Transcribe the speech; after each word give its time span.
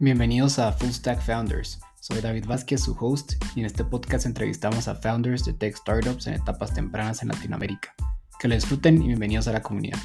Bienvenidos 0.00 0.60
a 0.60 0.70
Full 0.70 0.90
Stack 0.90 1.20
Founders. 1.22 1.80
Soy 2.00 2.20
David 2.20 2.46
Vázquez, 2.46 2.84
su 2.84 2.96
host, 3.00 3.32
y 3.56 3.60
en 3.60 3.66
este 3.66 3.84
podcast 3.84 4.26
entrevistamos 4.26 4.86
a 4.86 4.94
founders 4.94 5.44
de 5.44 5.54
tech 5.54 5.74
startups 5.74 6.28
en 6.28 6.34
etapas 6.34 6.72
tempranas 6.72 7.20
en 7.22 7.30
Latinoamérica. 7.30 7.96
Que 8.38 8.46
lo 8.46 8.54
disfruten 8.54 9.02
y 9.02 9.08
bienvenidos 9.08 9.48
a 9.48 9.52
la 9.54 9.60
comunidad. 9.60 9.98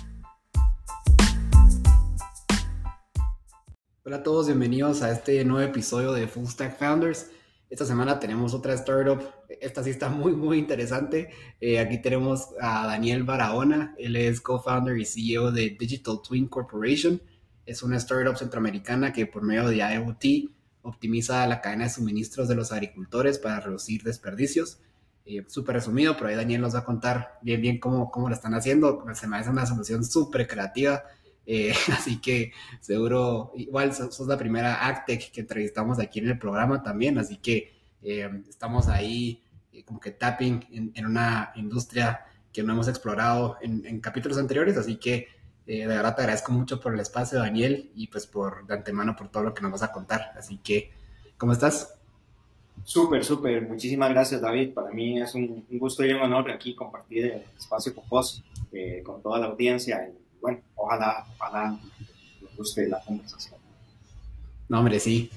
Hola 4.04 4.16
a 4.16 4.24
todos, 4.24 4.48
bienvenidos 4.48 5.04
a 5.04 5.12
este 5.12 5.46
nuevo 5.46 5.70
episodio 5.70 6.12
de 6.12 6.28
Full 6.28 6.48
Stack 6.48 6.76
Founders. 6.80 7.30
Esta 7.70 7.86
semana 7.86 8.20
tenemos 8.20 8.56
otra 8.56 8.74
startup, 8.74 9.22
esta 9.48 9.84
sí 9.84 9.92
está 9.92 10.10
muy, 10.10 10.32
muy 10.32 10.58
interesante. 10.58 11.30
Eh, 11.62 11.78
aquí 11.78 12.02
tenemos 12.02 12.48
a 12.60 12.88
Daniel 12.88 13.26
Barahona, 13.26 13.94
él 14.00 14.16
es 14.16 14.42
co-founder 14.42 14.98
y 14.98 15.06
CEO 15.06 15.52
de 15.52 15.78
Digital 15.80 16.20
Twin 16.28 16.48
Corporation 16.48 17.22
es 17.66 17.84
una 17.84 17.98
startup 17.98 18.38
centroamericana 18.38 19.14
que 19.14 19.26
por 19.26 19.44
medio 19.44 19.68
de 19.68 19.78
IoT 19.78 20.52
optimiza 20.82 21.48
la 21.48 21.62
cadena 21.62 21.86
de 21.86 21.90
suministros 21.90 22.48
de 22.48 22.56
los 22.56 22.72
agricultores 22.72 23.40
para 23.40 23.60
reducir 23.60 24.04
desperdicios. 24.04 24.80
Eh, 25.26 25.46
súper 25.48 25.76
resumido, 25.76 26.18
pero 26.18 26.28
ahí 26.28 26.36
Daniel 26.36 26.62
nos 26.62 26.76
va 26.76 26.80
a 26.80 26.84
contar 26.84 27.40
bien, 27.42 27.62
bien 27.62 27.80
cómo, 27.80 28.12
cómo 28.12 28.28
lo 28.28 28.36
están 28.36 28.54
haciendo. 28.54 29.06
Se 29.14 29.28
me 29.28 29.38
hace 29.38 29.50
una 29.50 29.66
solución 29.66 30.04
súper 30.04 30.46
creativa. 30.48 31.04
Eh, 31.46 31.74
así 31.98 32.20
que 32.20 32.52
seguro, 32.82 33.54
igual 33.56 33.94
sos, 33.94 34.28
la 34.28 34.38
primera 34.38 34.86
Actec 34.86 35.32
que 35.32 35.42
entrevistamos 35.42 36.00
aquí 36.00 36.20
en 36.20 36.28
el 36.28 36.38
programa 36.38 36.84
también. 36.84 37.18
Así 37.18 37.38
que 37.38 37.74
eh, 38.02 38.30
estamos 38.50 38.90
ahí 38.90 39.42
como 39.86 40.00
que 40.00 40.12
tapping 40.12 40.92
en, 40.94 41.06
una 41.06 41.52
industria 41.56 42.26
que 42.52 42.62
no 42.62 42.74
hemos 42.74 42.88
explorado 42.88 43.58
en 43.62 44.00
capítulos 44.02 44.38
anteriores. 44.38 44.78
Así 44.78 44.98
que 44.98 45.28
eh, 45.66 45.80
de 45.80 45.88
verdad 45.88 46.16
te 46.16 46.22
agradezco 46.22 46.52
mucho 46.52 46.80
por 46.80 46.94
el 46.94 47.00
espacio, 47.00 47.40
Daniel, 47.40 47.92
y 47.96 48.08
pues 48.08 48.28
por 48.28 48.66
de 48.68 48.74
antemano 48.74 49.16
por 49.16 49.30
todo 49.30 49.44
lo 49.44 49.54
que 49.54 49.62
nos 49.62 49.72
vas 49.72 49.84
a 49.84 49.92
contar. 49.92 50.34
Así 50.38 50.58
que, 50.58 50.92
¿cómo 51.38 51.54
estás? 51.54 51.96
Súper, 52.84 53.24
súper. 53.24 53.68
Muchísimas 53.68 54.10
gracias, 54.10 54.42
David. 54.42 54.74
Para 54.74 54.92
mí 54.92 55.22
es 55.22 55.34
un, 55.36 55.66
gusto 55.72 56.04
y 56.04 56.12
un 56.12 56.22
honor 56.22 56.52
aquí 56.52 56.76
compartir 56.76 57.26
el 57.26 57.44
espacio 57.58 57.96
con 57.96 58.04
vos, 58.10 58.44
eh, 58.72 59.02
con 59.06 59.22
toda 59.22 59.40
la 59.40 59.46
audiencia. 59.48 60.06
Y 60.08 60.40
bueno, 60.42 60.60
ojalá, 60.76 61.26
ojalá 61.38 61.80
les 62.42 62.58
guste 62.58 62.88
la 62.88 63.00
conversación. 63.02 63.60
No, 64.68 64.80
hombre, 64.80 65.00
sí, 65.00 65.30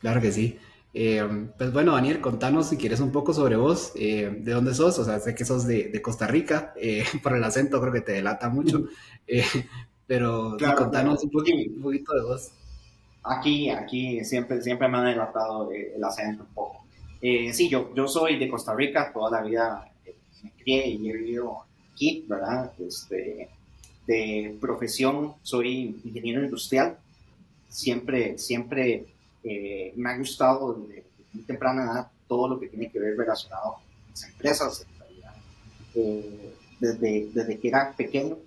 claro 0.00 0.20
que 0.20 0.30
sí. 0.30 0.58
Eh, 0.94 1.48
pues 1.56 1.72
bueno, 1.72 1.92
Daniel, 1.92 2.20
contanos 2.20 2.68
si 2.68 2.76
quieres 2.76 3.00
un 3.00 3.12
poco 3.12 3.32
sobre 3.32 3.56
vos, 3.56 3.94
de 3.94 4.42
dónde 4.44 4.74
sos, 4.74 4.98
o 4.98 5.04
sea, 5.04 5.20
sé 5.20 5.34
que 5.34 5.44
sos 5.44 5.66
de, 5.66 5.88
de 5.88 6.02
Costa 6.02 6.26
Rica, 6.26 6.74
por 7.22 7.36
el 7.36 7.44
acento 7.44 7.80
creo 7.80 7.92
que 7.92 8.02
te 8.02 8.12
delata 8.12 8.48
mucho, 8.48 8.86
eh, 9.26 9.44
pero 10.06 10.56
contanos 10.76 11.24
un, 11.24 11.30
poquito, 11.30 12.14
de 12.14 12.22
vos. 12.22 12.50
Aquí, 13.22 13.70
aquí 13.70 14.24
siempre, 14.24 14.60
siempre 14.60 14.88
me 14.88 14.98
han 14.98 15.06
delatado 15.06 15.70
el 15.70 16.02
acento 16.04 16.44
un 16.44 16.54
poco. 16.54 16.82
Eh, 17.22 17.52
sí, 17.52 17.68
yo, 17.68 17.94
yo 17.94 18.08
soy 18.08 18.36
de 18.36 18.48
Costa 18.48 18.74
Rica, 18.74 19.12
toda 19.12 19.30
la 19.30 19.46
vida 19.48 19.92
eh, 20.04 20.16
me 20.42 20.50
crié 20.50 20.88
y 20.88 21.08
he 21.08 21.12
vivido 21.12 21.64
aquí, 21.92 22.24
¿verdad? 22.28 22.72
Este, 22.80 23.48
de 24.08 24.56
profesión 24.60 25.34
soy 25.42 26.00
ingeniero 26.04 26.42
industrial. 26.42 26.98
Siempre, 27.68 28.36
siempre 28.38 29.06
me 29.44 30.10
ha 30.10 30.18
gustado 30.18 30.74
desde 30.74 31.06
muy 31.32 31.42
temprana 31.44 31.84
edad 31.84 32.10
todo 32.28 32.48
lo 32.48 32.60
que 32.60 32.68
tiene 32.68 32.90
que 32.90 32.98
ver 32.98 33.16
relacionado 33.16 33.74
con 33.74 33.82
las 34.10 34.24
empresas. 34.24 34.86
desde, 36.80 37.30
desde 37.32 37.58
que 37.60 37.68
era 37.68 37.92
pequeño, 37.96 38.38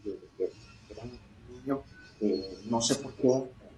eh, 2.21 2.57
no 2.69 2.81
sé 2.81 2.95
por 2.95 3.13
qué 3.13 3.29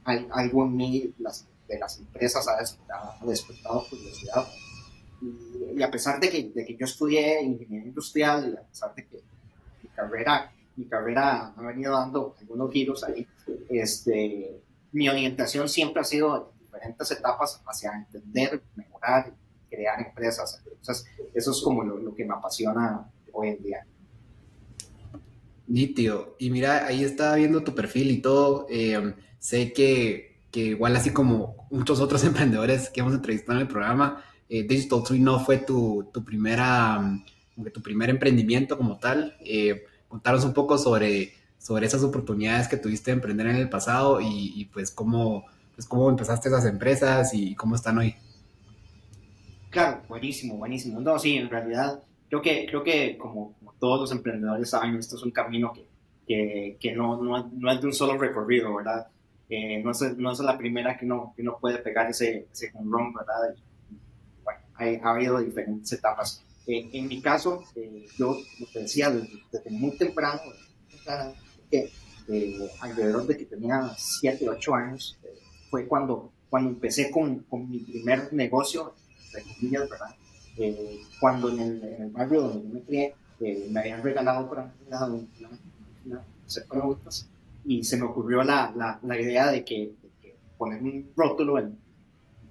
hay, 0.04 0.28
algo 0.32 0.66
en 0.66 0.76
mí 0.76 1.14
las, 1.20 1.45
de 1.68 1.80
las 1.80 2.00
empresas 2.00 2.48
ha, 2.48 3.26
despertado 3.26 3.84
curiosidad. 3.89 4.48
Y, 5.22 5.82
a 5.82 5.92
pesar 5.92 6.20
de 6.20 6.30
que, 6.30 6.44
de 6.49 6.66
que 6.66 6.76
yo 6.76 6.86
estudié 6.86 7.42
ingeniería 7.44 7.88
industrial 7.88 8.54
y 8.54 8.58
a 8.58 8.61
pesar 8.61 8.95
de 8.95 9.05
que 9.05 9.17
mi 9.84 9.89
carrera, 9.89 10.52
mi 10.76 10.86
carrera 10.86 11.54
ha 11.55 11.61
venido 11.61 11.94
dando 11.94 12.36
algunos 12.39 12.72
giros 12.72 13.04
ahí, 13.04 13.28
este, 13.70 14.61
mi 14.92 15.10
orientación 15.10 15.67
siempre 15.67 16.02
ha 16.02 16.05
sido 16.05 16.54
diferentes 16.77 17.11
etapas 17.11 17.61
hacia 17.65 17.93
entender, 17.93 18.61
mejorar, 18.76 19.33
crear 19.70 19.99
empresas. 19.99 20.61
Entonces, 20.65 21.05
eso 21.33 21.52
es 21.52 21.61
como 21.61 21.83
lo, 21.83 21.98
lo 21.98 22.15
que 22.15 22.26
me 22.26 22.33
apasiona 22.33 23.10
hoy 23.33 23.49
en 23.49 23.64
día. 23.64 23.86
Nítido. 25.67 26.36
Y 26.39 26.49
mira, 26.49 26.86
ahí 26.86 27.04
estaba 27.04 27.36
viendo 27.36 27.64
tu 27.64 27.76
perfil 27.76 28.11
y 28.11 28.21
todo. 28.21 28.67
Eh, 28.70 29.14
sé 29.39 29.73
que, 29.73 30.39
que, 30.49 30.61
igual 30.61 30.95
así 30.95 31.11
como 31.11 31.67
muchos 31.70 31.99
otros 31.99 32.23
emprendedores 32.26 32.89
que 32.89 33.02
hemos 33.02 33.14
entrevistado 33.14 33.60
en 33.60 33.64
el 33.64 33.67
programa, 33.67 34.23
eh, 34.49 34.64
Digital 34.64 35.04
Tree 35.04 35.20
no 35.20 35.39
fue 35.39 35.58
tu, 35.58 36.10
tu 36.14 36.23
primera, 36.23 37.21
tu 37.73 37.82
primer 37.82 38.10
emprendimiento 38.10 38.77
como 38.77 38.98
tal. 38.98 39.36
Eh, 39.42 39.83
contaros 40.08 40.45
un 40.45 40.54
poco 40.54 40.77
sobre, 40.77 41.33
sobre 41.58 41.86
esas 41.86 42.04
oportunidades 42.04 42.67
que 42.67 42.77
tuviste 42.77 43.11
de 43.11 43.16
emprender 43.16 43.48
en 43.48 43.58
el 43.58 43.70
pasado 43.70 44.20
y, 44.21 44.70
pues 44.73 44.92
cómo, 44.92 45.45
pues 45.77 45.88
cómo 45.88 46.10
empezaste 46.10 46.49
esas 46.49 46.65
empresas 46.65 47.36
y 47.36 47.54
cómo 47.54 47.76
están 47.76 47.99
hoy. 47.99 48.15
Claro, 49.70 50.02
buenísimo, 50.10 50.58
buenísimo. 50.58 50.99
No, 50.99 51.20
sí, 51.20 51.36
en 51.36 51.52
realidad 51.52 52.02
creo 52.30 52.42
que, 52.42 52.65
creo 52.65 52.83
que 52.83 53.15
como, 53.15 53.55
todos 53.80 54.02
los 54.02 54.11
emprendedores 54.11 54.71
saben, 54.71 54.95
esto 54.95 55.17
es 55.17 55.21
un 55.21 55.30
camino 55.30 55.71
que, 55.71 55.87
que, 56.26 56.77
que 56.80 56.95
no, 56.95 57.21
no, 57.21 57.52
no, 57.54 57.71
es 57.71 57.80
de 57.80 57.86
un 57.86 57.93
solo 57.93 58.17
recorrido, 58.17 58.76
¿verdad? 58.76 59.05
Eh, 59.49 59.80
no, 59.83 59.92
es, 59.92 60.17
no 60.17 60.32
es 60.32 60.39
la 60.39 60.58
primera 60.58 60.98
que 60.98 61.05
uno, 61.05 61.32
que 61.36 61.43
uno 61.43 61.60
puede 61.61 61.77
pegar 61.77 62.10
ese, 62.10 62.48
ese 62.52 62.71
run, 62.73 63.14
¿verdad? 63.14 63.55
bueno, 64.43 64.60
ha 65.04 65.11
habido 65.11 65.37
diferentes 65.37 65.93
etapas. 65.93 66.43
Eh, 66.66 66.89
en 66.92 67.08
mi 67.08 67.21
caso, 67.21 67.64
eh, 67.76 68.08
yo, 68.17 68.30
como 68.30 68.71
te 68.73 68.80
decía, 68.80 69.11
desde, 69.11 69.70
muy 69.70 69.95
temprano, 69.95 70.42
que 71.70 71.92
alrededor 72.82 73.27
de 73.27 73.37
que 73.37 73.45
tenía 73.45 73.93
7, 73.95 74.49
8 74.49 74.73
años, 74.73 75.20
fue 75.70 75.88
cuando, 75.88 76.32
cuando 76.50 76.70
empecé 76.70 77.11
con, 77.11 77.39
con 77.44 77.70
mi 77.70 77.80
primer 77.80 78.32
negocio, 78.33 78.94
de 79.33 79.44
comillas, 79.44 79.89
¿verdad? 79.89 80.16
Eh, 80.58 81.02
cuando 81.20 81.50
en 81.50 81.60
el, 81.60 81.83
en 81.83 82.04
el, 82.04 82.10
barrio 82.11 82.42
donde 82.42 82.67
yo 82.67 82.73
me 82.73 82.82
crié 82.82 83.14
eh, 83.39 83.67
me 83.70 83.80
habían 83.80 84.02
regalado 84.02 84.50
para 84.50 84.73
una, 84.88 86.22
hacer 86.45 86.66
productos 86.67 87.28
y 87.64 87.83
se 87.83 87.98
me 87.98 88.05
ocurrió 88.05 88.42
la, 88.44 88.73
la, 88.76 89.00
la 89.04 89.22
idea 89.22 89.52
de 89.52 89.64
que, 89.64 89.94
poner 90.58 90.82
un 90.82 91.11
rótulo 91.16 91.60
en 91.60 91.78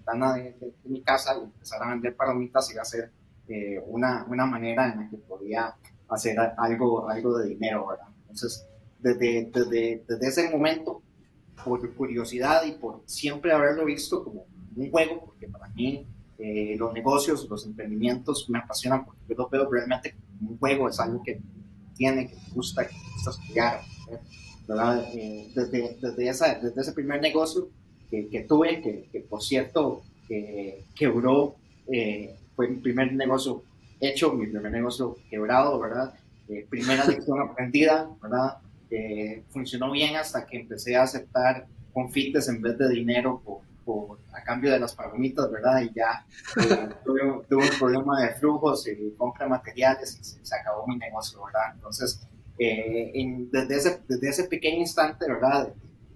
la 0.05 0.13
ventana 0.13 0.35
de, 0.35 0.75
mi 0.85 1.01
casa 1.01 1.37
y 1.37 1.43
empezar 1.43 1.83
a 1.83 1.91
vender 1.91 2.15
palomitas 2.15 2.71
iba 2.71 2.83
a 2.83 2.85
ser 2.85 3.11
eh, 3.49 3.83
una, 3.89 4.25
una 4.29 4.47
manera 4.47 4.93
en 4.93 5.01
la 5.01 5.11
que 5.11 5.17
podía 5.17 5.75
hacer 6.09 6.39
algo, 6.57 7.09
algo 7.09 7.39
de 7.39 7.49
dinero, 7.49 7.89
¿verdad? 7.89 8.07
Entonces, 8.21 8.65
desde, 9.01 9.51
desde, 9.53 10.05
desde 10.07 10.29
ese 10.29 10.51
momento, 10.51 11.03
por 11.65 11.95
curiosidad 11.95 12.65
y 12.65 12.73
por 12.73 13.03
siempre 13.07 13.53
haberlo 13.53 13.85
visto 13.85 14.23
como 14.23 14.47
un 14.77 14.91
juego, 14.91 15.25
porque 15.27 15.49
para 15.49 15.69
mí 15.69 16.07
eh, 16.39 16.77
los 16.79 16.93
negocios, 16.93 17.49
los 17.49 17.65
emprendimientos 17.65 18.49
me 18.51 18.59
apasionan 18.59 19.07
porque 19.07 19.23
yo 19.29 19.35
lo 19.37 19.49
veo 19.49 19.71
realmente 19.71 20.15
como 20.39 20.51
un 20.53 20.59
juego, 20.59 20.89
es 20.89 21.01
algo 21.01 21.23
que 21.23 21.41
tiene, 21.97 22.29
que 22.29 22.35
me 22.35 22.55
gusta, 22.55 22.87
que 22.87 22.95
me 22.95 23.13
gusta 23.15 23.31
estudiar, 23.31 23.81
¿verdad? 24.69 25.05
Eh, 25.15 25.51
desde, 25.55 25.97
desde, 26.01 26.29
esa, 26.29 26.55
desde 26.57 26.81
ese 26.81 26.93
primer 26.93 27.23
negocio 27.23 27.71
que, 28.11 28.29
que 28.29 28.41
tuve, 28.43 28.83
que, 28.83 29.09
que, 29.11 29.21
por 29.21 29.43
cierto 29.43 30.03
quebró, 30.95 31.55
eh, 31.91 32.35
fue 32.55 32.69
mi 32.69 32.79
primer 32.79 33.13
negocio 33.13 33.63
hecho, 34.01 34.33
mi 34.33 34.47
primer 34.47 34.73
negocio 34.73 35.17
quebrado, 35.31 35.79
¿verdad? 35.79 36.15
primera 36.69 37.05
lección 37.07 37.41
aprendida, 37.41 38.11
¿verdad? 38.23 38.59
Funcionó 39.51 39.91
bien 39.91 40.17
hasta 40.17 40.47
que 40.47 40.59
empecé 40.59 40.97
a 40.97 41.03
aceptar 41.03 41.67
confites 41.93 42.49
en 42.49 42.61
vez 42.61 42.77
de 42.79 42.89
dinero 42.91 43.43
por, 43.85 44.19
a 44.33 44.43
cambio 44.43 44.71
de 44.71 44.81
las 44.81 44.95
palomitas, 44.95 45.51
¿verdad? 45.51 45.81
Y 45.81 45.93
ya 45.95 46.27
eh, 46.63 46.89
tuve, 47.05 47.23
un 47.25 47.79
problema 47.79 48.21
de 48.21 48.35
flujos 48.35 48.87
y 48.89 49.15
compra 49.17 49.49
materiales 49.49 50.19
y 50.21 50.25
se, 50.25 50.55
acabó 50.55 50.87
mi 50.87 50.97
negocio, 50.97 51.43
¿verdad? 51.45 51.73
Entonces, 51.75 52.21
eh, 52.59 53.13
desde, 53.51 53.77
ese, 53.77 54.03
desde 54.09 54.29
ese 54.29 54.45
pequeño 54.45 54.79
instante, 54.79 55.27
¿verdad? 55.27 55.73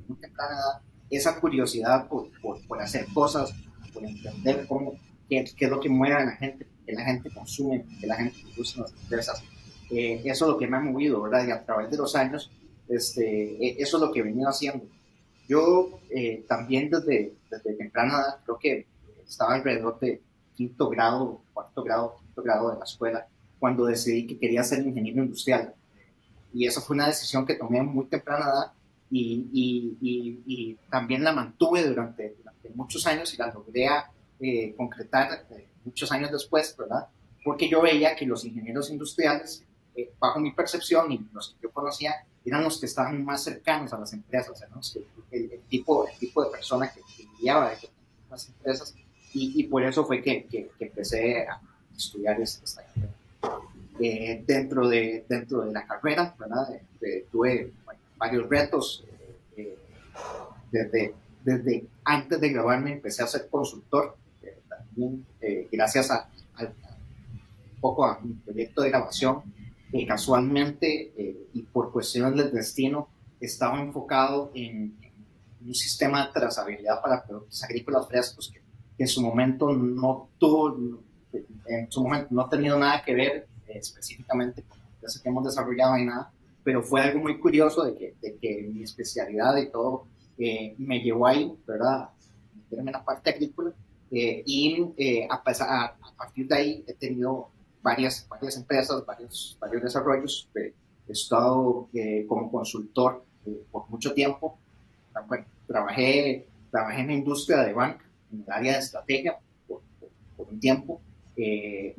muy 0.09 0.19
temprana 0.19 0.55
edad, 0.55 0.83
esa 1.09 1.41
curiosidad 1.41 2.09
por, 2.09 2.29
por, 2.41 2.83
hacer 2.83 3.07
cosas, 3.15 3.55
por 3.93 4.05
entender 4.05 4.67
cómo, 4.67 4.95
qué, 5.29 5.45
qué, 5.57 5.65
es 5.65 5.71
lo 5.71 5.81
que 5.81 5.89
mueve 5.89 6.15
a 6.17 6.25
la 6.25 6.33
gente, 6.33 6.67
que 6.85 6.93
la 6.93 7.05
gente 7.05 7.31
consume, 7.31 7.85
que 8.01 8.07
la 8.07 8.17
gente 8.17 8.37
usa 8.59 8.83
las 8.83 8.93
empresas. 8.93 9.43
Eh, 9.91 10.23
eso 10.25 10.45
es 10.45 10.51
lo 10.51 10.59
que 10.59 10.67
me 10.67 10.77
ha 10.77 10.81
movido, 10.81 11.23
¿verdad? 11.23 11.47
Y 11.47 11.51
a 11.51 11.65
través 11.65 11.91
de 11.91 11.97
los 11.97 12.15
años, 12.15 12.51
este, 12.91 13.83
eso 13.83 13.97
es 13.97 14.03
lo 14.03 14.13
que 14.13 14.21
he 14.21 14.23
venido 14.23 14.49
haciendo. 14.49 14.85
Yo 15.49 16.01
eh, 16.11 16.45
también 16.49 16.91
desde, 16.91 17.35
desde 17.51 17.75
temprana 17.75 18.15
edad, 18.15 18.39
creo 18.45 18.59
que 18.59 18.87
estaba 19.27 19.55
alrededor 19.55 19.99
de 20.01 20.21
quinto 20.55 20.89
grado, 20.89 21.43
cuarto 21.53 21.83
grado, 21.83 22.17
quinto 22.21 22.43
grado 22.43 22.73
de 22.73 22.79
la 22.79 22.85
escuela, 22.85 23.27
cuando 23.59 23.87
decidí 23.87 24.27
que 24.27 24.39
quería 24.39 24.63
ser 24.63 24.87
ingeniero 24.87 25.23
industrial. 25.23 25.75
Y 26.53 26.67
esa 26.67 26.81
fue 26.81 26.95
una 26.95 27.07
decisión 27.07 27.47
que 27.47 27.55
tomé 27.55 27.83
muy 27.83 28.07
temprana 28.07 28.47
edad 28.47 28.73
y, 29.11 29.49
y, 29.53 30.41
y, 30.47 30.75
también 30.89 31.25
la 31.25 31.33
mantuve 31.33 31.85
durante, 31.85 32.35
durante 32.39 32.71
muchos 32.71 33.07
años 33.07 33.33
y 33.35 33.37
la 33.37 33.53
logré 33.53 33.89
eh, 34.41 34.75
concretar 34.77 35.47
eh, 35.51 35.69
muchos 35.85 36.13
años 36.13 36.31
después, 36.31 36.77
¿verdad? 36.77 37.09
Porque 37.45 37.69
yo 37.69 37.83
veía 37.83 38.15
que 38.15 38.27
los 38.27 38.45
ingenieros 38.45 38.91
industriales, 38.91 39.65
eh, 39.97 40.13
bajo 40.19 40.39
mi 40.39 40.53
percepción 40.53 41.11
y 41.11 41.27
los 41.33 41.51
que 41.51 41.63
yo 41.63 41.73
conocía, 41.73 42.15
eran 42.45 42.63
los 42.65 42.81
que 42.81 42.87
estaban 42.87 43.25
más 43.25 43.45
cercanos 43.45 43.93
a 43.93 43.99
las 43.99 44.13
empresas, 44.13 44.65
¿no? 44.71 44.81
el, 45.31 45.61
tipo, 45.69 46.07
el 46.09 46.19
tipo 46.19 46.45
de 46.45 46.51
persona 46.51 46.91
que, 46.93 47.01
que 47.17 47.29
guiaba 47.39 47.73
las 48.31 48.49
empresas 48.49 48.95
y, 49.33 49.63
por 49.65 49.85
eso 49.85 50.05
fue 50.05 50.21
que, 50.21 50.45
que, 50.47 50.71
empecé 50.81 51.47
a 51.47 51.61
estudiar 51.97 52.41
esta 52.41 52.83
carrera. 52.83 53.13
dentro, 54.45 54.89
de, 54.89 55.25
dentro 55.29 55.61
de 55.61 55.73
la 55.73 55.87
carrera, 55.87 56.35
¿verdad? 56.39 56.81
tuve 57.31 57.73
varios 58.17 58.49
retos. 58.49 59.05
desde, 60.73 61.15
desde 61.45 61.85
antes 62.05 62.41
de 62.41 62.49
graduarme 62.49 62.93
empecé 62.95 63.23
a 63.23 63.27
ser 63.29 63.49
consultor 63.49 64.17
eh, 65.41 65.69
gracias 65.73 66.11
a, 66.11 66.29
un 66.61 67.81
poco 67.81 68.05
a 68.05 68.19
mi 68.21 68.35
proyecto 68.35 68.83
de 68.83 68.91
grabación, 68.91 69.43
que 69.91 70.07
casualmente 70.07 71.13
eh, 71.17 71.49
y 71.53 71.63
por 71.63 71.93
cuestiones 71.93 72.37
del 72.37 72.53
destino 72.53 73.09
estaba 73.41 73.81
enfocado 73.81 74.51
en, 74.55 74.99
un 75.63 75.75
sistema 75.75 76.27
de 76.27 76.33
trazabilidad 76.33 77.03
para 77.03 77.23
productos 77.23 77.63
agrícolas 77.63 78.09
frescos 78.09 78.51
que, 78.51 78.61
en 78.97 79.09
su 79.09 79.23
momento 79.23 79.73
no 79.73 80.29
tuvo, 80.39 80.77
en 81.67 81.91
su 81.91 82.03
momento 82.03 82.29
no 82.31 82.43
ha 82.43 82.51
tenido 82.51 82.79
nada 82.79 83.03
que 83.03 83.15
ver 83.15 83.49
eh, 83.67 83.79
específicamente 83.79 84.63
con 84.63 84.79
lo 84.79 85.23
que 85.23 85.29
hemos 85.29 85.45
desarrollado 85.45 85.97
y 85.97 86.05
nada, 86.05 86.31
pero 86.63 86.83
fue 86.83 87.01
algo 87.01 87.21
muy 87.21 87.39
curioso 87.39 87.85
de 87.85 87.95
que, 87.95 88.15
de 88.21 88.37
que 88.37 88.69
mi 88.73 88.83
especialidad 88.83 89.57
y 89.57 89.71
todo 89.71 90.07
me 90.39 91.01
llevó 91.01 91.27
ahí, 91.27 91.55
¿verdad? 91.67 92.09
En 92.71 92.87
la 92.87 93.05
parte 93.05 93.31
agrícola 93.31 93.75
eh, 94.11 94.43
y 94.45 94.93
eh, 94.97 95.29
a, 95.31 95.37
a, 95.37 96.15
partir 96.17 96.49
de 96.49 96.57
ahí 96.57 96.85
he 96.87 96.95
tenido 96.95 97.51
varias, 97.83 98.27
varias 98.29 98.57
empresas, 98.57 99.05
varios, 99.05 99.57
varios 99.61 99.83
desarrollos. 99.83 100.49
he 100.55 100.73
estado 101.09 101.89
eh, 101.93 102.25
como 102.29 102.51
consultor 102.51 103.25
por 103.71 103.89
mucho 103.89 104.13
tiempo. 104.13 104.59
Bueno, 105.27 105.45
trabajé, 105.67 106.47
trabajé 106.71 107.01
en 107.01 107.07
la 107.09 107.13
industria 107.15 107.59
de 107.59 107.73
banca, 107.73 108.05
en 108.33 108.43
el 108.43 108.53
área 108.53 108.73
de 108.75 108.79
estrategia 108.79 109.39
por, 109.67 109.83
por, 110.37 110.49
un 110.49 110.61
tiempo. 110.61 111.01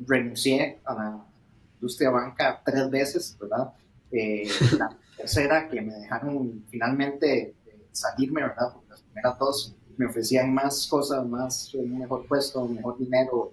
renuncié 0.06 0.78
a 0.84 0.94
la 0.94 1.26
industria 1.74 2.08
de 2.08 2.14
banca 2.14 2.62
tres 2.64 2.90
veces, 2.90 3.36
¿verdad? 3.40 3.72
la 4.78 4.96
tercera 5.16 5.68
que 5.68 5.80
me 5.80 5.94
dejaron 5.94 6.64
finalmente 6.68 7.54
salirme, 7.92 8.42
¿verdad? 8.42 8.72
Porque 8.72 8.90
las 8.90 9.02
primeras 9.02 9.38
dos 9.38 9.74
me 9.96 10.06
ofrecían 10.06 10.52
más 10.52 10.86
cosas, 10.86 11.26
más, 11.26 11.74
un 11.74 11.98
mejor 11.98 12.26
puesto, 12.26 12.66
mejor 12.66 12.98
dinero, 12.98 13.52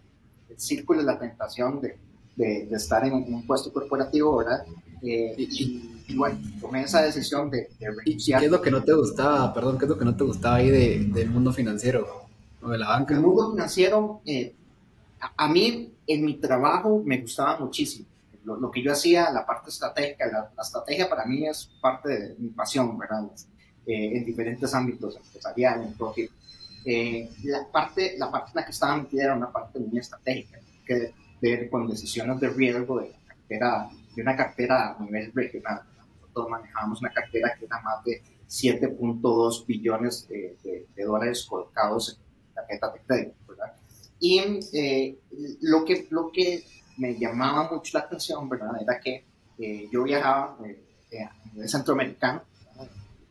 el 0.50 0.60
círculo 0.60 1.00
de 1.00 1.06
la 1.06 1.20
tentación 1.20 1.82
de, 1.82 1.98
de, 2.40 2.68
estar 2.72 3.06
en, 3.06 3.14
un 3.14 3.46
puesto 3.46 3.72
corporativo, 3.72 4.38
¿verdad? 4.38 4.66
Eh, 5.02 5.36
y, 5.38 6.16
bueno, 6.16 6.40
tomé 6.60 6.84
esa 6.84 7.02
decisión 7.02 7.52
de, 7.52 7.70
de 7.80 7.92
renunciar. 7.92 8.40
¿Qué 8.40 8.46
es 8.48 8.52
lo 8.52 8.62
que 8.62 8.72
no 8.72 8.84
te 8.84 8.94
gustaba, 8.94 9.54
perdón, 9.54 9.78
qué 9.78 9.86
es 9.86 9.90
lo 9.90 9.98
que 9.98 10.06
no 10.06 10.16
te 10.16 10.24
gustaba 10.24 10.56
ahí 10.56 10.70
de, 10.70 11.06
del 11.14 11.30
mundo 11.30 11.54
financiero 11.54 12.28
o 12.62 12.70
de 12.70 12.78
la 12.78 12.88
banca? 12.88 13.14
El 13.14 13.22
mundo 13.22 13.52
financiero, 13.52 14.22
eh, 14.26 14.56
a, 15.20 15.48
mí 15.50 15.94
en 16.08 16.26
mi 16.26 16.36
trabajo 16.36 17.02
me 17.06 17.22
gustaba 17.22 17.60
muchísimo. 17.60 18.08
Lo, 18.44 18.56
lo 18.56 18.72
que 18.72 18.82
yo 18.82 18.92
hacía, 18.92 19.30
la 19.30 19.46
parte 19.46 19.70
estratégica, 19.70 20.26
la, 20.26 20.52
la, 20.56 20.64
estrategia 20.64 21.08
para 21.08 21.26
mí 21.26 21.46
es 21.46 21.70
parte 21.80 22.10
de 22.10 22.36
mi 22.40 22.50
pasión, 22.50 22.98
¿verdad? 22.98 23.26
Eh, 23.86 24.18
en 24.18 24.26
diferentes 24.26 24.74
ámbitos 24.74 25.16
empresariales, 25.16 25.94
porque 25.98 26.30
eh, 26.86 27.30
la, 27.44 27.68
parte, 27.72 28.16
la 28.18 28.32
parte 28.32 28.52
en 28.52 28.56
la 28.56 28.66
que 28.66 28.72
estaba 28.72 28.96
metida 28.96 29.24
era 29.26 29.36
una 29.36 29.52
parte 29.52 29.80
muy 29.80 30.00
estratégica, 30.00 30.60
que 30.86 31.14
ver 31.42 31.70
con 31.70 31.88
decisiones 31.88 32.40
de 32.40 32.50
riesgo 32.50 33.00
de, 33.00 33.12
cartera, 33.28 33.90
de 34.16 34.22
una 34.22 34.36
cartera 34.36 34.96
a 34.98 35.04
nivel 35.04 35.32
regional. 35.34 35.82
Nosotros 36.22 36.50
manejábamos 36.50 37.02
una 37.02 37.12
cartera 37.12 37.56
que 37.58 37.66
era 37.66 37.82
más 37.82 38.04
de 38.04 38.22
7.2 38.48 39.66
billones 39.66 40.28
de, 40.28 40.86
dólares 40.98 41.46
colocados 41.50 42.18
en 42.18 42.54
tarjetas 42.56 42.94
de 42.94 43.00
crédito. 43.02 43.36
¿verdad? 43.48 43.74
Y 44.20 44.40
eh, 44.74 45.18
lo, 45.62 45.86
que, 45.86 46.08
lo 46.10 46.32
que 46.32 46.64
me 46.98 47.18
llamaba 47.18 47.70
mucho 47.72 47.98
la 47.98 48.06
atención 48.06 48.50
¿verdad? 48.50 48.82
era 48.82 49.00
que 49.00 49.26
yo 49.92 50.04
viajaba 50.04 50.58
a 50.58 51.54
nivel 51.54 51.70
centroamericano 51.70 52.44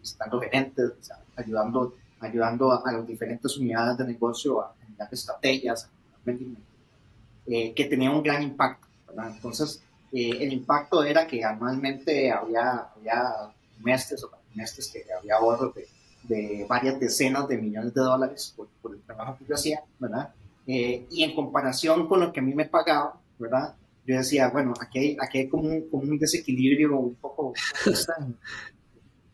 estando 0.02 0.40
gerentes, 0.40 0.92
ayudando, 1.36 1.94
ayudando 2.20 2.72
a, 2.72 2.92
las 2.92 3.06
diferentes 3.06 3.56
unidades 3.56 3.98
de 3.98 4.06
negocio 4.06 4.60
a 4.60 4.74
generar 4.80 5.08
estrategias, 5.12 5.88
eh, 7.48 7.72
que 7.74 7.84
tenía 7.84 8.10
un 8.10 8.22
gran 8.22 8.42
impacto. 8.42 8.86
Entonces, 9.26 9.82
eh, 10.12 10.30
el 10.40 10.52
impacto 10.52 11.02
era 11.02 11.26
que 11.26 11.44
anualmente 11.44 12.30
había, 12.30 12.88
había 12.94 13.52
meses 13.80 14.22
o 14.24 14.30
meses 14.54 14.88
que 14.92 15.04
había 15.12 15.36
ahorros 15.36 15.74
de, 15.74 15.88
de, 16.24 16.66
varias 16.68 16.98
decenas 16.98 17.48
de 17.48 17.58
millones 17.58 17.94
de 17.94 18.00
dólares 18.00 18.52
por, 18.56 18.68
por 18.82 18.94
el 18.94 19.00
trabajo 19.02 19.36
que 19.38 19.44
yo 19.46 19.54
hacía, 19.54 19.82
¿verdad? 19.98 20.32
Eh, 20.66 21.06
y 21.10 21.24
en 21.24 21.34
comparación 21.34 22.06
con 22.08 22.20
lo 22.20 22.32
que 22.32 22.40
a 22.40 22.42
mí 22.42 22.54
me 22.54 22.66
pagaba, 22.66 23.20
¿verdad? 23.38 23.74
Yo 24.06 24.16
decía, 24.16 24.48
bueno, 24.50 24.74
aquí 24.80 24.98
hay, 24.98 25.16
aquí 25.20 25.38
hay 25.38 25.48
como, 25.48 25.64
un, 25.68 25.88
como 25.88 26.02
un 26.04 26.18
desequilibrio 26.18 26.98
un 26.98 27.14
poco 27.14 27.54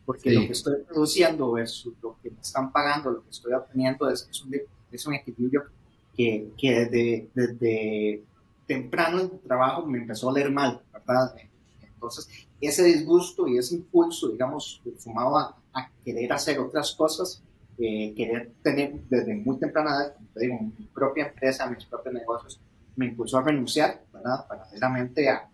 porque 0.05 0.31
lo 0.31 0.41
que 0.41 0.51
estoy 0.51 0.83
produciendo 0.83 1.51
versus 1.51 1.93
lo 2.01 2.17
que 2.21 2.29
me 2.29 2.39
están 2.39 2.71
pagando, 2.71 3.11
lo 3.11 3.23
que 3.23 3.31
estoy 3.31 3.53
obteniendo, 3.53 4.09
es, 4.09 4.27
es, 4.29 4.43
un, 4.43 4.55
es 4.91 5.05
un, 5.07 5.13
equilibrio 5.15 5.63
que, 5.63 5.69
que 6.15 6.51
desde, 6.57 7.29
desde, 7.33 8.23
temprano 8.65 9.19
en 9.19 9.39
trabajo 9.41 9.85
me 9.85 9.99
empezó 9.99 10.29
a 10.29 10.33
leer 10.33 10.51
mal, 10.51 10.81
¿verdad? 10.91 11.35
Entonces, 11.81 12.27
ese 12.59 12.83
disgusto 12.83 13.47
y 13.47 13.57
ese 13.57 13.75
impulso, 13.75 14.29
digamos, 14.29 14.81
sumado 14.97 15.37
a, 15.37 15.57
querer 16.03 16.31
hacer 16.31 16.59
otras 16.59 16.93
cosas, 16.93 17.41
eh, 17.79 18.13
querer 18.15 18.51
tener 18.61 18.93
desde 19.09 19.35
muy 19.35 19.57
temprana 19.57 19.95
edad, 19.95 20.13
como 20.13 20.27
te 20.33 20.39
digo, 20.41 20.59
mi 20.61 20.85
propia 20.85 21.27
empresa, 21.27 21.69
mis 21.69 21.83
propios 21.85 22.13
negocios, 22.13 22.61
me 22.95 23.07
impulsó 23.07 23.39
a 23.39 23.43
renunciar, 23.43 24.03
¿verdad? 24.13 24.47
Paralelamente 24.47 25.27
a 25.29 25.49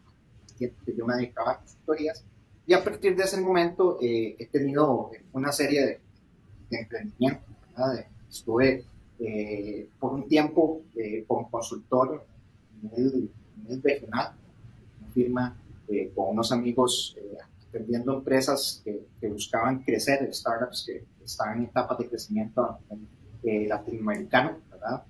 que 0.59 0.73
yo 0.95 1.05
me 1.07 1.15
dedicaba 1.15 1.53
a 1.53 1.57
consultorías 1.57 2.23
y 2.67 2.73
a 2.73 2.83
partir 2.83 3.15
de 3.15 3.23
ese 3.23 3.41
momento 3.41 3.97
eh, 4.01 4.35
he 4.37 4.45
tenido 4.47 5.11
una 5.33 5.51
serie 5.51 5.81
de, 5.81 5.99
de 6.69 6.79
emprendimientos. 6.79 7.49
Estuve 8.29 8.85
eh, 9.23 9.87
por 9.99 10.13
un 10.13 10.27
tiempo 10.27 10.81
eh, 10.95 11.23
como 11.27 11.49
consultor 11.49 12.25
en 12.81 13.29
el, 13.69 13.81
regional, 13.83 14.33
una 14.99 15.11
firma 15.13 15.57
con 16.15 16.29
unos 16.29 16.51
amigos 16.53 17.17
atendiendo 17.67 18.13
empresas 18.13 18.81
que, 18.83 19.27
buscaban 19.27 19.83
crecer, 19.83 20.33
startups 20.33 20.85
que 20.85 21.03
estaban 21.23 21.59
en 21.59 21.63
etapas 21.65 21.97
de 21.97 22.07
crecimiento 22.07 22.77
latinoamericano. 23.43 24.57
¿verdad? 24.71 25.03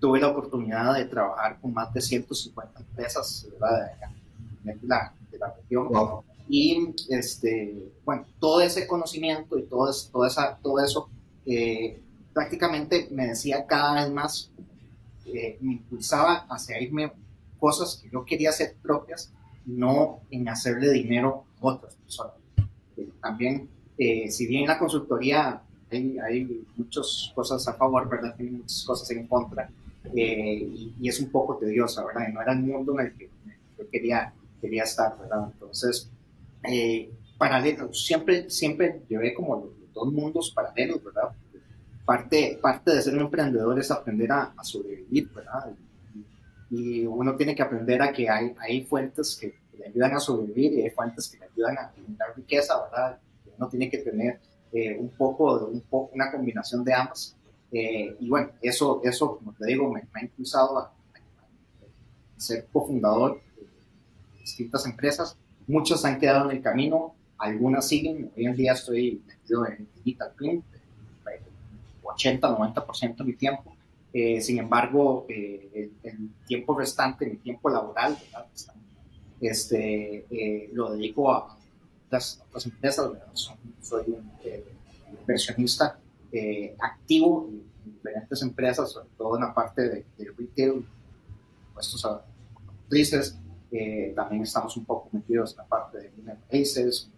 tuve 0.00 0.20
la 0.20 0.28
oportunidad 0.28 0.94
de 0.94 1.04
trabajar 1.04 1.60
con 1.60 1.72
más 1.72 1.92
de 1.94 2.00
150 2.00 2.80
empresas 2.80 3.48
¿verdad? 3.52 3.92
de, 4.64 4.76
la, 4.86 5.14
de 5.30 5.38
la 5.38 5.54
región. 5.54 5.88
Y, 6.52 6.92
este, 7.08 7.92
bueno, 8.04 8.26
todo 8.40 8.60
ese 8.60 8.84
conocimiento 8.88 9.56
y 9.56 9.62
todo, 9.62 9.88
todo, 10.10 10.26
esa, 10.26 10.58
todo 10.60 10.80
eso 10.80 11.08
eh, 11.46 12.02
prácticamente 12.32 13.08
me 13.10 13.28
decía 13.28 13.66
cada 13.66 14.02
vez 14.02 14.12
más, 14.12 14.50
eh, 15.26 15.58
me 15.60 15.74
impulsaba 15.74 16.46
hacia 16.48 16.80
irme 16.80 17.12
cosas 17.58 18.00
que 18.02 18.10
yo 18.10 18.24
quería 18.24 18.50
hacer 18.50 18.76
propias, 18.82 19.32
no 19.66 20.20
en 20.30 20.48
hacerle 20.48 20.90
dinero 20.92 21.44
a 21.60 21.66
otras 21.66 21.94
personas. 21.94 22.34
Eh, 22.96 23.08
también, 23.20 23.68
si 23.98 24.46
bien 24.46 24.66
la 24.66 24.78
consultoría 24.78 25.62
hay, 25.90 26.18
hay, 26.18 26.64
muchas 26.76 27.30
cosas 27.34 27.66
a 27.68 27.74
favor, 27.74 28.08
¿verdad? 28.08 28.34
Tiene 28.34 28.52
muchas 28.52 28.84
cosas 28.84 29.10
en 29.10 29.26
contra. 29.26 29.70
y, 30.14 31.06
es 31.06 31.20
un 31.20 31.30
poco 31.30 31.56
tediosa, 31.58 32.04
¿verdad? 32.04 32.28
Y 32.28 32.32
no 32.32 32.40
era 32.40 32.52
el 32.52 32.60
mundo 32.60 32.98
en 32.98 33.06
el 33.06 33.14
que 33.14 33.28
yo 33.78 33.88
quería, 33.90 34.32
quería 34.60 34.84
estar, 34.84 35.18
¿verdad? 35.18 35.50
Entonces, 35.52 36.10
eh, 36.64 37.10
paralelos. 37.38 38.04
Siempre, 38.04 38.50
siempre 38.50 39.02
llevé 39.08 39.34
como 39.34 39.68
dos 39.94 40.12
mundos 40.12 40.52
paralelos, 40.54 41.02
¿verdad? 41.02 41.30
Parte, 42.10 42.58
parte 42.60 42.90
de 42.90 43.02
ser 43.02 43.14
un 43.14 43.20
emprendedor 43.20 43.78
es 43.78 43.88
aprender 43.92 44.32
a, 44.32 44.52
sobrevivir, 44.62 45.30
¿verdad? 45.32 45.72
Y, 46.68 47.06
uno 47.06 47.36
tiene 47.36 47.54
que 47.54 47.62
aprender 47.62 48.02
a 48.02 48.10
que 48.10 48.28
hay, 48.28 48.52
hay 48.58 48.84
fuentes 48.84 49.38
que, 49.40 49.54
le 49.78 49.86
ayudan 49.86 50.14
a 50.14 50.18
sobrevivir 50.18 50.72
y 50.72 50.82
hay 50.82 50.90
fuentes 50.90 51.28
que 51.28 51.38
le 51.38 51.44
ayudan 51.44 51.78
a 51.78 51.92
generar 51.92 52.36
riqueza, 52.36 52.82
¿verdad? 52.82 53.20
Uno 53.56 53.68
tiene 53.68 53.88
que 53.88 53.98
tener 53.98 54.40
eh, 54.72 54.98
un, 54.98 55.10
poco, 55.10 55.66
un 55.66 55.82
poco, 55.82 56.10
una 56.12 56.32
combinación 56.32 56.82
de 56.82 56.94
ambas. 56.94 57.36
Eh, 57.70 58.16
y 58.18 58.28
bueno, 58.28 58.50
eso, 58.60 59.00
eso, 59.04 59.36
como 59.36 59.52
te 59.52 59.66
digo, 59.66 59.88
me, 59.88 60.02
me 60.12 60.20
ha 60.20 60.24
impulsado 60.24 60.78
a, 60.78 60.82
a 60.82 62.40
ser 62.40 62.66
cofundador 62.72 63.40
de 63.56 64.40
distintas 64.40 64.84
empresas 64.84 65.36
Muchos 65.68 66.04
han 66.04 66.18
quedado 66.18 66.50
en 66.50 66.56
el 66.56 66.62
camino, 66.64 67.14
algunas 67.38 67.86
siguen. 67.86 68.32
Hoy 68.36 68.46
en 68.46 68.56
día 68.56 68.72
estoy 68.72 69.22
metido 69.24 69.64
en 69.68 69.86
Digital 69.94 70.32
Print, 70.36 70.64
80-90% 72.14 73.16
de 73.16 73.24
mi 73.24 73.34
tiempo. 73.34 73.74
Eh, 74.12 74.40
sin 74.40 74.58
embargo, 74.58 75.26
el, 75.28 75.92
tiempo 76.46 76.76
restante, 76.76 77.26
mi 77.26 77.36
tiempo 77.36 77.70
laboral, 77.70 78.18
este, 79.40 80.26
lo 80.72 80.92
dedico 80.92 81.32
a 81.32 81.56
las, 82.10 82.42
empresas. 82.64 83.10
soy 83.80 84.04
un 84.08 84.30
inversionista 85.20 85.98
activo 86.80 87.48
en 87.48 87.92
diferentes 87.94 88.42
empresas, 88.42 88.90
sobre 88.90 89.08
todo 89.16 89.36
en 89.36 89.42
la 89.42 89.54
parte 89.54 89.82
de, 89.82 90.04
retail, 90.36 90.84
puestos 91.72 92.04
a 92.04 92.24
actrices. 92.82 93.38
también 94.16 94.42
estamos 94.42 94.76
un 94.76 94.84
poco 94.84 95.08
metidos 95.12 95.52
en 95.52 95.58
la 95.58 95.66
parte 95.66 95.98
de 95.98 96.34
países, 96.48 97.10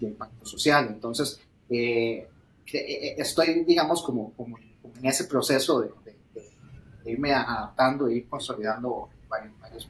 de 0.00 0.08
impacto 0.08 0.46
social. 0.46 0.88
Entonces, 0.88 1.40
eh, 1.68 1.76
eh, 1.76 2.28
estoy, 2.72 3.64
digamos, 3.64 4.02
como, 4.02 4.32
como, 4.34 4.58
en 4.58 5.06
ese 5.06 5.24
proceso 5.24 5.80
de, 5.80 5.90
irme 7.06 7.34
adaptando 7.34 8.08
e 8.08 8.16
ir 8.16 8.28
consolidando 8.28 9.10
varios, 9.28 9.52
varios 9.60 9.88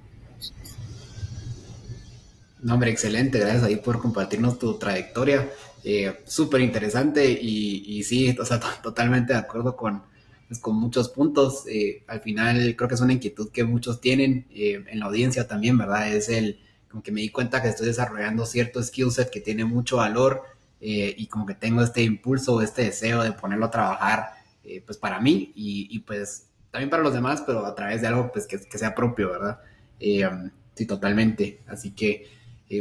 no, 2.65 2.75
hombre, 2.75 2.91
excelente. 2.91 3.39
Gracias 3.39 3.63
ahí 3.63 3.77
por 3.77 4.01
compartirnos 4.01 4.59
tu 4.59 4.79
trayectoria. 4.79 5.51
Eh, 5.85 6.19
Súper 6.25 6.63
interesante 6.63 7.31
y, 7.31 8.03
sí, 8.05 8.35
o 8.41 8.45
sea, 8.47 8.59
totalmente 8.83 9.35
de 9.35 9.39
acuerdo 9.39 9.77
con, 9.77 10.03
pues, 10.49 10.61
con 10.61 10.75
muchos 10.77 11.11
puntos. 11.11 11.67
al 12.07 12.21
final 12.23 12.75
creo 12.75 12.89
que 12.89 12.95
es 12.95 13.03
una 13.03 13.13
inquietud 13.13 13.51
que 13.51 13.65
muchos 13.65 14.01
tienen 14.01 14.47
en 14.51 14.99
la 14.99 15.07
audiencia 15.07 15.47
también, 15.47 15.77
¿verdad? 15.77 16.09
Es 16.09 16.31
el, 16.31 16.59
como 16.91 17.03
que 17.03 17.13
me 17.13 17.21
di 17.21 17.29
cuenta 17.29 17.61
que 17.61 17.69
estoy 17.69 17.87
desarrollando 17.87 18.47
cierto 18.47 18.83
skill 18.83 19.11
set 19.11 19.29
que 19.29 19.41
tiene 19.41 19.67
mucho 19.67 19.99
valor 19.99 20.43
eh, 20.87 21.15
y 21.17 21.29
como 21.29 21.47
que 21.47 21.55
tengo 21.55 21.81
este 21.81 22.03
impulso, 22.03 22.61
este 22.61 22.83
deseo 22.83 23.23
de 23.23 23.33
ponerlo 23.33 23.65
a 23.65 23.71
trabajar, 23.71 24.35
eh, 24.63 24.83
pues 24.85 24.99
para 24.99 25.19
mí 25.19 25.51
y, 25.55 25.99
pues 26.01 26.51
también 26.71 26.91
para 26.91 27.03
los 27.03 27.15
demás, 27.15 27.43
pero 27.47 27.65
a 27.65 27.75
través 27.75 28.03
de 28.03 28.09
algo 28.09 28.31
pues 28.31 28.47
que, 28.47 28.59
sea 28.59 28.95
propio, 28.95 29.31
¿verdad? 29.31 29.61
Eh, 29.99 30.29
sí, 30.75 30.85
totalmente. 30.85 31.63
Así 31.67 31.93
que 31.93 32.29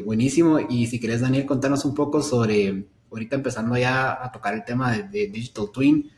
buenísimo. 0.03 0.59
Y 0.59 0.87
si 0.87 0.99
querés, 0.99 1.21
Daniel, 1.21 1.45
contarnos 1.45 1.85
un 1.85 1.95
poco 1.95 2.21
sobre, 2.21 2.87
ahorita 3.09 3.37
empezando 3.37 3.77
ya 3.77 4.21
a 4.21 4.33
tocar 4.33 4.53
el 4.53 4.65
tema 4.65 4.97
de, 4.97 5.27
Digital 5.27 5.69
Twin, 5.71 6.11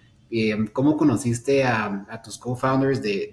¿cómo 0.74 0.98
conociste 0.98 1.66
a, 1.66 2.20
tus 2.24 2.40
co-founders 2.40 3.04
de, 3.04 3.32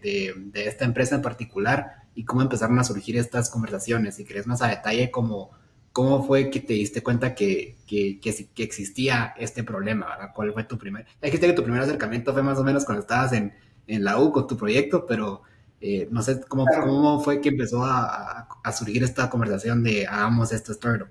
de, 0.52 0.66
esta 0.66 0.85
empresa 0.85 1.14
en 1.14 1.23
particular? 1.23 2.02
y 2.14 2.26
cómo 2.26 2.42
empezaron 2.42 2.78
a 2.78 2.85
surgir 2.85 3.16
estas 3.16 3.49
conversaciones. 3.49 4.16
Si 4.16 4.26
querés 4.26 4.47
más 4.47 4.61
a 4.61 4.68
detalle, 4.68 5.11
cómo, 5.11 5.52
cómo 5.92 6.25
fue 6.25 6.50
que 6.50 6.61
te 6.61 6.72
diste 6.72 7.02
cuenta 7.02 7.34
que, 7.34 7.76
que, 7.87 8.18
que, 8.20 8.62
existía 8.62 9.34
este 9.38 9.62
problema, 9.62 10.06
¿verdad? 10.06 10.30
¿Cuál 10.34 10.52
fue 10.52 10.64
tu 10.64 10.78
primer? 10.78 11.06
Dijiste 11.22 11.46
que 11.46 11.52
tu 11.52 11.62
primer 11.62 11.82
acercamiento 11.82 12.32
fue 12.32 12.42
más 12.42 12.58
o 12.58 12.64
menos 12.64 12.84
cuando 12.84 13.02
estabas 13.02 13.32
en, 13.32 13.52
en 13.87 14.04
la 14.04 14.18
U 14.18 14.32
con 14.32 14.46
tu 14.46 14.56
proyecto, 14.56 15.06
pero 15.06 15.42
eh, 15.80 16.08
no 16.11 16.22
sé 16.22 16.40
cómo, 16.42 16.64
cómo 16.80 17.20
fue 17.20 17.40
que 17.40 17.50
empezó 17.50 17.84
a, 17.84 18.49
a, 18.62 18.72
surgir 18.72 19.02
esta 19.02 19.28
conversación 19.28 19.82
de 19.82 20.06
hagamos 20.06 20.52
esta 20.52 20.72
startup. 20.72 21.08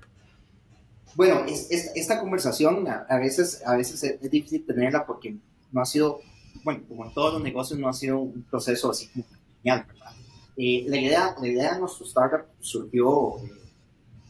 Bueno, 1.15 1.43
es, 1.45 1.69
esta 1.69 2.19
conversación 2.19 2.87
a, 2.87 3.17
veces, 3.17 3.61
a 3.65 3.75
veces 3.75 4.01
es, 4.03 4.31
difícil 4.31 4.65
tenerla 4.65 5.05
porque 5.05 5.35
no 5.71 5.81
ha 5.81 5.85
sido, 5.85 6.21
bueno, 6.63 6.83
como 6.87 7.05
en 7.05 7.13
todos 7.13 7.33
los 7.33 7.43
negocios, 7.43 7.79
no 7.79 7.89
ha 7.89 7.93
sido 7.93 8.19
un 8.19 8.43
proceso 8.43 8.89
así 8.89 9.09
como 9.09 9.25
genial, 9.57 9.85
¿verdad? 9.87 10.11
Eh, 10.57 10.85
la, 10.87 10.97
idea, 10.97 11.35
la 11.39 11.47
idea 11.47 11.73
de 11.73 11.79
nuestro 11.79 12.05
startup 12.05 12.45
surgió 12.59 13.39
eh, 13.39 13.60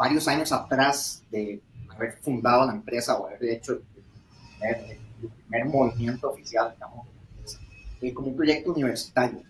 varios 0.02 0.28
años 0.28 0.52
atrás 0.52 1.22
de 1.30 1.62
haber 1.96 2.14
fundado 2.24 2.66
la 2.66 2.74
empresa 2.74 3.20
o 3.20 3.28
haber 3.28 3.44
hecho 3.44 3.74
el 3.74 4.98
primer, 5.48 5.66
movimiento 5.68 6.32
oficial, 6.32 6.74
digamos, 6.74 7.06
eh, 8.02 8.12
como 8.12 8.30
un 8.30 8.36
proyecto 8.36 8.72
universitario. 8.72 9.44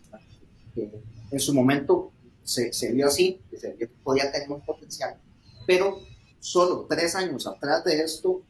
en 0.76 1.40
su 1.40 1.54
momento 1.54 2.12
se, 2.44 2.74
se, 2.74 2.92
vio 2.92 3.08
así, 3.08 3.40
que 3.50 3.56
se 3.56 3.70
vio 3.70 3.88
que 3.88 3.88
podía 4.04 4.30
tener 4.30 4.52
un 4.52 4.60
potencial, 4.60 5.16
pero 5.66 6.00
solo 6.42 6.86
tres 6.90 7.16
años 7.16 7.48
atrás 7.48 7.86
de 7.86 8.02
esto 8.02 8.42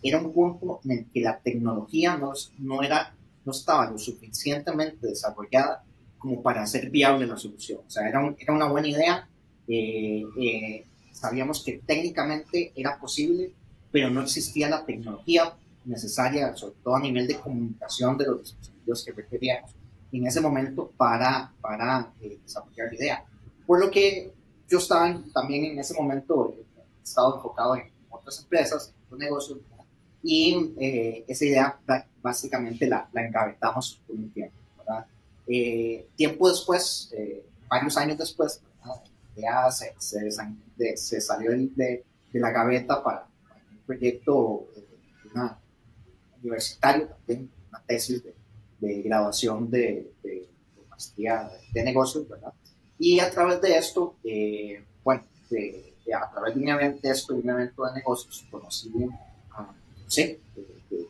era 0.00 0.20
un 0.20 0.32
punto 0.32 0.78
en 0.84 0.90
el 0.92 1.06
que 1.12 1.22
la 1.22 1.40
tecnología 1.40 2.16
no, 2.16 2.34
no, 2.58 2.84
era, 2.84 3.16
no 3.44 3.50
estaba 3.50 3.90
lo 3.90 3.98
suficientemente 3.98 5.08
desarrollada 5.08 5.82
como 6.18 6.40
para 6.40 6.62
hacer 6.62 6.88
viable 6.88 7.26
la 7.26 7.36
solución. 7.36 7.80
O 7.84 7.90
sea, 7.90 8.08
era, 8.08 8.32
era 8.38 8.52
una 8.52 8.68
buena 8.68 8.86
idea, 8.86 9.28
eh, 9.66 10.22
eh, 10.40 10.84
sabíamos 11.12 11.62
que 11.64 11.80
técnicamente 11.86 12.72
era 12.74 12.98
posible, 12.98 13.52
pero 13.90 14.10
no 14.10 14.22
existía 14.22 14.68
la 14.68 14.84
tecnología 14.84 15.54
necesaria, 15.84 16.54
sobre 16.56 16.74
todo 16.82 16.96
a 16.96 17.00
nivel 17.00 17.26
de 17.26 17.38
comunicación 17.38 18.16
de 18.18 18.26
los 18.26 18.40
dispositivos 18.42 19.04
que 19.04 19.12
requeríamos 19.12 19.74
en 20.10 20.26
ese 20.26 20.40
momento 20.40 20.92
para, 20.96 21.52
para 21.60 22.12
eh, 22.20 22.38
desarrollar 22.42 22.88
la 22.88 22.94
idea. 22.94 23.24
Por 23.66 23.80
lo 23.80 23.90
que 23.90 24.32
yo 24.68 24.78
estaba 24.78 25.22
también 25.32 25.64
en 25.64 25.78
ese 25.78 25.94
momento, 25.94 26.54
estado 27.02 27.36
enfocado 27.36 27.76
en 27.76 27.90
otras 28.10 28.40
empresas, 28.40 28.92
otros 29.06 29.18
negocios, 29.18 29.58
y 30.22 30.72
esa 31.26 31.44
idea 31.44 31.80
básicamente 32.22 32.86
la, 32.86 33.08
la 33.12 33.26
engavetamos 33.26 34.00
por 34.06 34.16
un 34.16 34.30
tiempo. 34.30 34.54
¿verdad? 34.78 35.06
Eh, 35.46 36.06
tiempo 36.16 36.48
después, 36.48 37.10
eh, 37.12 37.44
varios 37.68 37.96
años 37.96 38.18
después, 38.18 38.62
ya 39.36 39.70
se, 39.70 39.94
se, 39.98 41.20
salió 41.20 41.50
de, 41.50 42.04
de, 42.32 42.40
la 42.40 42.50
gaveta 42.50 43.02
para, 43.02 43.26
un 43.70 43.78
proyecto 43.86 44.66
una, 45.32 45.58
universitario, 46.40 47.08
también 47.08 47.50
una 47.68 47.82
tesis 47.86 48.22
de, 48.22 48.34
de 48.80 49.02
graduación 49.02 49.70
de, 49.70 50.12
de, 50.22 50.48
maestría 50.88 51.50
de 51.72 51.84
negocios, 51.84 52.28
¿verdad? 52.28 52.52
Y 52.98 53.18
a 53.20 53.30
través 53.30 53.60
de 53.60 53.76
esto, 53.76 54.16
eh, 54.24 54.84
bueno, 55.02 55.24
a 56.14 56.30
través 56.30 56.54
de 56.54 56.60
un 56.60 56.68
evento 56.68 57.00
de 57.02 57.10
esto, 57.10 57.34
un 57.34 57.48
evento 57.48 57.84
de 57.86 57.94
negocios, 57.94 58.46
conocí 58.50 58.92
a 59.50 59.74
sí, 60.06 60.38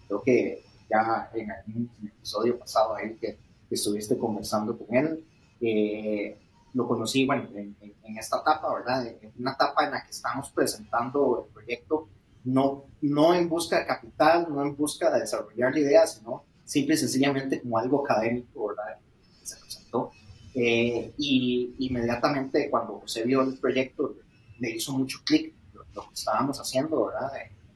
creo 0.06 0.22
que 0.22 0.64
ya 0.88 1.30
en 1.34 1.50
algún 1.50 1.90
episodio 2.06 2.58
pasado 2.58 2.94
ahí 2.94 3.16
que 3.20 3.36
estuviste 3.70 4.16
conversando 4.16 4.76
con 4.78 4.94
él. 4.96 5.24
Eh, 5.60 6.36
lo 6.74 6.88
conocí, 6.88 7.26
bueno, 7.26 7.48
en, 7.54 7.76
esta 8.18 8.40
etapa, 8.40 8.74
¿verdad? 8.74 9.06
En 9.06 9.32
una 9.38 9.52
etapa 9.52 9.84
en 9.84 9.92
la 9.92 10.04
que 10.04 10.10
estamos 10.10 10.50
presentando 10.50 11.46
el 11.46 11.52
proyecto, 11.52 12.08
no, 12.44 12.84
no 13.00 13.34
en 13.34 13.48
busca 13.48 13.78
de 13.78 13.86
capital, 13.86 14.46
no 14.50 14.62
en 14.62 14.76
busca 14.76 15.10
de 15.10 15.20
desarrollar 15.20 15.72
la 15.72 15.80
idea, 15.80 16.06
sino 16.06 16.44
simple 16.64 16.94
y 16.94 16.98
sencillamente 16.98 17.60
como 17.60 17.78
algo 17.78 18.04
académico, 18.04 18.68
¿verdad? 18.68 18.98
Que 19.40 19.46
se 19.46 19.56
presentó. 19.56 20.12
Eh, 20.54 21.12
y 21.16 21.74
inmediatamente 21.78 22.68
cuando 22.70 23.02
se 23.06 23.24
vio 23.24 23.42
el 23.42 23.58
proyecto, 23.58 24.16
le 24.58 24.70
hizo 24.70 24.92
mucho 24.92 25.18
clic 25.24 25.54
lo, 25.72 25.84
lo, 25.94 26.08
que 26.08 26.14
estábamos 26.14 26.60
haciendo, 26.60 27.06
¿verdad? 27.06 27.32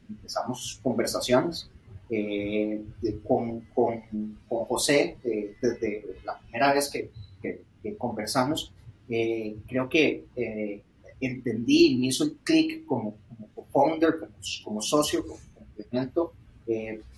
empezamos 0.08 0.80
conversaciones 0.82 1.68
eh, 2.10 2.84
con, 3.26 3.60
con, 3.74 4.00
con, 4.48 4.64
José 4.66 5.16
eh, 5.24 5.56
desde 5.60 6.16
la 6.24 6.38
primera 6.38 6.72
vez 6.72 6.88
que, 6.88 7.10
que, 7.42 7.96
conversamos. 7.96 8.72
Eh, 9.08 9.56
creo 9.66 9.88
que 9.88 10.26
entendí, 11.20 11.96
me 11.96 12.06
hizo 12.06 12.24
el 12.24 12.36
clic 12.42 12.84
como, 12.84 13.16
como 13.28 13.64
founder, 13.66 14.18
como, 14.18 14.32
como 14.64 14.82
socio, 14.82 15.26
como 15.26 15.40
complemento, 15.54 16.32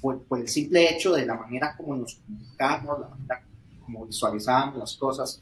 por, 0.01 0.23
por, 0.25 0.41
el 0.41 0.49
simple 0.49 0.95
hecho 0.95 1.13
de 1.13 1.25
la 1.25 1.35
manera 1.35 1.75
como 1.77 1.97
nos 1.97 2.17
comunicamos, 2.17 3.01
la 3.01 3.09
manera 3.09 3.43
como 3.85 4.05
visualizábamos 4.07 4.79
las 4.79 4.97
cosas, 4.97 5.41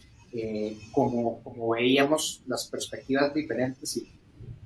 como, 0.92 1.42
como 1.42 1.70
veíamos 1.70 2.42
las 2.46 2.66
perspectivas 2.68 3.34
diferentes 3.34 3.96
y, 3.96 4.08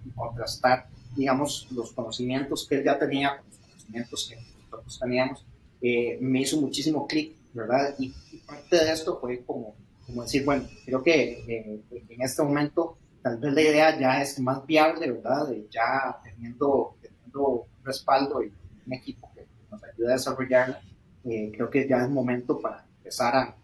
y, 0.05 0.11
contrastar, 0.15 0.89
digamos, 1.17 1.67
los 1.71 1.93
conocimientos 1.93 2.67
que 2.69 2.77
él 2.77 2.85
ya 2.85 2.99
tenía 2.99 3.39
con 3.39 3.47
los 3.49 3.59
conocimientos 3.59 4.29
que 4.29 4.37
nosotros 4.37 4.99
teníamos, 5.01 5.45
eh, 5.83 6.19
me 6.21 6.43
hizo 6.43 6.61
muchísimo 6.61 7.07
clic, 7.07 7.35
¿verdad? 7.55 7.95
Y, 7.99 8.13
parte 8.47 8.77
de 8.77 8.93
esto 8.93 9.19
fue 9.21 9.43
como, 9.45 9.75
como 10.11 10.23
decir, 10.23 10.45
bueno, 10.45 10.69
creo 10.85 11.03
que 11.03 11.45
eh, 11.47 11.81
en 12.09 12.23
este 12.23 12.43
momento 12.43 12.99
tal 13.23 13.39
vez 13.39 13.53
la 13.55 13.63
idea 13.63 13.99
ya 13.99 14.23
es 14.23 14.39
más 14.41 14.67
viable, 14.67 15.11
¿verdad? 15.11 15.49
De 15.49 15.67
ya 15.71 16.19
teniendo, 16.23 16.97
teniendo 17.01 17.49
un 17.49 17.85
respaldo 17.85 18.43
y 18.43 18.53
un 18.87 18.93
equipo 18.93 19.31
que 19.35 19.47
nos 19.71 19.83
ayude 19.85 20.09
a 20.09 20.13
desarrollarla, 20.15 20.81
eh, 21.25 21.53
creo 21.55 21.71
que 21.71 21.89
ya 21.89 21.99
es 21.99 22.11
momento 22.11 22.61
para 22.61 22.85
empezar 22.99 23.37
a 23.37 23.57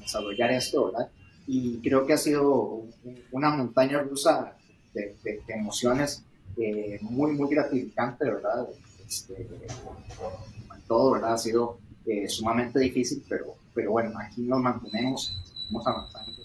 desarrollar 0.00 0.50
esto, 0.52 0.86
¿verdad? 0.86 1.10
Y 1.46 1.78
creo 1.80 2.06
que 2.06 2.12
ha 2.12 2.18
sido 2.18 2.84
una 3.32 3.50
montaña 3.50 4.00
rusa 4.00 4.54
de, 4.94 5.16
de, 5.22 5.42
emociones 5.48 6.24
muy, 7.02 7.32
muy 7.32 7.48
gratificante, 7.48 8.24
¿verdad? 8.24 8.68
Este, 9.06 9.46
todo, 10.88 11.12
¿verdad? 11.12 11.34
Ha 11.34 11.38
sido 11.38 11.78
eh, 12.06 12.26
sumamente 12.28 12.80
difícil, 12.80 13.22
pero, 13.28 13.54
pero 13.74 13.92
bueno, 13.92 14.18
aquí 14.18 14.42
nos 14.42 14.60
mantenemos, 14.60 15.34
estamos 15.60 15.86
avanzando. 15.86 16.42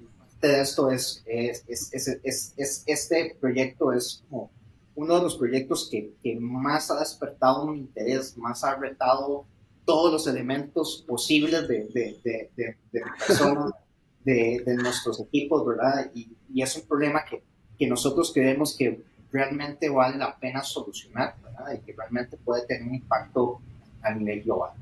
Y 0.00 0.04
parte 0.18 0.48
de 0.48 0.60
esto 0.60 0.90
es, 0.90 1.22
es, 1.26 1.64
es, 1.68 2.20
es, 2.22 2.84
este 2.86 3.36
proyecto 3.40 3.92
es 3.92 4.22
como 4.28 4.50
uno 4.94 5.16
de 5.16 5.22
los 5.22 5.36
proyectos 5.36 5.88
que, 5.90 6.12
que 6.22 6.38
más 6.40 6.90
ha 6.90 6.98
despertado 6.98 7.66
mi 7.66 7.78
interés, 7.78 8.36
más 8.36 8.64
ha 8.64 8.74
retado 8.74 9.44
todos 9.84 10.12
los 10.12 10.26
elementos 10.26 11.04
posibles 11.06 11.68
de, 11.68 11.84
de, 11.86 12.18
de, 12.24 12.50
de, 12.56 12.76
de 12.92 13.02
personas, 13.26 13.72
de, 14.24 14.62
de, 14.66 14.74
nuestros 14.74 15.20
equipos, 15.20 15.64
¿verdad? 15.64 16.10
Y, 16.14 16.36
y, 16.52 16.62
es 16.62 16.76
un 16.76 16.82
problema 16.82 17.24
que, 17.24 17.42
que 17.78 17.86
nosotros 17.86 18.32
creemos 18.34 18.76
que 18.76 19.02
realmente 19.30 19.88
vale 19.88 20.18
la 20.18 20.36
pena 20.36 20.62
solucionar, 20.62 21.36
¿verdad? 21.42 21.72
Y 21.74 21.78
que 21.86 21.94
realmente 21.96 22.36
puede 22.36 22.66
tener 22.66 22.88
un 22.88 22.96
impacto 22.96 23.60
a 24.02 24.12
nivel 24.12 24.42
global. 24.42 24.72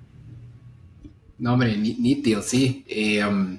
No, 1.38 1.52
hombre, 1.52 1.76
nítido, 1.76 2.42
sí. 2.42 2.84
Eh, 2.88 3.24
um, 3.24 3.58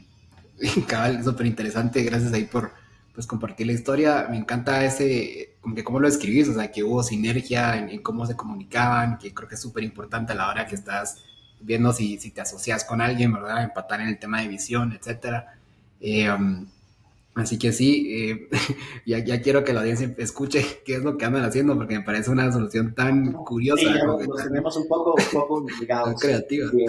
cabal, 0.88 1.24
súper 1.24 1.46
interesante. 1.46 2.04
Gracias 2.04 2.34
ahí 2.34 2.46
por 2.46 2.72
pues, 3.14 3.28
compartir 3.28 3.68
la 3.68 3.74
historia. 3.74 4.28
Me 4.30 4.38
encanta 4.38 4.84
ese, 4.86 5.56
como 5.62 5.76
que 5.76 5.84
cómo 5.84 6.00
lo 6.00 6.08
escribís, 6.08 6.48
o 6.50 6.54
sea, 6.54 6.72
que 6.72 6.84
hubo 6.84 7.04
sinergia 7.04 7.78
en, 7.78 8.02
cómo 8.02 8.26
se 8.26 8.36
comunicaban, 8.36 9.18
que 9.18 9.34
creo 9.34 9.48
que 9.48 9.56
es 9.56 9.62
súper 9.62 9.84
importante 9.84 10.34
a 10.34 10.36
la 10.36 10.50
hora 10.50 10.66
que 10.66 10.76
estás 10.76 11.24
viendo 11.60 11.92
si, 11.94 12.20
si 12.20 12.32
te 12.32 12.42
asocias 12.42 12.84
con 12.84 13.02
alguien, 13.02 13.34
¿verdad? 13.34 13.64
Empatar 13.64 14.02
en 14.02 14.10
el 14.10 14.20
tema 14.20 14.42
de 14.42 14.48
visión, 14.48 14.94
etcétera. 14.94 15.58
Eh, 16.00 16.32
um, 16.32 16.68
así 17.38 17.58
que 17.58 17.72
sí, 17.72 18.08
eh, 18.14 18.50
ya, 19.06 19.20
ya, 19.20 19.42
quiero 19.42 19.64
que 19.64 19.74
la 19.74 19.82
audiencia 19.82 20.14
escuche 20.18 20.82
qué 20.86 20.96
es 20.96 21.04
lo 21.04 21.18
que 21.18 21.26
andan 21.26 21.46
haciendo, 21.46 21.76
porque 21.76 21.98
me 21.98 22.04
parece 22.04 22.32
una 22.32 22.52
solución 22.52 22.94
tan 22.94 23.32
curiosa. 23.32 23.82
Sí, 23.82 23.94
ya, 23.94 24.06
nos 24.06 24.44
tenemos 24.44 24.78
un 24.78 24.88
poco, 24.88 25.16
un 25.16 25.40
poco 25.40 25.66
ligados. 25.80 26.20
creativa. 26.20 26.68
Eh, 26.68 26.86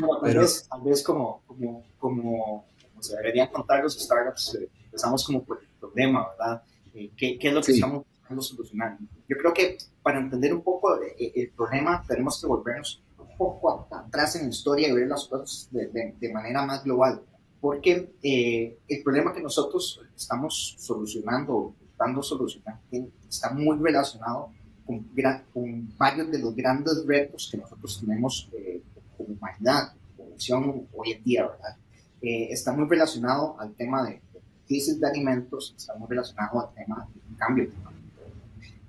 no, 0.00 0.08
tal, 0.08 0.18
Pero, 0.22 0.40
vez, 0.40 0.68
tal 0.68 0.82
vez 0.82 1.02
como, 1.02 1.42
como, 1.46 1.84
como, 1.98 2.66
como, 2.92 3.02
se 3.02 3.16
deberían 3.16 3.48
contar 3.48 3.82
los 3.82 3.98
startups, 3.98 4.56
eh, 4.56 4.68
empezamos 4.84 5.24
como 5.24 5.44
por 5.44 5.60
el 5.60 5.68
problema, 5.78 6.28
¿verdad? 6.30 6.62
Eh, 6.94 7.10
¿qué, 7.16 7.38
¿qué, 7.38 7.48
es 7.48 7.54
lo 7.54 7.60
que 7.60 7.66
sí. 7.66 7.72
estamos 7.74 8.04
buscando 8.06 8.42
solucionar? 8.42 8.98
Yo 9.28 9.36
creo 9.36 9.52
que 9.52 9.78
para 10.02 10.18
entender 10.18 10.52
un 10.54 10.62
poco 10.62 10.96
el, 10.96 11.32
el 11.34 11.50
problema 11.50 12.02
tenemos 12.06 12.40
que 12.40 12.46
volvernos 12.46 13.02
poco 13.40 13.88
atrás 13.90 14.36
en 14.36 14.42
la 14.42 14.48
historia 14.50 14.88
y 14.88 14.92
ver 14.92 15.08
las 15.08 15.26
cosas 15.26 15.68
de, 15.70 15.86
de, 15.86 16.14
de 16.20 16.32
manera 16.32 16.66
más 16.66 16.84
global. 16.84 17.22
Porque 17.60 18.12
eh, 18.22 18.78
el 18.88 19.02
problema 19.02 19.34
que 19.34 19.42
nosotros 19.42 20.00
estamos 20.16 20.76
solucionando, 20.78 21.74
dando 21.98 22.22
solucionar, 22.22 22.80
está 23.28 23.52
muy 23.52 23.78
relacionado 23.78 24.50
con, 24.86 25.06
con, 25.52 25.96
varios 25.98 26.30
de 26.30 26.38
los 26.38 26.54
grandes 26.56 27.04
retos 27.06 27.48
que 27.50 27.58
nosotros 27.58 28.00
tenemos 28.00 28.48
eh, 28.52 28.82
como 29.16 29.34
humanidad, 29.34 29.92
como 30.16 30.30
nación 30.30 30.88
hoy 30.94 31.12
en 31.12 31.22
día, 31.22 31.46
¿verdad? 31.46 31.76
Eh, 32.22 32.48
está 32.50 32.72
muy 32.72 32.88
relacionado 32.88 33.58
al 33.60 33.74
tema 33.74 34.04
de, 34.04 34.20
de 34.32 34.40
crisis 34.66 34.98
de 34.98 35.06
alimentos, 35.06 35.74
está 35.76 35.94
muy 35.96 36.08
relacionado 36.08 36.60
al 36.60 36.74
tema 36.74 37.08
del 37.12 37.36
cambio 37.36 37.68
climático. 37.68 38.00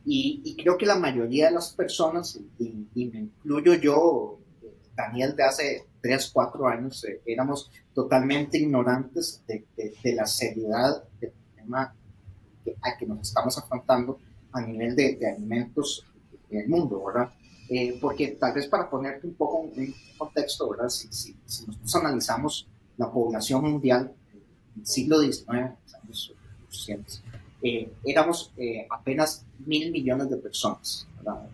Y, 0.06 0.42
y, 0.44 0.56
creo 0.56 0.78
que 0.78 0.86
la 0.86 0.98
mayoría 0.98 1.46
de 1.48 1.52
las 1.52 1.74
personas, 1.74 2.40
y, 2.58 2.88
y 2.96 3.06
me 3.06 3.20
incluyo 3.20 3.76
yo, 3.76 4.40
Daniel 4.96 5.36
de 5.36 5.44
hace 5.44 5.86
3, 6.02 6.32
4 6.34 6.68
años, 6.68 7.04
eh, 7.06 7.22
éramos 7.26 7.72
totalmente 7.94 8.58
ignorantes 8.58 9.44
de, 9.48 9.66
de, 9.76 9.94
de, 10.04 10.16
la 10.16 10.26
seriedad 10.26 11.04
del 11.20 11.34
tema 11.56 11.94
que, 12.64 12.76
a 12.82 12.98
que 12.98 13.06
nos 13.06 13.28
estamos 13.28 13.58
afrontando 13.58 14.20
a 14.52 14.62
nivel 14.62 14.96
de, 14.96 15.16
de 15.16 15.30
alimentos 15.30 16.06
en 16.50 16.60
el 16.60 16.70
mundo, 16.70 17.04
¿verdad? 17.06 17.34
Eh, 17.70 17.98
porque 18.02 18.30
tal 18.30 18.54
vez 18.54 18.68
para 18.68 18.90
ponerte 18.90 19.28
un 19.28 19.34
poco 19.34 19.70
en 19.76 19.94
contexto, 20.18 20.70
¿verdad? 20.70 20.90
Si, 20.90 21.08
si, 21.12 21.36
si 21.46 21.66
nosotros 21.66 21.96
analizamos 21.96 22.68
la 22.98 23.10
población 23.10 23.64
mundial 23.64 24.14
del 24.76 24.86
siglo 24.86 25.20
XIX, 25.22 25.48
años 25.50 26.34
800, 26.68 27.24
eh, 27.64 27.92
éramos 28.04 28.52
eh, 28.58 28.88
apenas 28.90 29.46
mil 29.66 29.92
millones 29.92 30.30
de 30.30 30.38
personas, 30.38 31.08
¿verdad? 31.18 31.48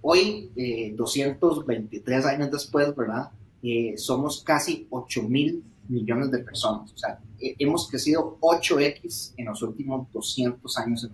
Hoy, 0.00 0.50
eh, 0.56 0.92
223 0.96 2.24
años 2.26 2.50
después, 2.50 2.94
¿verdad? 2.96 3.30
Eh, 3.62 3.94
somos 3.96 4.42
casi 4.42 4.86
8 4.90 5.22
mil 5.22 5.62
millones 5.88 6.30
de 6.30 6.38
personas. 6.38 6.92
O 6.92 6.96
sea, 6.96 7.18
eh, 7.40 7.54
hemos 7.58 7.88
crecido 7.88 8.38
8x 8.40 9.34
en 9.36 9.46
los 9.46 9.62
últimos 9.62 10.10
200 10.12 10.78
años. 10.78 11.08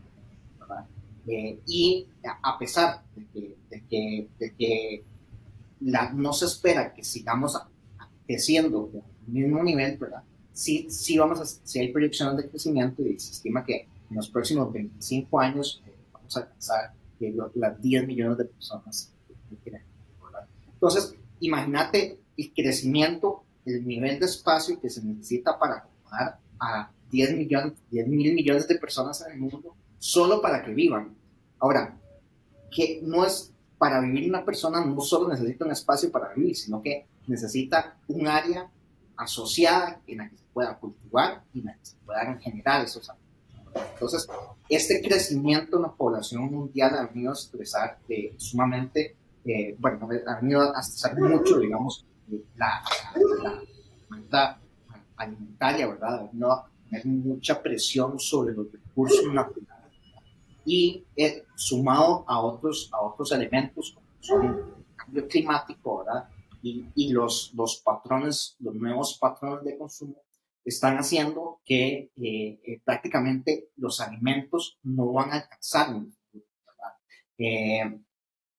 Eh, 1.31 1.61
y 1.67 2.07
a 2.43 2.59
pesar 2.59 3.03
de 3.15 3.27
que, 3.27 3.57
de 3.69 3.85
que, 3.85 4.29
de 4.39 4.55
que 4.55 5.05
la, 5.81 6.11
no 6.11 6.33
se 6.33 6.47
espera 6.47 6.95
que 6.95 7.05
sigamos 7.05 7.55
creciendo 8.27 8.91
al 8.95 9.33
mismo 9.33 9.63
nivel, 9.63 9.99
¿verdad? 9.99 10.23
Sí, 10.53 10.87
sí, 10.91 11.17
vamos 11.19 11.41
a, 11.41 11.45
sí 11.45 11.79
hay 11.79 11.93
proyecciones 11.93 12.37
de 12.37 12.49
crecimiento 12.49 13.03
y 13.03 13.19
se 13.19 13.33
estima 13.33 13.65
que 13.65 13.87
en 14.11 14.17
los 14.17 14.29
próximos 14.29 14.73
25 14.73 15.39
años 15.39 15.83
eh, 15.87 15.95
vamos 16.13 16.37
a 16.37 16.41
alcanzar 16.41 16.93
que 17.19 17.35
las 17.55 17.81
10 17.81 18.07
millones 18.07 18.39
de 18.39 18.45
personas. 18.47 19.13
Entonces, 20.73 21.15
imagínate 21.41 22.19
el 22.39 22.53
crecimiento, 22.55 23.45
el 23.67 23.87
nivel 23.87 24.19
de 24.19 24.27
espacio 24.27 24.81
que 24.81 24.89
se 24.89 25.05
necesita 25.05 25.59
para 25.59 25.79
acomodar 25.79 26.39
a 26.59 26.91
10 27.11 27.37
millones, 27.37 27.73
10 27.91 28.09
mil 28.09 28.35
millones 28.35 28.69
de 28.69 28.77
personas 28.77 29.25
en 29.27 29.33
el 29.33 29.39
mundo 29.41 29.75
solo 29.99 30.41
para 30.41 30.63
que 30.63 30.73
vivan. 30.73 31.17
Ahora, 31.59 31.99
que 32.71 33.01
no 33.03 33.25
es 33.25 33.53
para 33.79 34.01
vivir 34.01 34.29
una 34.29 34.45
persona, 34.45 34.85
no 34.85 35.01
solo 35.01 35.29
necesita 35.29 35.65
un 35.65 35.73
espacio 35.73 36.11
para 36.11 36.33
vivir, 36.35 36.57
sino 36.57 36.83
que 36.83 37.07
necesita 37.27 37.97
un 38.09 38.27
área 38.27 38.71
asociada 39.17 40.01
en 40.07 40.19
la 40.19 40.29
que 40.29 40.37
se 40.37 40.45
pueda 40.53 40.79
cultivar 40.79 41.43
y 41.53 41.61
en 41.61 41.67
la 41.67 41.75
que 41.75 41.87
se 41.87 41.97
puedan 42.05 42.41
generar 42.41 42.85
esos. 42.85 43.11
Entonces, 43.95 44.27
este 44.69 45.01
crecimiento 45.01 45.77
en 45.77 45.83
la 45.83 45.93
población 45.93 46.51
mundial 46.51 46.97
ha 46.97 47.07
venido 47.07 47.31
a 47.31 47.35
estresar 47.35 47.99
eh, 48.09 48.35
sumamente, 48.37 49.17
eh, 49.45 49.77
bueno, 49.79 50.09
ha 50.27 50.41
venido 50.41 50.75
a 50.75 50.81
estresar 50.81 51.19
mucho, 51.19 51.59
digamos, 51.59 52.05
la, 52.57 52.83
la, 53.43 53.63
la 54.31 54.61
alimentaria, 55.17 55.87
¿verdad? 55.89 56.25
A 56.25 56.71
tener 56.91 57.07
mucha 57.07 57.63
presión 57.63 58.19
sobre 58.19 58.55
los 58.55 58.71
recursos 58.73 59.33
naturales 59.33 59.79
y 60.65 61.05
eh, 61.17 61.45
sumado 61.55 62.25
a 62.29 62.41
otros, 62.41 62.91
a 62.93 63.01
otros 63.01 63.33
elementos 63.33 63.93
como 63.95 64.07
son 64.21 64.47
el 64.47 64.97
cambio 64.97 65.29
climático, 65.29 66.05
¿verdad? 66.05 66.29
Y, 66.63 66.85
y 66.95 67.13
los, 67.13 67.53
los 67.55 67.77
patrones, 67.79 68.57
los 68.61 68.75
nuevos 68.75 69.17
patrones 69.19 69.65
de 69.65 69.79
consumo 69.79 70.23
están 70.69 70.97
haciendo 70.99 71.61
que 71.65 72.11
eh, 72.17 72.61
eh, 72.63 72.81
prácticamente 72.85 73.71
los 73.77 74.01
alimentos 74.01 74.79
no 74.83 75.13
van 75.13 75.31
a 75.31 75.37
alcanzar. 75.37 75.97
Eh, 77.39 77.81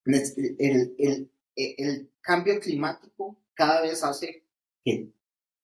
el, 0.05 0.95
el, 0.97 1.31
el, 1.55 2.11
cambio 2.21 2.59
climático 2.59 3.37
cada 3.59 3.81
vez 3.81 4.01
hace 4.05 4.45
que 4.85 5.11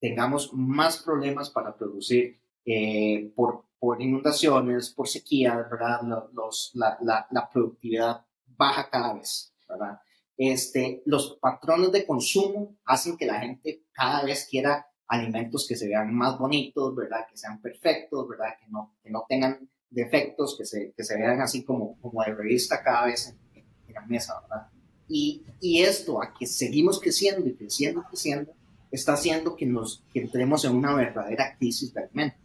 tengamos 0.01 0.51
más 0.53 0.97
problemas 1.01 1.49
para 1.49 1.73
producir 1.73 2.41
eh, 2.65 3.31
por, 3.34 3.63
por, 3.79 4.01
inundaciones, 4.01 4.89
por 4.89 5.08
sequía, 5.08 5.55
¿verdad? 5.55 6.01
Los, 6.34 6.71
la, 6.73 6.97
la, 7.01 7.25
la, 7.31 7.49
productividad 7.49 8.25
baja 8.45 8.89
cada 8.89 9.13
vez, 9.13 9.55
¿verdad? 9.69 10.01
Este, 10.36 11.03
los 11.05 11.38
patrones 11.39 11.93
de 11.93 12.05
consumo 12.05 12.75
hacen 12.84 13.15
que 13.15 13.27
la 13.27 13.39
gente 13.39 13.86
cada 13.93 14.25
vez 14.25 14.45
quiera 14.49 14.86
alimentos 15.08 15.65
que 15.65 15.77
se 15.77 15.88
vean 15.88 16.13
más 16.13 16.38
bonitos, 16.38 16.93
¿verdad? 16.93 17.25
Que 17.29 17.38
sean 17.38 17.62
perfectos, 17.62 18.27
¿verdad? 18.27 18.58
Que 18.60 18.69
no, 18.69 18.97
que 19.01 19.10
no 19.10 19.25
tengan 19.29 19.69
defectos, 19.89 20.58
que 20.58 20.65
se, 20.65 20.91
que 20.91 21.03
se 21.05 21.17
vean 21.17 21.39
así 21.39 21.63
como, 21.63 21.97
como 22.01 22.21
de 22.23 22.36
revista 22.36 22.84
cada 22.84 23.05
vez 23.05 23.29
en, 23.53 23.65
en 23.88 23.93
la 23.93 24.01
mesa, 24.01 24.41
¿verdad? 24.41 24.67
Y, 25.08 25.44
y, 25.62 25.82
esto, 25.82 26.22
a 26.22 26.34
que 26.34 26.48
seguimos 26.48 27.00
creciendo 27.00 27.48
y 27.48 27.54
creciendo 27.54 28.02
y 28.02 28.10
creciendo, 28.10 28.52
está 28.91 29.13
haciendo 29.13 29.56
que, 29.56 29.65
nos, 29.65 30.04
que 30.12 30.22
entremos 30.22 30.65
en 30.65 30.76
una 30.76 30.96
verdadera 30.96 31.56
crisis 31.58 31.94
de 31.94 32.02
alimentos. 32.02 32.39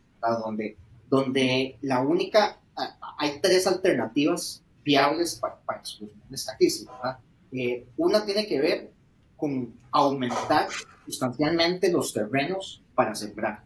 Donde, 0.44 0.76
donde 1.08 1.78
la 1.80 2.00
única, 2.00 2.60
hay 3.18 3.40
tres 3.40 3.66
alternativas 3.66 4.62
viables 4.84 5.36
para, 5.36 5.58
para 5.60 5.84
solucionar 5.84 6.26
esta 6.30 6.56
crisis. 6.56 6.86
Eh, 7.52 7.86
una 7.96 8.24
tiene 8.24 8.46
que 8.46 8.60
ver 8.60 8.92
con 9.36 9.74
aumentar 9.90 10.68
sustancialmente 11.06 11.90
los 11.90 12.12
terrenos 12.12 12.82
para 12.94 13.14
sembrar. 13.14 13.64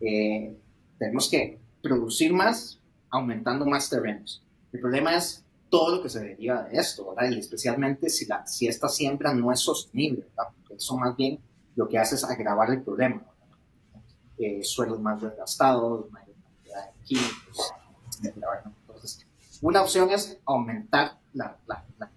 Eh, 0.00 0.56
tenemos 0.98 1.28
que 1.28 1.58
producir 1.82 2.32
más 2.32 2.78
aumentando 3.10 3.66
más 3.66 3.90
terrenos. 3.90 4.42
El 4.72 4.80
problema 4.80 5.16
es 5.16 5.44
todo 5.68 5.96
lo 5.96 6.02
que 6.02 6.08
se 6.08 6.20
deriva 6.20 6.62
de 6.62 6.78
esto, 6.78 7.14
¿verdad? 7.14 7.30
Y 7.30 7.38
especialmente 7.38 8.08
si, 8.08 8.26
la, 8.26 8.46
si 8.46 8.66
esta 8.66 8.88
siembra 8.88 9.34
no 9.34 9.52
es 9.52 9.60
sostenible, 9.60 10.26
¿verdad? 10.28 10.52
Porque 10.56 10.74
eso 10.74 10.96
más 10.96 11.16
bien 11.16 11.40
lo 11.76 11.88
que 11.88 11.98
hace 11.98 12.14
es 12.14 12.24
agravar 12.24 12.70
el 12.70 12.82
problema. 12.82 13.22
Eh, 14.38 14.62
suelos 14.62 15.00
más 15.00 15.20
desgastados, 15.20 16.10
mayor 16.10 16.36
cantidad 16.42 16.86
de 16.86 17.02
químicos. 17.04 17.72
Entonces, 18.22 19.26
una 19.60 19.82
opción 19.82 20.10
es 20.10 20.38
aumentar 20.44 21.18
la, 21.34 21.56
la, 21.66 21.84
la, 21.98 22.10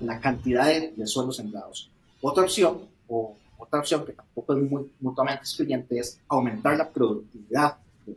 la 0.00 0.20
cantidad 0.20 0.66
de, 0.66 0.92
de 0.92 1.06
suelos 1.06 1.36
sembrados. 1.36 1.90
Otra 2.20 2.44
opción, 2.44 2.88
o 3.08 3.36
otra 3.58 3.80
opción 3.80 4.04
que 4.04 4.12
tampoco 4.12 4.54
es 4.54 4.70
muy 4.70 4.92
mutuamente 5.00 5.42
excluyente, 5.42 5.98
es 5.98 6.20
aumentar 6.28 6.76
la 6.76 6.88
productividad 6.90 7.78
que, 8.04 8.16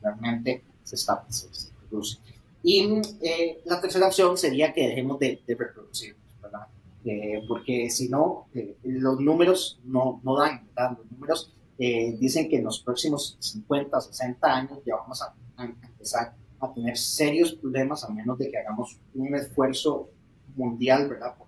realmente 0.00 0.64
se 0.84 0.96
está, 0.96 1.24
se, 1.28 1.48
reproduce. 1.80 2.18
Y 2.62 3.00
eh, 3.22 3.60
la 3.64 3.80
tercera 3.80 4.08
opción 4.08 4.36
sería 4.36 4.72
que 4.72 4.88
dejemos 4.88 5.18
de, 5.18 5.40
reproducir, 5.46 6.16
¿verdad? 6.42 6.66
Eh, 7.04 7.42
porque 7.46 7.88
si 7.90 8.08
no, 8.08 8.48
eh, 8.54 8.76
los 8.82 9.20
números 9.20 9.80
no, 9.84 10.20
no 10.24 10.36
dan, 10.36 10.66
¿verdad? 10.66 10.98
Los 10.98 11.10
números 11.12 11.54
dicen 11.78 12.48
que 12.48 12.56
en 12.56 12.64
los 12.64 12.80
próximos 12.80 13.36
50, 13.38 14.00
60 14.00 14.48
años 14.48 14.80
ya 14.84 14.96
vamos 14.96 15.22
a, 15.22 15.32
empezar 15.62 16.34
a 16.58 16.74
tener 16.74 16.98
serios 16.98 17.52
problemas 17.52 18.02
a 18.02 18.08
menos 18.08 18.36
de 18.36 18.50
que 18.50 18.58
hagamos 18.58 18.98
un 19.14 19.32
esfuerzo 19.36 20.10
mundial, 20.56 21.08
¿verdad? 21.08 21.36
Por, 21.36 21.46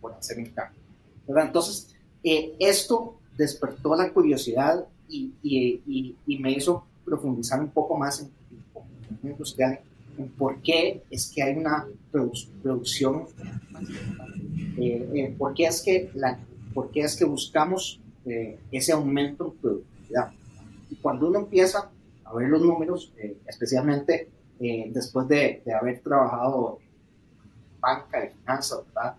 por, 0.00 0.12
hacer 0.12 0.38
un 0.38 0.46
cambio, 0.46 0.80
¿verdad? 1.26 1.46
Entonces, 1.46 1.96
esto 2.22 3.16
despertó 3.36 3.96
la 3.96 4.12
curiosidad 4.12 4.86
y, 5.08 5.32
y, 5.42 6.16
y, 6.26 6.38
me 6.38 6.52
hizo 6.52 6.86
profundizar 7.04 7.60
un 7.60 7.70
poco 7.70 7.98
más 7.98 8.20
en, 8.20 8.30
en 9.24 9.30
industrial 9.30 9.80
por 10.38 10.60
qué 10.62 11.02
es 11.10 11.30
que 11.34 11.42
hay 11.42 11.56
una 11.56 11.86
producción, 12.10 13.26
eh, 14.78 15.08
eh, 15.14 15.34
por, 15.38 15.54
qué 15.54 15.66
es 15.66 15.82
que 15.82 16.10
la, 16.14 16.38
por 16.74 16.90
qué 16.90 17.00
es 17.00 17.16
que 17.16 17.24
buscamos 17.24 18.00
eh, 18.26 18.58
ese 18.70 18.92
aumento 18.92 19.52
en 19.52 19.60
productividad. 19.60 20.32
Y 20.90 20.96
cuando 20.96 21.28
uno 21.28 21.40
empieza 21.40 21.90
a 22.24 22.34
ver 22.34 22.48
los 22.48 22.62
números, 22.62 23.12
especialmente 23.46 24.28
después 24.58 25.26
de, 25.26 25.60
de, 25.64 25.74
haber 25.74 26.00
trabajado 26.00 26.78
en 26.80 27.80
banca 27.80 28.20
de 28.20 28.30
finanzas, 28.30 28.84
¿verdad? 28.86 29.16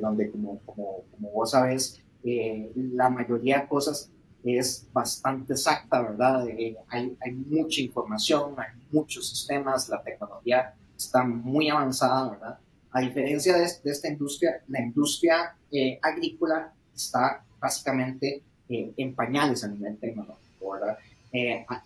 donde 0.00 0.30
como, 0.30 0.60
como, 0.60 1.02
como, 1.10 1.30
vos 1.32 1.50
sabes, 1.50 2.00
la 2.22 3.10
mayoría 3.10 3.62
de 3.62 3.68
cosas 3.68 4.10
es 4.46 4.86
bastante 4.92 5.54
exacta, 5.54 6.02
¿verdad? 6.02 6.48
Eh, 6.48 6.76
hay, 6.88 7.16
hay, 7.20 7.32
mucha 7.32 7.80
información, 7.80 8.54
hay 8.58 8.68
muchos 8.92 9.28
sistemas, 9.28 9.88
la 9.88 10.00
tecnología 10.02 10.72
está 10.96 11.24
muy 11.24 11.68
avanzada, 11.68 12.30
¿verdad? 12.30 12.58
A 12.92 13.00
diferencia 13.00 13.56
de, 13.56 13.68
de 13.82 13.90
esta 13.90 14.08
industria, 14.08 14.62
la 14.68 14.80
industria 14.80 15.56
eh, 15.72 15.98
agrícola 16.00 16.72
está 16.94 17.44
básicamente 17.58 18.42
eh, 18.68 18.94
en 18.96 19.14
pañales 19.14 19.64
a 19.64 19.68
nivel 19.68 19.98
tecnológico, 19.98 20.72
¿verdad? 20.72 20.96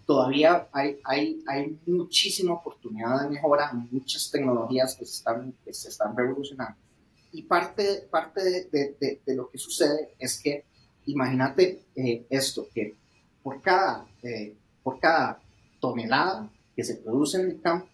todavía 0.06 0.68
hay, 0.70 1.00
hay, 1.02 1.42
hay 1.48 1.76
muchísima 1.84 2.54
oportunidad 2.54 3.22
de 3.22 3.30
mejora, 3.30 3.72
muchas 3.72 4.30
tecnologías 4.30 4.94
que 4.94 5.04
se 5.04 5.14
están, 5.14 5.52
que 5.64 5.74
se 5.74 5.88
están 5.88 6.16
revolucionando. 6.16 6.76
Y 7.32 7.42
parte, 7.42 8.06
parte 8.08 8.44
de, 8.44 8.96
de, 9.00 9.20
de 9.26 9.34
lo 9.34 9.50
que 9.50 9.58
sucede 9.58 10.14
es 10.20 10.40
que 10.40 10.66
imagínate 11.06 11.82
eh, 11.96 12.24
esto, 12.30 12.68
que 12.74 12.94
por 13.42 13.60
cada, 13.60 14.06
eh, 14.22 14.54
por 14.82 14.98
cada 15.00 15.40
tonelada 15.80 16.50
que 16.76 16.84
se 16.84 16.96
produce 16.96 17.40
en 17.40 17.50
el 17.50 17.60
campo, 17.60 17.88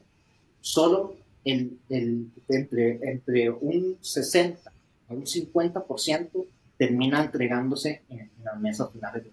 solo 0.61 1.15
el, 1.45 1.79
el, 1.89 2.31
entre, 2.49 2.99
entre 3.11 3.51
un 3.51 3.99
60 4.01 4.71
a 5.09 5.15
un 5.15 5.25
50% 5.25 6.47
termina 6.77 7.25
entregándose 7.25 8.03
en, 8.09 8.31
las 8.43 8.59
mesas 8.61 8.91
finales 8.93 9.25
de 9.25 9.31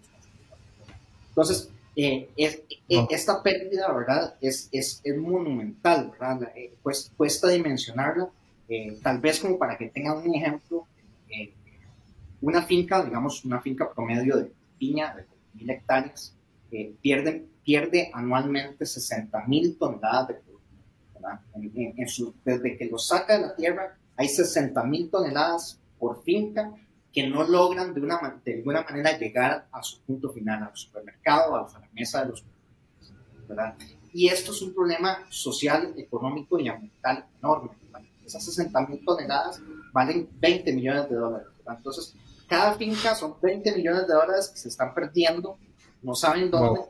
Entonces, 1.30 1.70
eh, 1.96 2.30
es, 2.38 2.62
esta 2.88 3.44
pérdida, 3.44 3.92
¿verdad? 3.92 4.36
Es, 4.42 4.70
es, 4.72 5.02
es 5.04 5.18
monumental, 5.18 6.12
¿verdad? 6.12 6.52
Pues, 6.82 7.12
cuesta 7.18 7.50
dimensionarla. 7.50 8.30
tal 9.02 9.20
vez 9.20 9.40
como 9.40 9.58
para 9.58 9.78
que 9.78 9.90
tengan 9.90 10.18
un 10.18 10.34
ejemplo, 10.36 10.88
una 12.44 12.62
finca, 12.62 13.04
digamos, 13.04 13.46
una 13.46 13.62
finca 13.62 13.90
promedio 13.94 14.36
de 14.36 14.52
piña 14.78 15.16
de 15.16 15.26
mil 15.54 15.70
hectáreas, 15.70 16.36
eh, 16.72 16.94
pierde, 17.02 17.48
pierde 17.64 18.12
anualmente 18.14 18.86
60 18.86 19.46
mil 19.48 19.78
toneladas 19.78 20.28
de 20.28 20.34
producto. 20.36 20.60
desde 22.44 22.78
que 22.78 22.86
lo 22.86 22.98
saca 22.98 23.38
de 23.38 23.48
la 23.48 23.56
tierra, 23.56 23.98
hay 24.18 24.28
60 24.28 24.84
mil 24.84 25.10
toneladas 25.10 25.80
por 25.98 26.22
finca 26.24 26.74
que 27.14 27.28
no 27.28 27.44
logran 27.44 27.94
de, 27.94 28.02
una, 28.02 28.42
de 28.44 28.56
alguna 28.56 28.84
manera 28.84 29.18
llegar 29.18 29.68
a 29.72 29.82
su 29.82 30.02
punto 30.02 30.30
final, 30.34 30.64
al 30.64 30.76
supermercado, 30.76 31.56
a 31.56 31.80
la 31.80 31.90
mesa 31.94 32.24
de 32.24 32.30
los 32.32 32.44
¿verdad? 33.48 33.76
Y 34.12 34.28
esto 34.28 34.52
es 34.52 34.62
un 34.62 34.74
problema 34.74 35.26
social, 35.30 35.94
económico 35.96 36.60
y 36.60 36.68
ambiental 36.68 37.26
enorme. 37.40 37.70
Esas 38.26 38.44
60 38.44 38.88
mil 38.88 39.06
toneladas 39.06 39.62
valen 39.94 40.28
20 40.40 40.74
millones 40.74 41.10
de 41.10 41.16
dólares. 41.16 41.48
Entonces, 41.66 42.16
cada 42.54 42.76
finca 42.76 43.16
son 43.16 43.34
20 43.42 43.76
millones 43.76 44.08
de 44.08 44.14
dólares 44.14 44.48
que 44.54 44.60
se 44.60 44.70
están 44.70 44.94
perdiendo, 44.94 45.58
no 46.04 46.14
saben 46.14 46.52
dónde. 46.52 46.82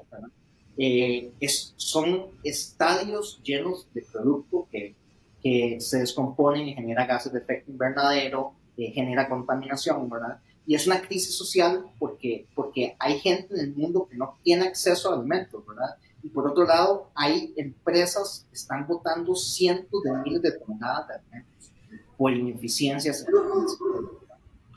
Eh, 0.77 1.31
es, 1.39 1.73
son 1.77 2.25
estadios 2.43 3.39
llenos 3.41 3.87
de 3.93 4.01
producto 4.01 4.67
que, 4.69 4.93
que, 5.41 5.77
se 5.79 5.99
descomponen 5.99 6.67
y 6.67 6.73
genera 6.73 7.05
gases 7.05 7.31
de 7.31 7.39
efecto 7.39 7.71
invernadero, 7.71 8.55
eh, 8.75 8.91
genera 8.91 9.29
contaminación, 9.29 10.09
¿verdad? 10.09 10.41
Y 10.67 10.75
es 10.75 10.85
una 10.85 11.01
crisis 11.01 11.33
social 11.33 11.85
porque, 11.97 12.45
porque 12.55 12.97
hay 12.99 13.19
gente 13.19 13.53
en 13.53 13.61
el 13.61 13.73
mundo 13.73 14.05
que 14.11 14.17
no 14.17 14.37
tiene 14.43 14.65
acceso 14.65 15.11
a 15.11 15.15
alimentos, 15.15 15.65
¿verdad? 15.65 15.95
Y 16.23 16.27
por 16.27 16.45
otro 16.45 16.65
lado, 16.65 17.09
hay 17.15 17.53
empresas 17.55 18.45
que 18.49 18.55
están 18.57 18.85
botando 18.85 19.33
cientos 19.33 20.03
de 20.03 20.11
miles 20.25 20.41
de 20.41 20.51
toneladas 20.59 21.07
de 21.07 21.13
alimentos 21.13 21.71
por 22.17 22.33
ineficiencias 22.33 23.25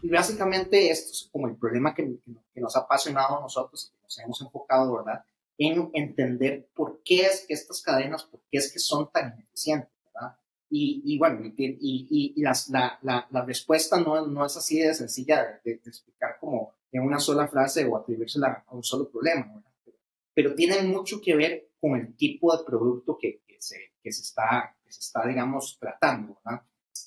y 0.02 0.08
básicamente 0.08 0.90
esto 0.90 1.12
es 1.12 1.28
como 1.32 1.48
el 1.48 1.56
problema 1.56 1.94
que, 1.94 2.18
que, 2.52 2.60
nos 2.60 2.76
ha 2.76 2.80
apasionado 2.80 3.38
a 3.38 3.40
nosotros, 3.40 3.92
que 3.92 4.02
nos 4.02 4.18
hemos 4.18 4.40
enfocado, 4.40 4.96
¿verdad? 4.96 5.24
En 5.58 5.90
entender 5.94 6.68
por 6.74 7.02
qué 7.02 7.22
es 7.22 7.46
que 7.46 7.54
estas 7.54 7.80
cadenas, 7.82 8.24
por 8.24 8.40
qué 8.50 8.58
es 8.58 8.72
que 8.72 8.78
son 8.78 9.10
tan 9.10 9.34
ineficientes, 9.34 9.90
¿verdad? 10.12 10.36
Y, 10.68 11.02
y 11.04 11.18
bueno, 11.18 11.40
y, 11.44 11.54
y, 11.58 12.32
y 12.36 12.42
las, 12.42 12.68
la, 12.68 12.98
la, 13.02 13.26
la, 13.30 13.44
respuesta 13.44 14.00
no, 14.00 14.26
no, 14.26 14.44
es 14.44 14.56
así 14.56 14.80
de 14.80 14.94
sencilla 14.94 15.60
de, 15.64 15.72
explicar 15.72 16.36
como 16.40 16.74
en 16.92 17.02
una 17.02 17.18
sola 17.18 17.48
frase 17.48 17.84
o 17.86 17.96
atribuirse 17.96 18.38
a 18.44 18.74
un 18.74 18.82
solo 18.82 19.08
problema, 19.10 19.46
¿verdad? 19.46 19.72
Pero, 19.84 19.96
pero 20.34 20.54
tiene 20.54 20.82
mucho 20.82 21.20
que 21.20 21.36
ver 21.36 21.70
con 21.80 21.96
el 21.96 22.16
tipo 22.16 22.56
de 22.56 22.64
producto 22.64 23.16
que, 23.18 23.42
que, 23.46 23.56
se, 23.60 23.76
que, 24.02 24.12
se, 24.12 24.22
está, 24.22 24.76
que 24.84 24.92
se 24.92 25.00
está, 25.00 25.26
digamos, 25.26 25.78
tratando, 25.80 26.38
¿verdad? 26.44 26.62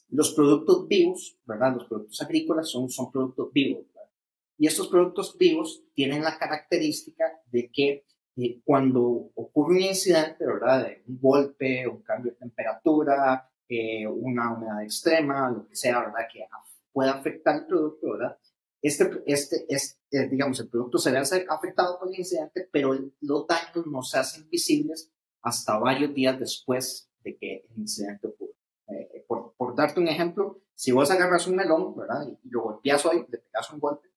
Los 0.10 0.34
productos 0.34 0.88
vivos, 0.88 1.38
¿verdad? 1.46 1.76
Los 1.76 1.86
productos 1.86 2.22
agrícolas 2.22 2.70
son, 2.70 2.90
son 2.90 3.12
productos 3.12 3.52
vivos, 3.54 3.86
¿verdad? 3.88 4.10
Y 4.58 4.68
estos 4.68 4.88
productos 4.88 5.38
vivos 5.38 5.84
tienen 5.94 6.24
la 6.24 6.38
característica 6.38 7.26
de 7.52 7.70
que 7.72 8.06
eh, 8.36 8.62
cuando 8.64 9.32
ocurre 9.36 9.76
un 9.76 9.82
incidente, 9.82 10.46
¿verdad? 10.46 10.88
Un 11.08 11.20
golpe, 11.20 11.88
un 11.88 12.02
cambio 12.02 12.32
de 12.32 12.38
temperatura, 12.38 13.50
eh, 13.68 14.08
una 14.08 14.54
humedad 14.54 14.84
extrema, 14.84 15.52
lo 15.52 15.68
que 15.68 15.76
sea, 15.76 16.00
¿verdad? 16.00 16.28
Que 16.32 16.46
pueda 16.92 17.12
afectar 17.12 17.56
el 17.56 17.68
producto, 17.68 18.12
¿verdad? 18.14 18.38
Este, 18.82 19.24
este, 19.26 19.66
este 19.68 20.28
digamos, 20.30 20.60
el 20.60 20.70
producto 20.70 20.98
se 20.98 21.12
ve 21.12 21.18
afectado 21.18 22.00
por 22.00 22.08
el 22.08 22.20
incidente, 22.20 22.68
pero 22.72 22.98
los 23.22 23.48
daños 23.48 23.86
no 23.88 24.02
se 24.02 24.20
hacen 24.20 24.50
visibles 24.50 25.12
hasta 25.42 25.78
varios 25.78 26.14
días 26.14 26.40
después 26.40 27.10
de 27.24 27.38
que 27.38 27.66
el 27.70 27.82
incidente 27.82 28.28
ocurre. 28.28 28.49
Eh, 28.90 29.24
por, 29.28 29.54
por, 29.56 29.76
darte 29.76 30.00
un 30.00 30.08
ejemplo, 30.08 30.60
si 30.74 30.92
vos 30.92 31.12
agarras 31.12 31.46
un 31.46 31.56
melón, 31.56 31.96
¿verdad? 31.96 32.28
Y, 32.28 32.50
lo 32.50 32.62
golpeas 32.62 33.06
hoy, 33.06 33.26
le 33.30 33.38
pegas 33.38 33.72
un 33.72 33.80
golpe, 33.80 34.08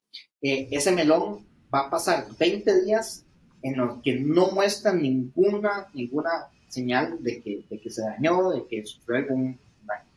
eh, 0.41 0.69
ese 0.71 0.93
melón 0.93 1.47
va 1.73 1.81
a 1.81 1.91
pasar 1.91 2.27
20 2.39 2.83
días 2.83 3.25
en 3.63 3.77
los 3.77 4.03
que 4.03 4.19
no 4.19 4.51
muestra 4.51 4.93
ninguna, 4.93 5.89
ninguna 5.93 6.49
señal 6.69 7.23
de 7.23 7.43
que, 7.43 7.65
de 7.69 7.81
que 7.81 7.91
se 7.91 8.03
dañó, 8.03 8.51
de 8.51 8.67
que 8.67 8.85
sufrió 8.87 9.19
algún 9.19 9.59
daño, 9.85 10.09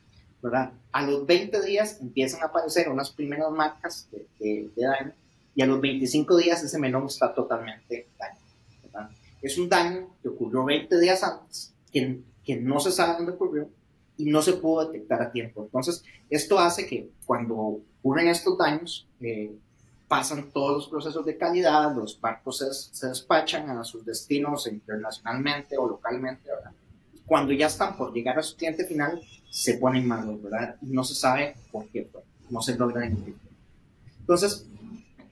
¿verdad? 0.42 0.72
A 0.92 1.06
los 1.06 1.26
20 1.26 1.62
días 1.62 2.00
empiezan 2.02 2.42
a 2.42 2.46
aparecer 2.46 2.90
unas 2.90 3.12
primeras 3.12 3.52
marcas 3.52 4.10
de, 4.12 4.28
de, 4.40 4.72
daño 4.76 5.14
y 5.54 5.62
a 5.62 5.66
los 5.66 5.82
25 5.82 6.38
días 6.38 6.64
ese 6.64 6.80
melón 6.80 7.06
está 7.08 7.34
totalmente 7.34 8.08
dañado, 8.18 8.42
¿verdad? 8.84 9.10
Es 9.42 9.58
un 9.58 9.68
daño 9.68 10.10
que 10.22 10.30
ocurrió 10.30 10.64
20 10.64 11.00
días 11.00 11.24
antes, 11.24 11.74
que, 11.92 12.22
que 12.44 12.56
no 12.56 12.80
se 12.80 12.92
sabe 12.92 13.18
dónde 13.18 13.34
ocurrió, 13.34 13.70
y 14.18 14.26
no 14.26 14.42
se 14.42 14.54
pudo 14.54 14.86
detectar 14.86 15.22
a 15.22 15.32
tiempo. 15.32 15.64
Entonces, 15.64 16.04
esto 16.30 16.60
hace 16.60 16.88
que 16.88 17.10
cuando 17.26 17.56
ocurren 17.56 18.28
estos 18.28 18.58
daños, 18.58 19.08
eh, 19.20 19.56
pasan 20.08 20.52
todos 20.52 20.76
los 20.76 20.88
procesos 20.88 21.26
de 21.26 21.38
calidad, 21.38 21.96
los 21.96 22.20
barcos 22.20 22.60
se, 22.92 23.08
despachan 23.08 23.70
a 23.70 23.84
sus 23.84 24.06
destinos 24.06 24.68
internacionalmente 24.68 25.78
o 25.78 25.88
localmente, 25.88 26.50
¿verdad? 26.50 26.72
Cuando 27.26 27.54
ya 27.54 27.68
están 27.68 27.98
por 27.98 28.14
llegar 28.14 28.38
a 28.38 28.44
su 28.44 28.56
cliente 28.56 28.86
final, 28.86 29.20
se 29.50 29.76
ponen 29.76 30.08
malos, 30.08 30.42
¿verdad? 30.42 30.76
Y 30.82 30.88
no 30.88 31.04
se 31.04 31.16
sabe 31.16 31.56
por 31.72 31.88
qué 31.88 32.08
fue, 32.12 32.22
no 32.50 32.62
se 32.62 32.78
logra 32.78 33.06
identificar. 33.06 33.52
Entonces, 34.20 34.68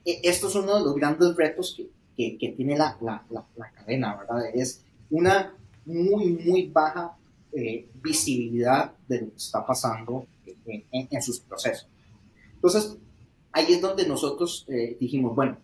e, 0.04 0.20
esto 0.24 0.48
es 0.48 0.54
uno 0.56 0.78
de 0.78 0.84
los 0.84 0.94
grandes 0.96 1.36
retos 1.36 1.74
que, 1.76 1.88
que, 2.16 2.36
que 2.38 2.48
tiene 2.52 2.76
la, 2.76 2.96
la, 3.00 3.24
la, 3.30 3.46
la 3.56 3.70
cadena, 3.70 4.16
¿verdad? 4.16 4.46
Es 4.52 4.82
una 5.10 5.54
muy, 5.84 6.32
muy 6.32 6.66
baja 6.68 7.16
eh, 7.54 7.88
visibilidad 8.02 8.92
de 9.08 9.22
lo 9.22 9.30
que 9.30 9.36
está 9.36 9.64
pasando 9.64 10.26
en, 10.66 11.22
sus 11.22 11.40
procesos. 11.40 11.88
Entonces, 12.54 12.96
ahí 13.52 13.72
es 13.72 13.80
donde 13.80 14.06
nosotros 14.06 14.64
eh, 14.68 14.96
dijimos, 14.98 15.34
bueno, 15.34 15.58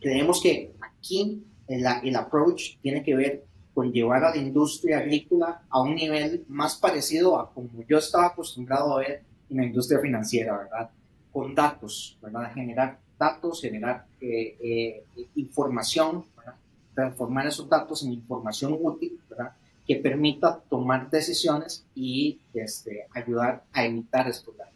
creemos 0.00 0.40
que 0.40 0.72
aquí 0.80 1.44
el, 1.68 1.84
el, 2.02 2.16
approach 2.16 2.78
tiene 2.80 3.02
que 3.02 3.14
ver 3.14 3.44
con 3.74 3.92
llevar 3.92 4.24
a 4.24 4.34
la 4.34 4.36
industria 4.36 4.98
agrícola 4.98 5.62
a 5.68 5.80
un 5.80 5.94
nivel 5.94 6.44
más 6.48 6.76
parecido 6.76 7.38
a 7.38 7.52
como 7.52 7.68
yo 7.88 7.98
estaba 7.98 8.26
acostumbrado 8.26 8.94
a 8.94 8.98
ver 9.00 9.22
en 9.48 9.56
la 9.56 9.64
industria 9.64 10.00
financiera, 10.00 10.58
¿verdad? 10.58 10.90
Con 11.32 11.54
datos, 11.54 12.18
¿verdad? 12.20 12.52
Generar 12.54 12.98
datos, 13.18 13.60
generar 13.60 14.06
eh, 14.20 14.56
eh, 14.60 15.04
información, 15.36 16.24
¿verdad? 16.36 16.54
transformar 16.94 17.46
esos 17.46 17.68
datos 17.68 18.02
en 18.02 18.12
información 18.12 18.76
útil, 18.80 19.18
¿verdad? 19.30 19.52
Que 19.86 19.96
permita 19.96 20.60
tomar 20.70 21.10
decisiones 21.10 21.84
y 21.94 22.38
este, 22.54 23.06
ayudar 23.14 23.64
a 23.72 23.84
evitar 23.84 24.28
estos 24.28 24.56
daños. 24.56 24.72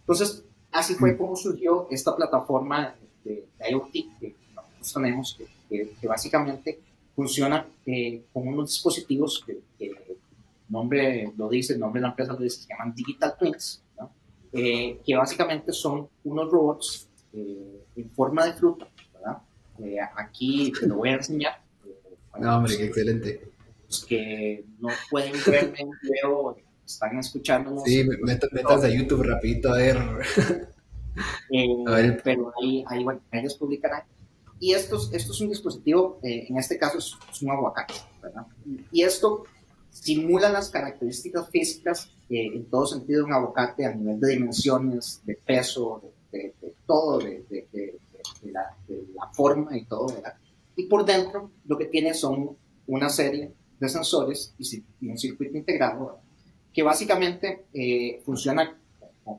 Entonces, 0.00 0.44
así 0.72 0.94
fue 0.94 1.12
mm. 1.12 1.18
como 1.18 1.36
surgió 1.36 1.88
esta 1.90 2.14
plataforma 2.14 2.94
de, 3.24 3.46
IoT 3.70 3.92
que 4.20 4.34
nosotros 4.54 4.92
tenemos, 4.92 5.38
que, 5.68 5.94
que, 5.98 6.06
básicamente 6.06 6.78
funciona 7.16 7.66
eh, 7.86 8.22
con 8.32 8.48
unos 8.48 8.70
dispositivos 8.70 9.42
que, 9.46 9.60
el 9.78 9.96
nombre 10.68 11.32
lo 11.36 11.48
dice, 11.48 11.74
el 11.74 11.80
nombre 11.80 12.00
de 12.00 12.02
la 12.02 12.08
empresa 12.10 12.32
lo 12.32 12.40
dice, 12.40 12.62
se 12.62 12.68
llaman 12.68 12.94
Digital 12.94 13.34
Twins, 13.38 13.82
¿no? 13.98 14.10
eh, 14.52 15.00
que 15.04 15.16
básicamente 15.16 15.72
son 15.72 16.08
unos 16.24 16.50
robots 16.50 17.08
eh, 17.32 17.84
en 17.96 18.10
forma 18.10 18.44
de 18.44 18.52
fruta, 18.52 18.86
¿verdad? 19.12 19.38
Eh, 19.78 19.96
aquí 20.16 20.72
te 20.78 20.86
lo 20.86 20.96
voy 20.96 21.10
a 21.10 21.14
enseñar. 21.14 21.60
no, 22.38 22.56
hombre, 22.56 22.76
qué 22.76 22.84
excelente. 22.86 23.53
Los 23.94 24.06
que 24.06 24.64
no 24.80 24.88
pueden 25.08 25.32
verme 25.46 25.78
en 25.78 25.90
video, 26.02 26.56
están 26.84 27.16
escuchándonos. 27.16 27.84
Sí, 27.84 28.04
metas 28.22 28.82
a 28.82 28.88
YouTube 28.88 29.22
rapidito 29.22 29.72
a 29.72 29.76
ver. 29.76 29.98
Eh, 31.48 32.18
pero 32.24 32.52
ahí, 32.60 32.84
ahí, 32.88 33.04
bueno, 33.04 33.20
ellos 33.30 33.54
publicarán. 33.54 34.02
Y 34.58 34.72
esto, 34.72 34.96
esto 35.12 35.30
es 35.30 35.40
un 35.40 35.48
dispositivo, 35.48 36.18
en 36.24 36.58
este 36.58 36.76
caso 36.76 36.98
es, 36.98 37.14
un 37.40 37.52
aguacate, 37.52 37.94
¿verdad? 38.20 38.48
Y 38.90 39.02
esto 39.02 39.44
simula 39.90 40.48
las 40.48 40.70
características 40.70 41.48
físicas 41.50 42.10
en 42.28 42.64
todo 42.64 42.86
sentido 42.86 43.20
de 43.20 43.26
un 43.26 43.32
aguacate 43.32 43.86
a 43.86 43.94
nivel 43.94 44.18
de 44.18 44.30
dimensiones, 44.30 45.22
de 45.24 45.36
peso, 45.36 46.02
de, 46.32 46.52
todo, 46.84 47.20
de, 47.20 47.44
la, 48.42 48.76
la, 48.88 49.28
forma 49.32 49.78
y 49.78 49.84
todo, 49.84 50.08
¿verdad? 50.08 50.34
Y 50.74 50.86
por 50.86 51.04
dentro 51.04 51.52
lo 51.64 51.78
que 51.78 51.84
tiene 51.84 52.12
son 52.12 52.56
una 52.88 53.08
serie 53.08 53.52
de 53.78 53.88
sensores 53.88 54.54
y, 54.58 55.08
un 55.08 55.18
circuito 55.18 55.56
integrado 55.56 56.20
que 56.72 56.82
básicamente 56.82 57.66
eh, 57.72 58.20
funciona 58.24 58.76
con, 59.24 59.38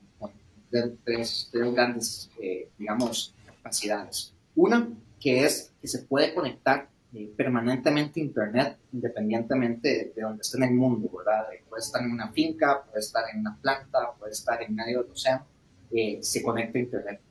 tres, 1.04 1.50
grandes, 1.54 2.30
eh, 2.42 2.70
digamos, 2.78 3.34
capacidades. 3.46 4.34
Una 4.56 4.90
que 5.20 5.46
es 5.46 5.72
que 5.82 5.88
se 5.88 6.04
puede 6.04 6.34
conectar 6.34 6.90
eh, 7.14 7.32
permanentemente 7.36 8.20
a 8.20 8.24
Internet 8.24 8.78
independientemente 8.94 10.14
de, 10.16 10.22
donde 10.22 10.42
esté 10.42 10.58
en 10.58 10.64
el 10.64 10.74
mundo, 10.74 11.10
¿verdad? 11.18 11.46
Puede 11.70 11.82
estar 11.82 12.02
en 12.04 12.12
una 12.12 12.32
finca, 12.32 12.84
puede 12.84 13.00
estar 13.00 13.24
en 13.34 13.40
una 13.42 13.58
planta, 13.62 14.12
puede 14.20 14.34
estar 14.34 14.62
en 14.62 14.76
medio 14.76 15.04
del 15.04 15.12
océano 15.12 15.46
eh, 15.92 16.20
se 16.22 16.44
conecta 16.44 16.78
a 16.78 16.82
Internet. 16.82 17.22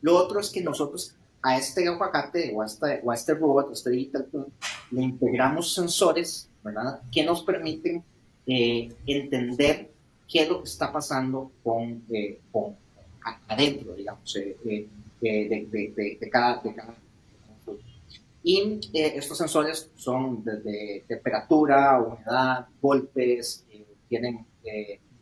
Lo 0.00 0.16
otro 0.16 0.40
es 0.40 0.50
que 0.50 0.62
nosotros 0.62 1.14
a 1.42 1.58
este 1.58 1.86
aguacate 1.86 2.52
o 2.54 2.62
a 2.62 2.66
este, 2.66 3.00
o 3.04 3.10
a 3.10 3.14
este 3.14 3.34
robot, 3.34 3.70
a 3.70 3.72
este 3.72 3.90
digital 3.90 4.26
le 4.90 5.02
integramos 5.02 5.74
sensores, 5.74 6.48
¿verdad? 6.64 7.02
Que 7.12 7.22
nos 7.22 7.42
permiten 7.42 8.02
eh, 8.46 8.92
entender 9.06 9.90
qué 10.26 10.42
es 10.42 10.48
lo 10.48 10.62
que 10.62 10.68
está 10.68 10.92
pasando 10.92 11.52
con, 11.62 12.02
eh, 12.10 12.40
con 12.50 12.76
adentro, 13.46 13.94
digamos, 13.94 14.32
de, 14.34 14.88
de, 15.20 16.16
de, 16.20 16.30
cada, 16.30 16.60
de 16.62 16.74
cada 16.74 16.94
y 18.46 18.78
estos 18.92 19.38
sensores 19.38 19.90
son 19.96 20.44
desde 20.44 21.02
temperatura, 21.08 21.98
humedad, 21.98 22.66
golpes, 22.82 23.64
tienen 24.06 24.44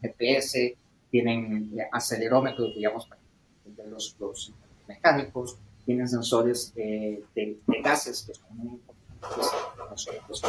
GPS, 0.03 0.77
tienen 1.11 1.71
eh, 1.79 1.87
acelerómetros, 1.93 2.75
digamos, 2.75 3.07
para 3.07 3.21
los, 3.89 4.17
los 4.19 4.53
mecánicos, 4.89 5.59
tienen 5.85 6.09
sensores 6.09 6.73
eh, 6.77 7.23
de, 7.35 7.59
gases 7.83 8.23
que 8.23 8.35
son 8.35 8.57
muy 8.57 8.81
importantes, 9.23 10.07
los, 10.29 10.43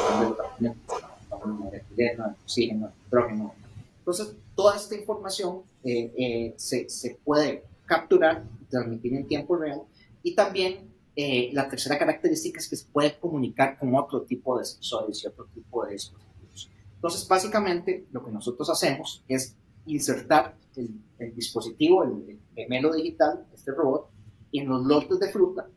el 1.97 2.21
oxígeno, 2.21 2.87
el 2.87 2.93
hidrógeno. 3.07 3.55
Entonces, 3.99 4.35
toda 4.55 4.75
esta 4.75 4.95
información 4.95 5.63
eh, 5.83 6.53
se, 6.57 6.89
se, 6.89 7.17
puede 7.23 7.63
capturar 7.85 8.43
transmitir 8.69 9.13
en 9.15 9.27
tiempo 9.27 9.55
real 9.55 9.81
y 10.23 10.35
también 10.35 10.91
la 11.15 11.69
tercera 11.69 11.99
característica 11.99 12.59
es 12.59 12.67
que 12.67 12.75
se 12.75 12.85
puede 12.87 13.19
comunicar 13.19 13.77
con 13.77 13.93
otro 13.95 14.23
tipo 14.23 14.57
de 14.57 14.65
sensores 14.65 15.23
y 15.23 15.27
otro 15.27 15.45
tipo 15.53 15.85
de 15.85 15.93
dispositivos. 15.93 16.71
Entonces, 16.95 17.27
básicamente, 17.27 18.07
lo 18.11 18.25
que 18.25 18.31
nosotros 18.31 18.69
hacemos 18.69 19.23
es 19.27 19.55
insertar 19.85 20.55
el, 20.75 21.35
dispositivo, 21.35 22.03
el, 22.03 22.39
gemelo 22.55 22.93
digital, 22.93 23.45
este 23.53 23.71
robot, 23.71 24.09
en 24.51 24.67
los 24.67 24.85
lotes 24.85 25.19
de 25.19 25.29
fruta 25.29 25.67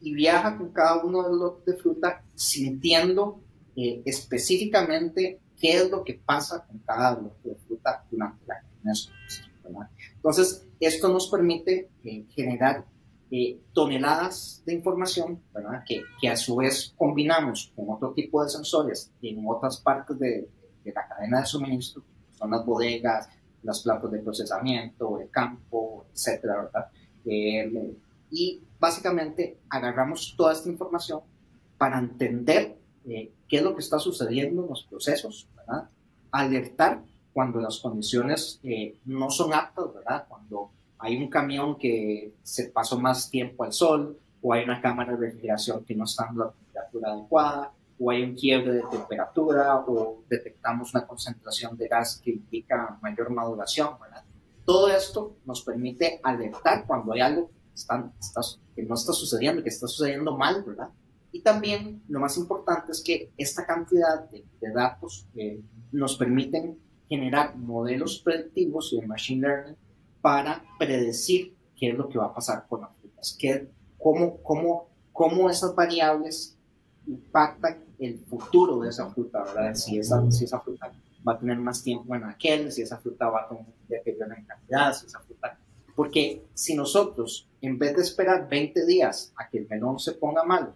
y 0.00 0.14
viaja 0.14 0.56
con 0.56 0.72
cada 0.72 1.04
uno 1.04 1.22
de 1.22 1.30
los 1.30 1.38
lotes 1.38 1.66
de 1.66 1.82
fruta 1.82 2.24
sintiendo 2.34 3.40
eh, 3.76 4.02
específicamente 4.04 5.40
qué 5.58 5.76
es 5.76 5.90
lo 5.90 6.02
que 6.04 6.14
pasa 6.24 6.64
con 6.66 6.78
cada 6.78 7.20
lote 7.20 7.50
de 7.50 7.54
fruta 7.56 8.04
durante 8.10 8.44
la 8.46 8.62
Entonces, 10.16 10.66
esto 10.80 11.08
nos 11.08 11.28
permite 11.28 11.90
eh, 12.02 12.24
generar 12.30 12.84
eh, 13.30 13.60
toneladas 13.72 14.62
de 14.64 14.74
información, 14.74 15.40
¿verdad? 15.52 15.84
Que, 15.86 16.02
que, 16.20 16.28
a 16.28 16.36
su 16.36 16.56
vez 16.56 16.94
combinamos 16.96 17.72
con 17.76 17.90
otro 17.90 18.12
tipo 18.12 18.42
de 18.42 18.48
sensores 18.48 19.12
en 19.22 19.44
otras 19.46 19.78
partes 19.78 20.18
de, 20.18 20.48
de 20.82 20.92
la 20.92 21.06
cadena 21.06 21.40
de 21.40 21.46
suministro, 21.46 22.02
son 22.32 22.50
las 22.50 22.64
bodegas, 22.64 23.28
las 23.62 23.80
plantas 23.82 24.10
de 24.10 24.18
procesamiento, 24.20 25.20
el 25.20 25.30
campo, 25.30 26.06
etcétera, 26.12 26.62
¿verdad? 26.62 26.86
Eh, 27.24 27.94
y 28.30 28.62
básicamente 28.78 29.58
agarramos 29.68 30.34
toda 30.36 30.52
esta 30.52 30.68
información 30.68 31.20
para 31.78 31.98
entender 31.98 32.76
eh, 33.06 33.32
qué 33.48 33.56
es 33.56 33.62
lo 33.62 33.74
que 33.74 33.80
está 33.80 33.98
sucediendo 33.98 34.62
en 34.62 34.68
los 34.68 34.84
procesos. 34.84 35.48
Alertar 36.30 37.02
cuando 37.32 37.60
las 37.60 37.78
condiciones 37.78 38.60
eh, 38.62 38.96
no 39.04 39.30
son 39.30 39.52
aptas. 39.54 39.86
Cuando 40.28 40.70
hay 40.98 41.16
un 41.16 41.28
camión 41.28 41.78
que 41.78 42.34
se 42.42 42.66
pasó 42.66 42.98
más 42.98 43.30
tiempo 43.30 43.64
al 43.64 43.72
sol 43.72 44.18
o 44.42 44.52
hay 44.52 44.64
una 44.64 44.80
cámara 44.80 45.16
de 45.16 45.26
refrigeración 45.26 45.84
que 45.84 45.94
no 45.94 46.04
está 46.04 46.28
en 46.30 46.38
la 46.38 46.50
temperatura 46.50 47.12
adecuada 47.12 47.72
o 47.98 48.10
hay 48.10 48.22
un 48.22 48.34
quiebre 48.34 48.72
de 48.72 48.82
temperatura 48.90 49.84
o 49.86 50.22
detectamos 50.28 50.94
una 50.94 51.06
concentración 51.06 51.76
de 51.76 51.88
gas 51.88 52.20
que 52.22 52.30
implica 52.30 52.98
mayor 53.02 53.30
maduración. 53.30 53.90
Todo 54.64 54.88
esto 54.88 55.36
nos 55.44 55.62
permite 55.62 56.20
alertar 56.22 56.86
cuando 56.86 57.12
hay 57.12 57.20
algo 57.20 57.50
que, 58.74 58.82
no 58.82 58.94
está 58.94 59.12
sucediendo, 59.12 59.62
que 59.62 59.68
está 59.68 59.86
sucediendo 59.86 60.36
mal, 60.36 60.62
¿verdad? 60.64 60.88
Y 61.32 61.40
también 61.42 62.02
lo 62.08 62.20
más 62.20 62.36
importante 62.36 62.92
es 62.92 63.02
que 63.02 63.30
esta 63.36 63.64
cantidad 63.66 64.28
de, 64.30 64.44
datos 64.74 65.26
eh, 65.34 65.60
nos 65.92 66.16
permiten 66.16 66.78
generar 67.08 67.56
modelos 67.56 68.20
predictivos 68.20 68.92
y 68.92 69.00
de 69.00 69.06
machine 69.06 69.46
learning 69.46 69.76
para 70.20 70.62
predecir 70.78 71.56
qué 71.76 71.90
es 71.90 71.96
lo 71.96 72.08
que 72.08 72.18
va 72.18 72.26
a 72.26 72.34
pasar 72.34 72.66
con 72.68 72.82
las 72.82 72.94
frutas, 72.96 73.36
qué, 73.38 73.68
cómo, 73.98 74.42
cómo, 74.42 74.88
cómo 75.12 75.48
esas 75.48 75.74
variables 75.74 76.56
impactan 77.06 77.84
el 77.98 78.18
futuro 78.18 78.80
de 78.80 78.90
esa 78.90 79.08
fruta, 79.10 79.44
¿verdad? 79.44 79.74
Si 79.74 79.98
esa, 79.98 80.30
si 80.30 80.44
esa 80.44 80.60
fruta 80.60 80.92
va 81.26 81.34
a 81.34 81.38
tener 81.38 81.58
más 81.58 81.82
tiempo 81.82 82.14
en 82.14 82.24
aquel, 82.24 82.72
si 82.72 82.82
esa 82.82 82.98
fruta 82.98 83.28
va 83.28 83.42
a 83.42 83.48
tener 83.48 83.66
deterioro 83.88 84.34
en 84.34 84.44
calidad, 84.44 84.94
si 84.94 85.06
esa 85.06 85.20
fruta... 85.20 85.58
Porque 86.00 86.46
si 86.54 86.74
nosotros, 86.74 87.46
en 87.60 87.78
vez 87.78 87.94
de 87.94 88.00
esperar 88.00 88.48
20 88.48 88.86
días 88.86 89.34
a 89.36 89.50
que 89.50 89.58
el 89.58 89.68
melón 89.68 89.98
se 89.98 90.12
ponga 90.12 90.44
malo 90.44 90.74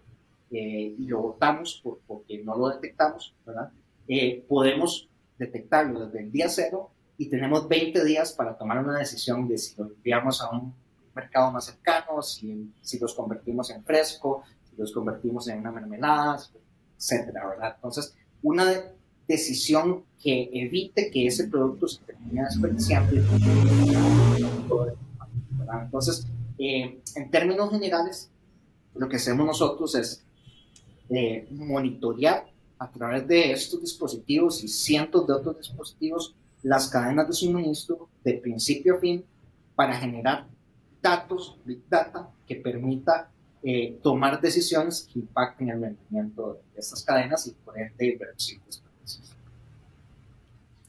eh, 0.51 0.93
y 0.99 1.07
lo 1.07 1.19
botamos 1.19 1.81
porque 2.05 2.43
no 2.43 2.55
lo 2.55 2.69
detectamos, 2.69 3.33
¿verdad? 3.43 3.71
Eh, 4.07 4.45
podemos 4.47 5.09
detectarlo 5.39 6.05
desde 6.05 6.19
el 6.19 6.31
día 6.31 6.47
cero 6.47 6.91
y 7.17 7.27
tenemos 7.27 7.67
20 7.67 8.05
días 8.05 8.33
para 8.33 8.55
tomar 8.55 8.77
una 8.77 8.99
decisión 8.99 9.47
de 9.47 9.57
si 9.57 9.75
lo 9.81 9.87
enviamos 9.87 10.43
a 10.43 10.51
un 10.51 10.75
mercado 11.15 11.51
más 11.51 11.65
cercano, 11.65 12.21
si, 12.21 12.71
si 12.83 12.99
los 12.99 13.15
convertimos 13.15 13.71
en 13.71 13.83
fresco, 13.83 14.43
si 14.69 14.75
los 14.77 14.93
convertimos 14.93 15.47
en 15.47 15.57
una 15.57 15.71
mermelada, 15.71 16.37
etcétera, 16.99 17.47
¿verdad? 17.47 17.73
Entonces, 17.77 18.15
una 18.43 18.71
decisión 19.27 20.03
que 20.21 20.51
evite 20.53 21.09
que 21.09 21.25
ese 21.25 21.47
producto 21.47 21.87
se 21.87 22.03
termine 22.03 22.43
desperdiciando. 22.43 23.11
Entonces, 25.81 26.27
eh, 26.57 26.99
en 27.15 27.31
términos 27.31 27.69
generales, 27.69 28.29
lo 28.95 29.09
que 29.09 29.17
hacemos 29.17 29.45
nosotros 29.45 29.95
es 29.95 30.23
eh, 31.09 31.47
monitorear 31.51 32.45
a 32.79 32.89
través 32.89 33.27
de 33.27 33.51
estos 33.51 33.81
dispositivos 33.81 34.63
y 34.63 34.67
cientos 34.67 35.27
de 35.27 35.33
otros 35.33 35.57
dispositivos 35.57 36.35
las 36.63 36.89
cadenas 36.89 37.27
de 37.27 37.33
suministro 37.33 38.09
de 38.23 38.33
principio 38.33 38.95
a 38.95 38.99
fin 38.99 39.23
para 39.75 39.95
generar 39.99 40.47
datos, 41.01 41.57
big 41.63 41.87
data, 41.87 42.29
que 42.47 42.55
permita 42.55 43.29
eh, 43.61 43.99
tomar 44.01 44.41
decisiones 44.41 45.07
que 45.11 45.19
impacten 45.19 45.69
el 45.69 45.81
rendimiento 45.81 46.59
de 46.73 46.79
estas 46.79 47.03
cadenas 47.03 47.45
y 47.47 47.51
por 47.51 47.77
ende 47.77 48.17
ver 48.19 48.35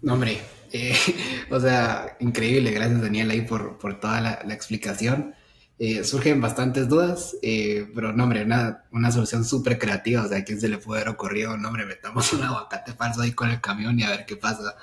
No, 0.01 0.15
hombre, 0.15 0.39
eh, 0.77 0.97
o 1.51 1.61
sea, 1.61 2.17
increíble, 2.21 2.71
gracias 2.71 3.01
Daniel 3.01 3.31
ahí 3.31 3.43
por, 3.43 3.79
por 3.79 4.01
toda 4.01 4.21
la, 4.21 4.41
la 4.45 4.55
explicación. 4.55 5.35
Eh, 5.79 6.05
surgen 6.05 6.41
bastantes 6.41 6.89
dudas, 6.89 7.37
eh, 7.43 7.91
pero 7.95 8.11
no, 8.15 8.25
hombre, 8.25 8.45
una, 8.45 8.85
una 8.93 9.13
solución 9.13 9.45
súper 9.45 9.79
creativa, 9.79 10.23
o 10.23 10.29
sea, 10.29 10.39
¿a 10.39 10.45
quién 10.45 10.59
se 10.59 10.71
le 10.71 10.79
puede 10.79 11.03
haber 11.03 11.13
ocurrido? 11.13 11.55
No, 11.59 11.69
hombre, 11.69 11.85
metamos 11.85 12.33
un 12.33 12.43
aguacate 12.45 12.95
falso 12.95 13.21
ahí 13.21 13.33
con 13.33 13.51
el 13.51 13.61
camión 13.61 14.01
y 14.01 14.03
a 14.03 14.09
ver 14.09 14.25
qué 14.25 14.37
pasa. 14.37 14.75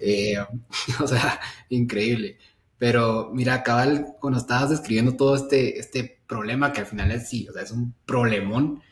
Eh, 0.00 0.36
o 1.00 1.08
sea, 1.08 1.40
increíble. 1.68 2.38
Pero 2.78 3.32
mira, 3.34 3.64
cabal, 3.64 4.14
cuando 4.20 4.38
estabas 4.38 4.70
describiendo 4.70 5.16
todo 5.16 5.34
este, 5.34 5.80
este 5.80 6.20
problema, 6.28 6.72
que 6.72 6.80
al 6.82 6.86
final 6.86 7.10
es 7.10 7.28
sí, 7.28 7.48
o 7.48 7.52
sea, 7.52 7.62
es 7.62 7.72
un 7.72 7.92
problemón, 8.04 8.82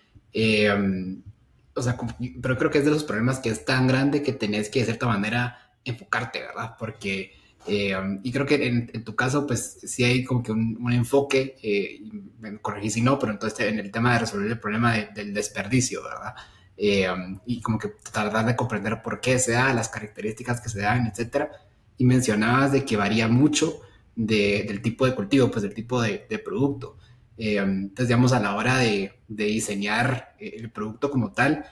o 1.76 1.82
sea, 1.82 1.96
pero 2.42 2.58
creo 2.58 2.70
que 2.70 2.78
es 2.78 2.84
de 2.84 2.90
los 2.90 3.04
problemas 3.04 3.38
que 3.38 3.50
es 3.50 3.64
tan 3.64 3.86
grande 3.86 4.22
que 4.24 4.32
tenés 4.32 4.70
que 4.70 4.80
de 4.80 4.86
cierta 4.86 5.06
manera 5.06 5.63
enfocarte, 5.84 6.40
¿verdad? 6.40 6.76
Porque 6.78 7.32
eh, 7.66 7.96
y 8.22 8.30
creo 8.30 8.44
que 8.44 8.66
en, 8.66 9.04
tu 9.04 9.16
caso, 9.16 9.46
pues 9.46 9.78
sí 9.84 10.04
hay 10.04 10.24
como 10.24 10.42
que 10.42 10.52
un, 10.52 10.92
enfoque, 10.92 11.56
eh, 11.62 12.00
me 12.38 12.58
corregí 12.58 12.90
si 12.90 13.00
no, 13.00 13.18
pero 13.18 13.32
entonces 13.32 13.68
en 13.68 13.78
el 13.78 13.90
tema 13.90 14.12
de 14.12 14.20
resolver 14.20 14.50
el 14.50 14.60
problema 14.60 14.92
del 14.92 15.32
desperdicio, 15.32 16.02
¿verdad? 16.02 16.34
Eh, 16.76 17.06
y 17.46 17.60
como 17.62 17.78
que 17.78 17.88
tratar 18.12 18.44
de 18.44 18.56
comprender 18.56 19.00
por 19.02 19.20
qué 19.20 19.38
se 19.38 19.52
da, 19.52 19.72
las 19.72 19.88
características 19.88 20.60
que 20.60 20.68
se 20.68 20.80
dan, 20.80 21.06
etcétera. 21.06 21.50
Y 21.96 22.04
mencionabas 22.04 22.72
de 22.72 22.84
que 22.84 22.96
varía 22.96 23.28
mucho 23.28 23.80
de, 24.14 24.64
del 24.66 24.82
tipo 24.82 25.06
de 25.06 25.14
cultivo, 25.14 25.50
pues 25.50 25.62
del 25.62 25.74
tipo 25.74 26.02
de, 26.02 26.26
de 26.28 26.38
producto. 26.38 26.98
Eh, 27.38 27.56
entonces, 27.56 28.08
digamos, 28.08 28.32
a 28.32 28.40
la 28.40 28.56
hora 28.56 28.78
de, 28.78 29.20
de 29.28 29.44
diseñar 29.44 30.34
el 30.38 30.70
producto 30.70 31.10
como 31.10 31.32
tal, 31.32 31.64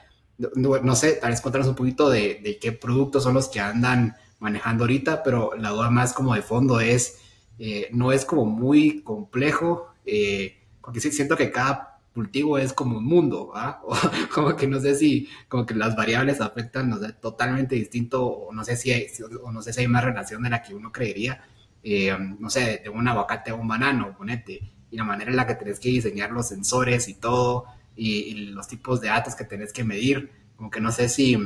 no, 0.55 0.97
sé, 0.97 1.13
tal 1.15 1.31
vez 1.31 1.41
contarnos 1.41 1.69
un 1.69 1.75
poquito 1.75 2.11
de, 2.11 2.41
de 2.43 2.59
qué 2.59 2.73
productos 2.73 3.23
son 3.23 3.35
los 3.35 3.49
que 3.49 3.61
andan 3.61 4.17
manejando 4.43 4.85
ahorita, 4.85 5.23
pero 5.23 5.53
la 5.57 5.71
duda 5.71 5.89
más 5.89 6.13
como 6.13 6.35
de 6.35 6.43
fondo 6.43 6.81
es, 6.81 7.21
eh, 7.59 7.89
no 7.93 8.11
es 8.11 8.25
como 8.25 8.45
muy 8.45 9.03
complejo, 9.03 9.95
eh, 10.05 10.59
porque 10.81 11.01
sí, 11.01 11.13
siento 11.13 11.37
que 11.37 11.53
cada 11.53 12.01
cultivo 12.13 12.59
es 12.59 12.73
como 12.73 12.99
un 12.99 13.05
mundo, 13.05 13.53
¿ah? 13.55 13.81
O 13.87 13.97
como 14.35 14.57
que 14.57 14.67
no 14.67 14.81
sé 14.81 14.97
si, 14.97 15.29
como 15.49 15.65
que 15.65 15.75
las 15.75 15.95
variables 15.95 16.41
afectan, 16.41 16.91
no 16.91 16.99
sé, 16.99 17.13
totalmente 17.13 17.77
distinto, 17.77 18.27
o 18.27 18.53
no 18.53 18.65
sé 18.65 18.77
si 18.77 18.91
hay, 18.91 19.07
o 19.43 19.53
no 19.53 19.63
sé 19.63 19.73
si 19.73 19.81
hay 19.83 19.89
más 19.89 20.05
relación 20.05 20.43
de 20.43 20.51
la 20.51 20.63
que 20.63 20.75
uno 20.75 20.91
creería, 20.91 21.45
eh, 21.85 22.17
no 22.39 22.51
sé, 22.51 22.81
de 22.83 22.91
un 22.91 23.07
aguacate 23.07 23.53
a 23.53 23.55
un 23.55 23.69
banano, 23.69 24.17
ponete, 24.17 24.61
y 24.91 24.97
la 24.97 25.05
manera 25.05 25.31
en 25.31 25.37
la 25.37 25.47
que 25.47 25.55
tenés 25.55 25.79
que 25.79 25.89
diseñar 25.89 26.33
los 26.33 26.49
sensores 26.49 27.09
y 27.09 27.15
todo, 27.15 27.67
y, 27.97 28.11
y 28.11 28.35
los 28.47 28.69
tipos 28.69 29.01
de 29.01 29.09
datos 29.09 29.35
que 29.35 29.45
tenés 29.45 29.73
que 29.73 29.85
medir, 29.85 30.31
como 30.57 30.71
que 30.71 30.81
no 30.81 30.93
sé 30.93 31.09
si 31.09 31.37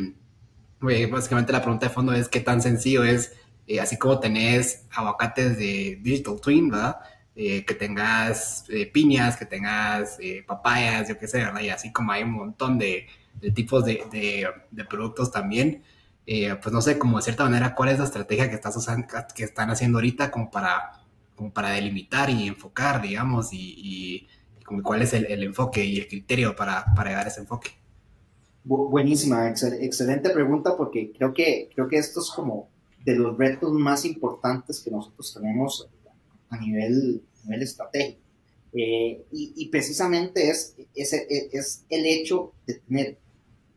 básicamente 1.11 1.53
la 1.53 1.63
pregunta 1.63 1.87
de 1.87 1.95
fondo 1.95 2.13
es 2.13 2.29
qué 2.29 2.41
tan 2.41 2.61
sencillo 2.61 3.05
es, 3.05 3.33
eh, 3.67 3.81
así 3.81 3.97
como 3.99 4.21
tenés 4.21 4.87
aguacates 4.91 5.59
de 5.59 5.99
Digital 6.01 6.41
Twin, 6.41 6.71
¿verdad? 6.71 6.99
Eh, 7.35 7.65
que 7.65 7.75
tengas 7.75 8.65
eh, 8.69 8.87
piñas, 8.87 9.37
que 9.37 9.45
tengas 9.45 10.19
papayas, 10.47 11.09
yo 11.09 11.19
qué 11.19 11.29
sé, 11.29 11.39
¿verdad? 11.39 11.61
Y 11.61 11.71
así 11.71 11.93
como 11.93 12.13
hay 12.13 12.23
un 12.23 12.33
montón 12.33 12.79
de, 12.79 13.07
de 13.41 13.51
tipos 13.51 13.85
de, 13.85 14.05
de, 14.11 14.49
de, 14.71 14.85
productos 14.85 15.31
también, 15.31 15.83
pues 16.25 16.73
no 16.73 16.81
sé, 16.81 16.99
como 16.99 17.19
de 17.19 17.23
cierta 17.23 17.45
manera, 17.45 17.75
¿cuál 17.75 17.91
es 17.91 17.99
la 17.99 18.05
estrategia 18.05 18.49
que, 18.49 18.55
estás 18.55 18.77
usando, 18.77 19.07
que 19.35 19.45
están 19.45 19.71
haciendo 19.71 19.99
ahorita 19.99 20.31
como 20.31 20.51
para, 20.51 21.03
como 21.35 21.53
para 21.53 21.71
delimitar 21.71 22.31
y 22.31 22.49
enfocar, 22.49 23.03
digamos, 23.03 23.53
y, 23.53 24.29
cuál 24.83 25.03
es 25.03 25.13
el, 25.13 25.27
el, 25.27 25.43
enfoque 25.43 25.85
y 25.85 25.99
el 25.99 26.09
criterio 26.09 26.55
para, 26.57 26.85
para 26.95 27.11
llegar 27.11 27.27
a 27.27 27.31
ese 27.31 27.41
enfoque? 27.41 27.71
Buenísima, 28.65 29.49
excelente 29.49 30.31
pregunta 30.31 30.77
porque 30.77 31.13
creo 31.13 31.33
que, 31.33 31.71
creo 31.73 31.87
que 31.87 31.99
esto 31.99 32.21
es 32.21 32.31
como 32.31 32.69
de 33.05 33.15
los 33.15 33.39
retos 33.39 33.73
más 33.73 34.05
importantes 34.05 34.81
que 34.81 34.91
nosotros 34.91 35.33
tenemos 35.33 35.89
a 36.51 36.59
nivel, 36.59 37.23
nivel 37.45 37.63
estratégico. 37.63 38.21
Eh, 38.73 39.25
y, 39.33 39.53
y, 39.57 39.69
precisamente 39.69 40.51
es, 40.51 40.75
es, 40.95 41.13
es, 41.13 41.85
el 41.89 42.05
hecho 42.05 42.53
de 42.67 42.75
tener 42.75 43.19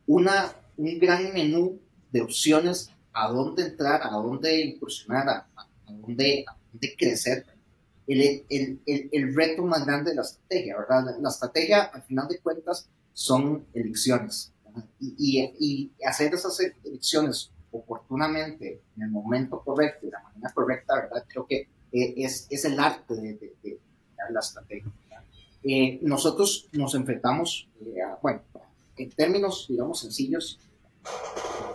una, 0.08 0.52
un 0.76 1.00
gran 1.00 1.32
menú 1.34 1.80
de 2.12 2.22
opciones 2.22 2.90
a 3.14 3.30
dónde 3.30 3.64
entrar, 3.68 4.02
a 4.04 4.10
dónde 4.10 4.60
incursionar, 4.62 5.30
a, 5.30 5.48
a, 5.56 5.68
dónde, 5.88 6.44
a 6.48 6.58
dónde, 6.72 6.96
crecer. 6.98 7.46
El, 8.10 8.22
el, 8.50 8.82
el, 8.86 9.10
el, 9.12 9.36
reto 9.36 9.64
más 9.64 9.86
grande 9.86 10.10
de 10.12 10.16
la 10.16 10.24
estrategia, 10.24 10.78
¿verdad? 10.78 11.06
La, 11.06 11.18
la 11.20 11.30
estrategia, 11.30 11.84
al 11.84 12.02
final 12.02 12.28
de 12.28 12.40
cuentas, 12.40 12.90
son 13.14 13.66
elecciones 13.74 14.52
y, 15.00 15.54
y, 15.60 15.92
hacer 16.06 16.34
esas 16.34 16.60
elecciones 16.84 17.52
oportunamente, 17.72 18.82
en 18.96 19.04
el 19.04 19.10
momento 19.10 19.62
correcto, 19.64 20.08
de 20.08 20.12
la 20.12 20.24
manera 20.24 20.52
correcta, 20.54 20.96
¿verdad? 20.96 21.24
Creo 21.28 21.46
que 21.46 21.68
eh, 21.92 22.14
es, 22.18 22.48
es 22.50 22.66
el 22.66 22.80
arte 22.80 23.16
de, 23.16 23.34
de, 23.34 23.56
de 23.62 23.80
la 24.32 24.40
estrategia. 24.40 24.92
Eh, 25.64 26.00
nosotros 26.02 26.70
nos 26.72 26.96
enfrentamos, 26.96 27.70
eh, 27.82 28.02
a, 28.02 28.18
bueno, 28.22 28.42
en 28.98 29.10
términos, 29.12 29.68
digamos, 29.70 30.00
sencillos, 30.00 30.60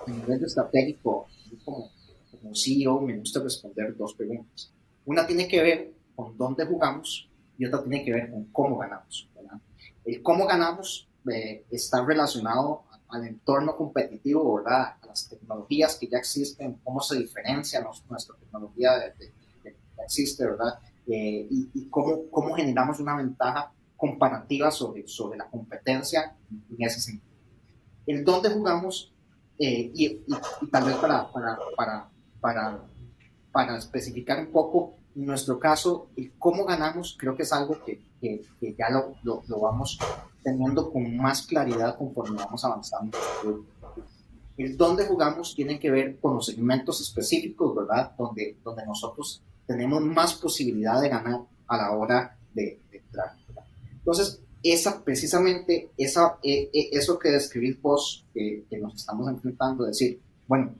en 0.07 0.19
nivel 0.21 0.45
estratégico, 0.45 1.27
como, 1.65 1.91
como 2.31 2.55
CEO 2.55 3.01
me 3.01 3.19
gusta 3.19 3.41
responder 3.41 3.97
dos 3.97 4.15
preguntas. 4.15 4.71
Una 5.07 5.27
tiene 5.27 5.47
que 5.47 5.63
ver 5.63 5.94
con 6.15 6.37
dónde 6.37 6.67
jugamos 6.67 7.29
y 7.59 7.67
otra 7.67 7.83
tiene 7.83 8.05
que 8.05 8.13
ver 8.13 8.31
con 8.31 8.45
cómo 8.47 8.79
ganamos. 8.79 9.29
¿verdad? 9.35 9.59
El 10.05 10.23
cómo 10.23 10.47
ganamos 10.47 11.09
eh, 11.31 11.65
está 11.71 12.05
relacionado 12.05 12.85
al 13.09 13.27
entorno 13.27 13.77
competitivo, 13.77 14.57
¿verdad? 14.57 14.97
A 15.01 15.07
las 15.07 15.29
tecnologías 15.29 15.97
que 15.97 16.09
ya 16.09 16.19
existen, 16.19 16.81
cómo 16.83 17.01
se 17.01 17.19
diferencia 17.19 17.81
nuestra 18.09 18.37
tecnología 18.37 18.93
de, 18.95 19.11
de, 19.13 19.33
de, 19.63 19.73
que 19.73 20.03
existe, 20.05 20.45
¿verdad? 20.45 20.79
Eh, 21.07 21.47
y, 21.51 21.71
y 21.75 21.89
cómo, 21.89 22.29
cómo, 22.31 22.55
generamos 22.55 22.99
una 22.99 23.17
ventaja 23.17 23.73
comparativa 23.97 24.71
sobre, 24.71 25.07
sobre 25.07 25.39
la 25.39 25.49
competencia 25.49 26.37
en 26.51 26.83
ese 26.83 27.01
sentido. 27.01 27.35
El 28.07 28.25
dónde 28.25 28.51
jugamos, 28.51 29.13
eh, 29.59 29.93
y, 29.95 30.07
y, 30.07 30.23
y, 30.63 30.67
tal 30.69 30.85
vez 30.85 30.97
para, 30.97 31.31
para, 31.31 31.59
para, 31.77 32.09
para, 32.41 32.85
para 33.53 33.79
especificar 33.79 34.41
un 34.41 34.51
poco, 34.51 34.97
en 35.17 35.27
nuestro 35.27 35.59
caso, 35.59 36.09
el 36.17 36.33
cómo 36.39 36.65
ganamos, 36.65 37.17
creo 37.19 37.37
que 37.37 37.43
es 37.43 37.53
algo 37.53 37.83
que, 37.85 38.01
que, 38.21 38.43
que 38.61 38.75
ya 38.75 38.91
lo, 38.91 39.15
lo, 39.23 39.43
lo, 39.47 39.61
vamos 39.61 39.99
teniendo 40.43 40.91
con 40.91 41.17
más 41.17 41.47
claridad 41.47 41.97
conforme 41.97 42.37
vamos 42.37 42.65
avanzando. 42.65 43.17
El 44.57 44.77
dónde 44.77 45.07
jugamos 45.07 45.55
tiene 45.55 45.79
que 45.79 45.91
ver 45.91 46.19
con 46.21 46.35
los 46.35 46.47
segmentos 46.47 47.01
específicos, 47.01 47.75
¿verdad? 47.75 48.13
Donde, 48.17 48.57
donde 48.63 48.87
nosotros 48.87 49.43
tenemos 49.67 50.03
más 50.03 50.35
posibilidad 50.35 51.01
de 51.01 51.09
ganar 51.09 51.41
a 51.67 51.77
la 51.77 51.93
hora 51.93 52.37
de, 52.53 52.81
de 52.91 52.99
entrar. 52.99 53.37
¿verdad? 53.49 53.65
Entonces, 53.93 54.41
esa, 54.65 55.05
precisamente 55.05 55.91
esa, 55.97 56.39
eh, 56.43 56.71
eh, 56.73 56.89
eso 56.93 57.19
que 57.19 57.31
describís 57.31 57.81
vos, 57.81 58.25
eh, 58.35 58.65
que 58.69 58.79
nos 58.79 58.95
estamos 58.95 59.29
enfrentando, 59.29 59.85
decir, 59.85 60.21
bueno, 60.49 60.75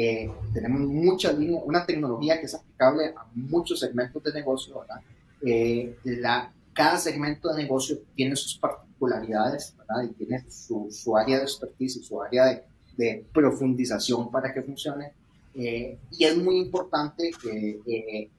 eh, 0.00 0.30
tenemos 0.54 0.82
mucha 0.82 1.32
una 1.64 1.84
tecnología 1.84 2.38
que 2.38 2.46
es 2.46 2.54
aplicable 2.54 3.06
a 3.16 3.26
muchos 3.34 3.80
segmentos 3.80 4.22
de 4.22 4.32
negocio, 4.32 4.78
¿verdad? 4.78 5.00
Eh, 5.44 5.98
la, 6.04 6.52
cada 6.72 6.98
segmento 6.98 7.52
de 7.52 7.64
negocio 7.64 7.98
tiene 8.14 8.36
sus 8.36 8.56
particularidades, 8.58 9.74
¿verdad? 9.76 10.04
Y 10.04 10.14
tiene 10.14 10.48
su, 10.48 10.86
su 10.92 11.16
área 11.16 11.38
de 11.38 11.42
expertise, 11.42 12.06
su 12.06 12.22
área 12.22 12.44
de, 12.44 12.62
de 12.96 13.26
profundización 13.34 14.30
para 14.30 14.54
que 14.54 14.62
funcione. 14.62 15.14
Eh, 15.56 15.98
y 16.12 16.24
es 16.24 16.36
muy 16.36 16.58
importante 16.58 17.32
que 17.42 18.30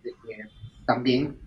también 0.85 1.37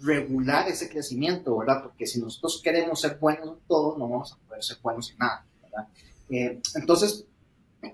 regular 0.00 0.68
ese 0.68 0.88
crecimiento, 0.88 1.56
¿verdad? 1.56 1.84
Porque 1.84 2.04
si 2.04 2.20
nosotros 2.20 2.60
queremos 2.64 3.00
ser 3.00 3.16
buenos 3.20 3.48
en 3.50 3.66
todo, 3.68 3.96
no 3.96 4.08
vamos 4.08 4.32
a 4.32 4.48
poder 4.48 4.64
ser 4.64 4.78
buenos 4.82 5.08
en 5.12 5.18
nada, 5.18 5.46
¿verdad? 5.62 5.86
entonces, 6.74 7.26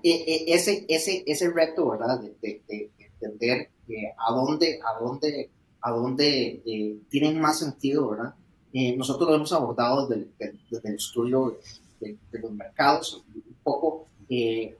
ese, 0.03 0.85
ese, 0.87 1.23
ese 1.25 1.49
reto, 1.51 1.89
¿verdad? 1.89 2.19
De, 2.21 2.35
de, 2.41 2.61
de 2.67 2.91
entender 3.21 3.69
eh, 3.87 4.13
a 4.17 4.31
dónde, 4.33 4.79
a 4.83 4.99
dónde, 4.99 5.49
a 5.81 5.91
dónde 5.91 6.61
eh, 6.65 6.99
tienen 7.09 7.39
más 7.39 7.59
sentido, 7.59 8.09
¿verdad? 8.09 8.35
Eh, 8.71 8.95
nosotros 8.95 9.29
lo 9.29 9.35
hemos 9.35 9.51
abordado 9.51 10.07
desde, 10.07 10.27
desde 10.69 10.89
el 10.89 10.95
estudio 10.95 11.57
de, 11.99 12.17
los 12.33 12.51
mercados, 12.51 13.23
un 13.33 13.55
poco 13.63 14.07
el 14.29 14.77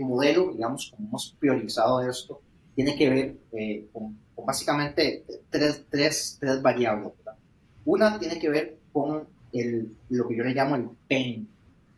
modelo, 0.00 0.52
digamos, 0.52 0.92
como 0.94 1.08
hemos 1.08 1.34
priorizado 1.38 2.02
esto, 2.02 2.42
tiene 2.74 2.94
que 2.96 3.08
ver 3.08 3.36
con, 3.92 4.18
con, 4.34 4.44
básicamente 4.44 5.24
tres, 5.48 5.84
tres, 5.88 6.36
tres 6.38 6.60
variables, 6.60 7.12
¿verdad? 7.16 7.38
Una 7.86 8.18
tiene 8.18 8.38
que 8.38 8.50
ver 8.50 8.78
con 8.92 9.26
el, 9.54 9.96
lo 10.10 10.28
que 10.28 10.36
yo 10.36 10.44
le 10.44 10.52
llamo 10.52 10.76
el 10.76 10.90
pain, 11.08 11.48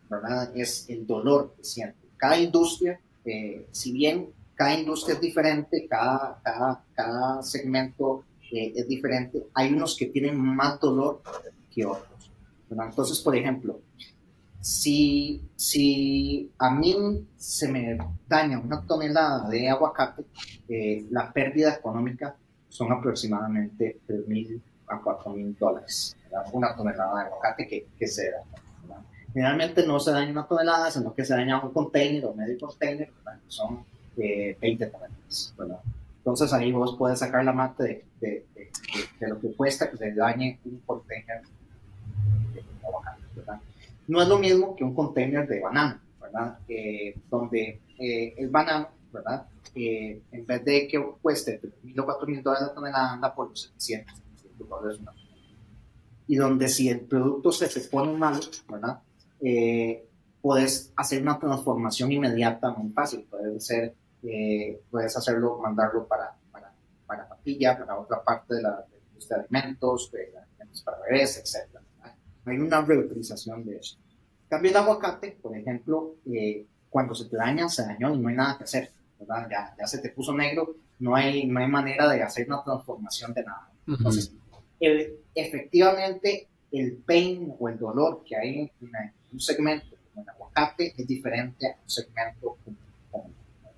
¿verdad? 0.09 0.55
Es 0.55 0.89
el 0.89 1.05
dolor 1.05 1.53
que 1.57 1.65
siente 1.65 2.02
cada 2.23 2.39
industria, 2.39 2.97
eh, 3.25 3.67
si 3.71 3.91
bien 3.91 4.29
cada 4.55 4.79
industria 4.79 5.15
es 5.15 5.19
diferente, 5.19 5.85
cada, 5.89 6.39
cada, 6.41 6.81
cada 6.93 7.43
segmento 7.43 8.23
eh, 8.49 8.71
es 8.77 8.87
diferente, 8.87 9.47
hay 9.53 9.73
unos 9.73 9.97
que 9.97 10.05
tienen 10.05 10.39
más 10.39 10.79
dolor 10.79 11.21
que 11.69 11.85
otros. 11.85 12.31
Entonces, 12.71 13.19
por 13.19 13.35
ejemplo, 13.35 13.81
si, 14.61 15.41
a 16.57 16.69
mí 16.73 17.27
se 17.35 17.67
me 17.67 17.97
daña 18.25 18.57
una 18.57 18.81
tonelada 18.87 19.49
de 19.49 19.67
aguacate, 19.67 20.23
eh, 20.69 21.05
la 21.09 21.29
pérdida 21.29 21.73
económica 21.73 22.37
son 22.69 22.93
aproximadamente 22.93 23.99
3.000 24.07 24.61
a 24.87 25.01
4.000 25.01 25.57
dólares, 25.57 26.15
una 26.53 26.73
tonelada 26.73 27.19
de 27.19 27.25
aguacate 27.25 27.67
que, 27.67 27.87
que 27.99 28.07
se 28.07 28.31
daña. 28.31 28.63
Generalmente 29.33 29.85
no 29.85 29.99
se 29.99 30.11
daña 30.11 30.31
una 30.31 30.47
tonelada, 30.47 30.91
sino 30.91 31.13
que 31.13 31.25
se 31.25 31.33
daña 31.33 31.63
un 31.63 31.71
container 31.71 32.25
o 32.25 32.33
medio 32.33 32.59
container, 32.59 33.09
son 33.47 33.83
20 34.15 34.57
eh, 34.61 34.87
toneladas. 34.87 35.53
Entonces 36.17 36.53
ahí 36.53 36.71
vos 36.71 36.95
puedes 36.97 37.19
sacar 37.19 37.43
la 37.43 37.51
mata 37.51 37.83
de, 37.83 38.05
de, 38.21 38.45
de, 39.19 39.27
lo 39.27 39.39
que 39.41 39.53
cuesta 39.53 39.89
que 39.89 39.97
se 39.97 40.13
dañe 40.13 40.59
un 40.63 40.79
container 40.85 41.41
de 42.53 42.63
aguacate. 42.85 43.21
¿verdad? 43.35 43.59
No 44.07 44.21
es 44.21 44.27
lo 44.27 44.37
mismo 44.37 44.75
que 44.75 44.83
un 44.83 44.93
container 44.93 45.47
de 45.47 45.59
banano, 45.59 45.99
¿verdad? 46.21 46.59
Eh, 46.69 47.15
donde 47.29 47.81
eh, 47.99 48.35
el 48.37 48.49
banano, 48.49 48.89
¿verdad? 49.11 49.47
Eh, 49.75 50.21
en 50.31 50.45
vez 50.45 50.63
de 50.63 50.87
que 50.87 51.03
cueste 51.21 51.59
3.000 51.59 51.99
o 51.99 52.07
4.000 52.07 52.41
dólares 52.41 52.67
la 52.67 52.73
tonelada, 52.73 53.11
anda 53.13 53.33
por 53.33 53.49
los 53.49 53.61
700, 53.61 54.15
700 54.37 54.69
dólares 54.69 54.99
una 54.99 55.13
Y 56.27 56.35
donde 56.35 56.69
si 56.69 56.87
el 56.87 57.01
producto 57.01 57.51
se 57.51 57.67
te 57.67 57.81
pone 57.89 58.13
mal, 58.17 58.39
¿verdad? 58.69 58.99
Puedes 60.41 60.91
hacer 60.95 61.21
una 61.21 61.39
transformación 61.39 62.11
inmediata 62.11 62.71
muy 62.71 62.91
fácil. 62.91 63.25
Puedes, 63.29 63.57
hacer, 63.57 63.95
puedes 64.89 65.15
hacerlo, 65.15 65.59
mandarlo 65.61 66.07
para, 66.07 66.35
para, 66.51 66.73
para 67.05 67.27
papilla, 67.27 67.77
para 67.77 67.99
otra 67.99 68.23
parte 68.23 68.55
de 68.55 68.61
la 68.61 68.85
industria 69.09 69.37
de 69.37 69.43
alimentos, 69.43 70.11
de 70.11 70.37
alimentos 70.37 70.81
para 70.83 70.97
bebés, 70.99 71.37
etc 71.37 71.83
hay 72.45 72.57
una 72.57 72.81
reutilización 72.81 73.65
de 73.65 73.77
eso. 73.77 73.97
cambio, 74.49 74.71
el 74.71 74.77
aguacate, 74.77 75.37
por 75.41 75.57
ejemplo, 75.57 76.15
eh, 76.31 76.65
cuando 76.89 77.15
se 77.15 77.25
te 77.25 77.37
daña, 77.37 77.69
se 77.69 77.83
dañó 77.83 78.13
y 78.13 78.19
no 78.19 78.29
hay 78.29 78.35
nada 78.35 78.57
que 78.57 78.65
hacer, 78.65 78.91
¿verdad? 79.19 79.47
Ya, 79.49 79.75
ya 79.79 79.87
se 79.87 79.99
te 79.99 80.09
puso 80.09 80.33
negro, 80.33 80.75
no 80.99 81.15
hay, 81.15 81.45
no 81.47 81.59
hay 81.59 81.67
manera 81.67 82.09
de 82.09 82.21
hacer 82.21 82.47
una 82.47 82.63
transformación 82.63 83.33
de 83.33 83.43
nada. 83.43 83.71
Entonces, 83.87 84.31
efectivamente, 85.33 86.49
el 86.73 86.97
pain 86.97 87.53
o 87.57 87.69
el 87.69 87.77
dolor 87.77 88.23
que 88.25 88.35
hay 88.35 88.59
en, 88.59 88.71
un 89.31 89.39
segmento 89.39 89.95
como 90.13 90.23
el 90.23 90.29
aguacate 90.29 90.93
es 90.97 91.07
diferente 91.07 91.67
a 91.67 91.77
un 91.81 91.89
segmento 91.89 92.57
como, 92.63 93.29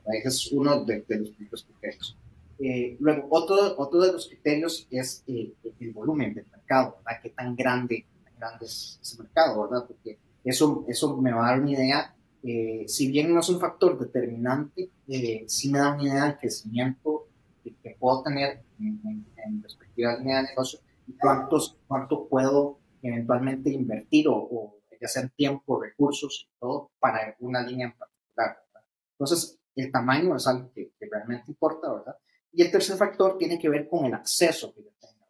ese 0.08 0.28
es 0.28 0.52
uno 0.52 0.84
de, 0.86 1.04
los 1.08 1.30
primeros 1.30 1.64
criterios. 1.64 2.18
Eh, 2.60 2.96
luego, 3.00 3.28
otro, 3.30 3.76
otro 3.78 4.00
de 4.02 4.14
los 4.14 4.28
criterios 4.28 4.88
es 4.90 5.24
eh, 5.28 5.54
el 5.80 5.92
volumen 5.92 6.34
del 6.34 6.46
mercado, 6.52 6.98
¿verdad? 7.04 7.22
Qué 7.22 7.30
tan 7.30 7.56
grande 7.56 8.06
grandes 8.38 9.00
ese 9.02 9.22
mercado, 9.22 9.64
¿verdad? 9.64 9.86
Porque 9.88 10.18
eso, 10.44 10.86
eso 10.88 11.18
me 11.18 11.32
va 11.32 11.48
a 11.48 11.52
dar 11.52 11.62
una 11.62 11.72
idea, 11.72 12.16
eh, 12.44 12.86
si 12.88 13.08
bien 13.08 13.34
no 13.34 13.40
es 13.40 13.50
un 13.50 13.60
factor 13.60 13.98
determinante, 13.98 14.90
eh, 15.08 15.46
sí 15.48 15.72
me 15.72 15.80
da 15.80 15.94
una 15.94 16.04
idea 16.04 16.26
del 16.26 16.38
crecimiento 16.38 17.28
que, 17.64 17.74
puedo 18.00 18.22
tener 18.22 18.62
en, 18.80 19.26
en, 19.38 19.62
perspectiva 19.62 20.12
de 20.12 20.20
línea 20.20 20.42
de 20.42 20.50
negocio 20.50 20.80
y 21.08 21.14
cuántos, 21.14 21.76
cuánto 21.88 22.28
puedo 22.28 22.78
eventualmente 23.08 23.70
invertir 23.70 24.28
o, 24.30 24.80
ya 25.00 25.08
sea 25.08 25.28
tiempo, 25.30 25.82
recursos 25.82 26.48
y 26.50 26.60
todo 26.60 26.92
para 27.00 27.36
una 27.40 27.62
línea 27.62 27.88
en 27.88 27.98
particular. 27.98 28.58
¿verdad? 28.74 28.88
Entonces, 29.12 29.60
el 29.76 29.92
tamaño 29.92 30.36
es 30.36 30.48
algo 30.48 30.72
que, 30.74 30.94
que, 30.98 31.08
realmente 31.10 31.46
importa, 31.48 31.94
¿verdad? 31.94 32.18
Y 32.52 32.62
el 32.62 32.72
tercer 32.72 32.96
factor 32.96 33.38
tiene 33.38 33.60
que 33.60 33.70
ver 33.70 33.88
con 33.90 34.06
el 34.06 34.14
acceso 34.14 34.74
que 34.74 34.84
yo 34.84 34.92
tenga. 35.00 35.28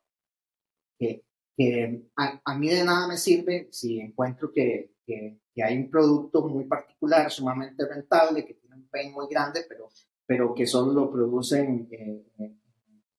Que 0.99 1.25
que 1.55 2.09
a, 2.15 2.57
mí 2.57 2.69
de 2.69 2.83
nada 2.83 3.07
me 3.07 3.17
sirve 3.17 3.69
si 3.71 3.99
encuentro 3.99 4.51
que, 4.51 4.95
que, 5.05 5.39
hay 5.63 5.77
un 5.77 5.89
producto 5.89 6.45
muy 6.49 6.65
particular, 6.65 7.31
sumamente 7.31 7.87
rentable, 7.87 8.45
que 8.45 8.55
tiene 8.55 8.75
un 8.75 8.89
pain 8.89 9.13
muy 9.13 9.27
grande, 9.29 9.61
pero, 9.69 9.87
pero 10.25 10.53
que 10.53 10.67
solo 10.67 10.91
lo 10.91 11.11
producen 11.11 11.87
en 11.91 12.59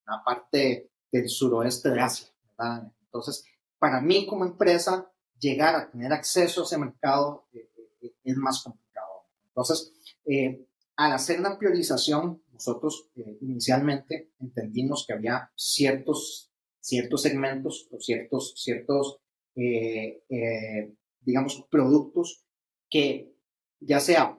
la 0.07 0.23
parte 0.23 0.91
del 1.11 1.29
suroeste 1.31 1.91
de 1.91 2.01
Asia. 2.01 2.29
¿verdad? 2.59 2.93
Entonces, 3.01 3.47
para 3.79 4.01
mí 4.01 4.27
como 4.27 4.45
empresa, 4.45 5.11
llegar 5.39 5.75
a 5.75 5.91
tener 5.91 6.13
acceso 6.13 6.63
a 6.63 6.65
ese 6.65 6.79
mercado 6.79 7.47
eh, 7.53 7.69
eh, 8.03 8.15
es 8.25 8.37
más 8.37 8.63
complicado. 8.63 9.27
Entonces, 9.49 9.93
eh, 10.25 10.67
al 10.97 11.13
hacer 11.13 11.41
una 11.41 11.59
priorización, 11.59 12.43
nosotros 12.53 13.11
inicialmente 13.43 14.33
entendimos 14.41 15.05
que 15.07 15.13
había 15.13 15.51
ciertos 15.55 16.51
ciertos 16.87 17.23
segmentos 17.23 17.89
o 17.91 17.99
ciertos, 17.99 18.55
ciertos 18.57 19.19
eh, 19.57 20.23
eh, 20.29 20.95
digamos, 21.21 21.67
productos 21.69 22.45
que 22.89 23.35
ya 23.81 23.99
sea 23.99 24.39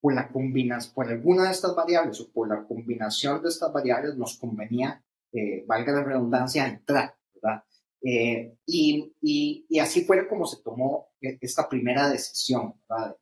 por 0.00 0.14
la 0.14 0.30
combinación, 0.30 0.94
por 0.94 1.08
alguna 1.08 1.44
de 1.44 1.50
estas 1.50 1.74
variables 1.74 2.20
o 2.20 2.30
por 2.30 2.48
la 2.48 2.64
combinación 2.64 3.42
de 3.42 3.48
estas 3.48 3.72
variables 3.72 4.16
nos 4.16 4.38
convenía, 4.38 5.02
eh, 5.32 5.64
valga 5.66 5.94
la 5.94 6.04
redundancia, 6.04 6.68
entrar, 6.68 7.16
¿verdad? 7.34 7.64
Y, 8.06 9.14
y, 9.22 9.66
y, 9.68 9.78
así 9.78 10.04
fue 10.04 10.28
como 10.28 10.46
se 10.46 10.62
tomó 10.62 11.08
esta 11.20 11.68
primera 11.68 12.10
decisión, 12.10 12.74
¿verdad? 12.88 13.16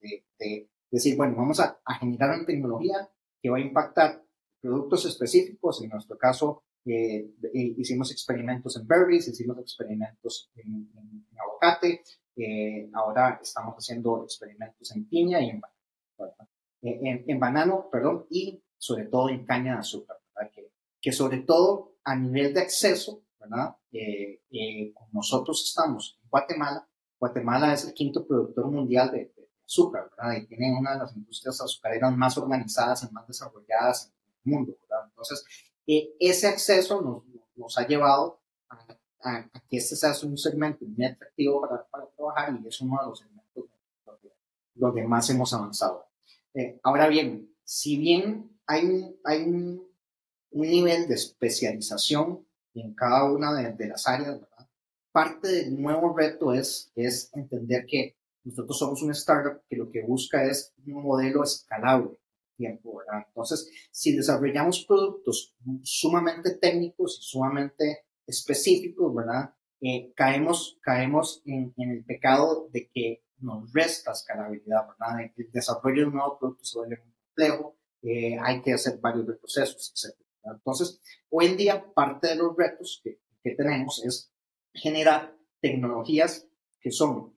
De, 0.00 0.24
de, 0.38 0.68
decir, 0.90 1.16
bueno, 1.16 1.34
vamos 1.36 1.58
a, 1.60 1.80
a, 1.84 1.94
generar 1.94 2.36
una 2.36 2.46
tecnología 2.46 3.10
que 3.40 3.50
va 3.50 3.56
a 3.56 3.60
impactar 3.60 4.22
productos 4.60 5.06
específicos, 5.06 5.82
en 5.82 5.90
nuestro 5.90 6.18
caso, 6.18 6.64
eh, 6.88 7.34
hicimos 7.52 8.12
experimentos 8.12 8.76
en 8.76 8.86
berries, 8.86 9.26
hicimos 9.26 9.58
experimentos 9.58 10.50
en, 10.54 10.88
aguacate, 11.36 12.02
eh, 12.36 12.88
ahora 12.92 13.40
estamos 13.42 13.74
haciendo 13.76 14.22
experimentos 14.22 14.94
en 14.94 15.08
piña 15.08 15.40
y 15.40 15.50
en, 15.50 15.60
eh, 16.82 17.24
en, 17.26 17.40
banano, 17.40 17.88
perdón, 17.90 18.26
y 18.30 18.62
sobre 18.78 19.06
todo 19.06 19.30
en 19.30 19.44
caña 19.44 19.72
de 19.74 19.78
azúcar, 19.80 20.18
Que, 20.54 20.70
que, 21.00 21.10
sobre 21.10 21.38
todo 21.38 21.96
a 22.04 22.14
nivel 22.14 22.54
de 22.54 22.60
acceso, 22.60 23.24
¿verdad? 23.48 23.76
nosotros 25.12 25.64
estamos 25.66 26.18
en 26.22 26.28
Guatemala, 26.28 26.88
Guatemala 27.18 27.72
es 27.72 27.86
el 27.86 27.94
quinto 27.94 28.26
productor 28.26 28.70
mundial 28.70 29.10
de, 29.10 29.32
azúcar, 29.64 30.08
¿verdad? 30.16 30.40
Y 30.40 30.46
tiene 30.46 30.78
una 30.78 30.92
de 30.92 30.98
las 31.00 31.16
industrias 31.16 31.60
azucareras 31.60 32.16
más 32.16 32.38
organizadas 32.38 33.02
y 33.02 33.12
más 33.12 33.26
desarrolladas 33.26 34.06
en 34.06 34.52
el 34.52 34.58
mundo, 34.58 34.76
¿verdad? 34.82 35.06
Entonces, 35.08 35.44
ese 35.86 36.46
acceso 36.46 37.02
nos, 37.02 37.24
nos 37.56 37.76
ha 37.76 37.86
llevado 37.86 38.40
a, 38.70 39.48
que 39.68 39.76
este 39.78 39.96
sea 39.96 40.12
un 40.22 40.38
segmento 40.38 40.84
muy 40.84 41.04
atractivo 41.04 41.60
para, 41.60 41.84
para, 41.88 42.06
trabajar 42.16 42.56
y 42.62 42.68
es 42.68 42.80
uno 42.80 42.96
de 43.00 43.08
los 43.08 43.18
segmentos 43.18 43.64
donde, 44.74 45.04
más 45.04 45.28
hemos 45.30 45.52
avanzado. 45.52 46.06
Eh, 46.54 46.78
ahora 46.82 47.08
bien, 47.08 47.50
si 47.64 47.96
bien 47.96 48.58
hay 48.66 48.84
un, 48.84 49.16
hay 49.24 49.42
un, 49.42 49.86
nivel 50.50 51.06
de 51.06 51.14
especialización 51.14 52.46
en 52.80 52.94
cada 52.94 53.30
una 53.30 53.54
de, 53.54 53.88
las 53.88 54.06
áreas, 54.06 54.40
¿verdad? 54.40 54.68
parte 55.12 55.48
del 55.48 55.80
nuevo 55.80 56.14
reto 56.16 56.52
es, 56.52 56.92
es 56.94 57.30
entender 57.34 57.86
que 57.86 58.16
nosotros 58.44 58.78
somos 58.78 59.02
una 59.02 59.12
startup 59.12 59.62
que 59.68 59.76
lo 59.76 59.90
que 59.90 60.02
busca 60.02 60.44
es 60.44 60.74
un 60.86 61.02
modelo 61.02 61.42
escalable 61.42 62.18
tiempo, 62.56 62.98
¿verdad? 62.98 63.24
Entonces, 63.28 63.70
si 63.90 64.16
desarrollamos 64.16 64.84
productos 64.84 65.54
sumamente 65.82 66.54
técnicos 66.56 67.18
y 67.20 67.24
sumamente 67.24 68.06
específicos, 68.26 69.14
¿verdad? 69.14 69.54
Eh, 69.80 70.12
caemos, 70.14 70.78
caemos 70.82 71.42
en, 71.44 71.74
en, 71.76 71.90
el 71.90 72.04
pecado 72.04 72.68
de 72.72 72.88
que 72.92 73.22
nos 73.38 73.72
resta 73.72 74.12
escalabilidad, 74.12 74.86
¿verdad? 74.88 75.32
El 75.36 75.50
desarrollo 75.50 76.02
de 76.02 76.06
un 76.08 76.14
nuevo 76.14 76.38
producto 76.38 76.64
se 76.64 76.78
vuelve 76.78 76.96
muy 77.04 77.14
complejo, 77.26 77.76
eh, 78.02 78.38
hay 78.38 78.62
que 78.62 78.72
hacer 78.72 78.98
varios 79.00 79.26
procesos, 79.38 79.92
etc. 79.92 80.25
Entonces, 80.52 81.00
hoy 81.30 81.46
en 81.46 81.56
día, 81.56 81.92
parte 81.94 82.28
de 82.28 82.36
los 82.36 82.56
retos 82.56 83.00
que, 83.02 83.20
que 83.42 83.54
tenemos 83.54 84.04
es 84.04 84.32
generar 84.72 85.36
tecnologías 85.60 86.46
que 86.80 86.90
son 86.90 87.36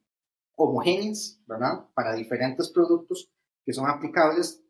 homogéneas, 0.56 1.42
¿verdad? 1.48 1.88
Para 1.94 2.14
diferentes 2.14 2.70
productos 2.70 3.32
que 3.66 3.74
son 3.74 3.90
aplicables 3.90 4.62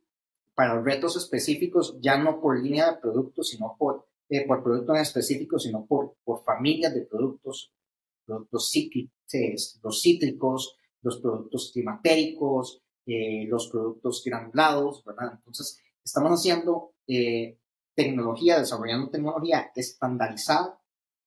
para 0.60 0.82
retos 0.82 1.16
específicos, 1.16 1.98
ya 2.02 2.18
no 2.18 2.42
por 2.42 2.62
línea 2.62 2.92
de 2.92 2.98
productos, 2.98 3.48
sino 3.48 3.78
por, 3.80 4.06
eh, 4.28 4.46
por 4.46 4.62
producto 4.62 4.94
en 4.94 5.00
específico, 5.00 5.58
sino 5.58 5.86
por, 5.86 6.18
por 6.26 6.44
familias 6.44 6.94
de 6.94 7.04
productos, 7.04 7.72
productos 8.26 8.70
cíclicos, 8.70 9.80
los 9.82 10.02
cítricos, 10.02 10.76
los 11.02 11.22
productos 11.22 11.72
climatéricos, 11.74 12.82
eh, 13.06 13.46
los 13.48 13.70
productos 13.70 14.22
granulados, 14.26 15.02
¿verdad? 15.06 15.32
Entonces, 15.34 15.80
estamos 16.04 16.32
haciendo 16.32 16.92
eh, 17.08 17.58
tecnología, 18.04 18.60
desarrollando 18.60 19.10
tecnología 19.10 19.72
estandarizada 19.76 20.80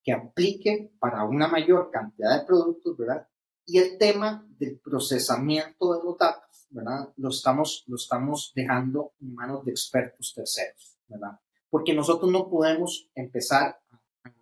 que 0.02 0.12
aplique 0.12 0.92
para 0.98 1.24
una 1.24 1.48
mayor 1.48 1.90
cantidad 1.90 2.38
de 2.38 2.46
productos, 2.46 2.96
¿verdad? 2.96 3.28
Y 3.64 3.78
el 3.78 3.98
tema 3.98 4.46
del 4.58 4.80
procesamiento 4.80 5.94
de 5.94 6.04
los 6.04 6.18
datos 6.18 6.52
¿verdad? 6.72 7.12
Lo 7.16 7.28
estamos, 7.28 7.84
lo 7.86 7.96
estamos 7.96 8.52
dejando 8.54 9.12
en 9.20 9.34
manos 9.34 9.64
de 9.64 9.72
expertos 9.72 10.32
terceros, 10.34 10.98
¿verdad? 11.06 11.38
Porque 11.70 11.94
nosotros 11.94 12.30
no 12.30 12.48
podemos 12.48 13.08
empezar 13.14 13.78
a 14.24 14.32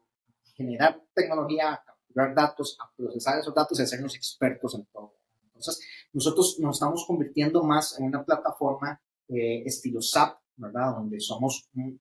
generar 0.55 1.03
tecnología, 1.13 1.83
capturar 1.85 2.35
datos, 2.35 2.77
a 2.81 2.91
procesar 2.97 3.41
esos 3.41 3.55
datos 3.55 3.79
y 3.79 3.83
hacernos 3.83 4.15
expertos 4.15 4.75
en 4.75 4.87
todo. 4.87 5.17
Entonces, 5.45 5.81
nosotros 6.13 6.59
nos 6.61 6.77
estamos 6.77 7.05
convirtiendo 7.07 7.63
más 7.63 7.99
en 7.99 8.07
una 8.07 8.25
plataforma 8.25 9.01
eh, 9.29 9.63
estilo 9.67 10.01
SAP, 10.01 10.39
Donde 10.69 11.21
somos 11.21 11.69
un, 11.75 12.01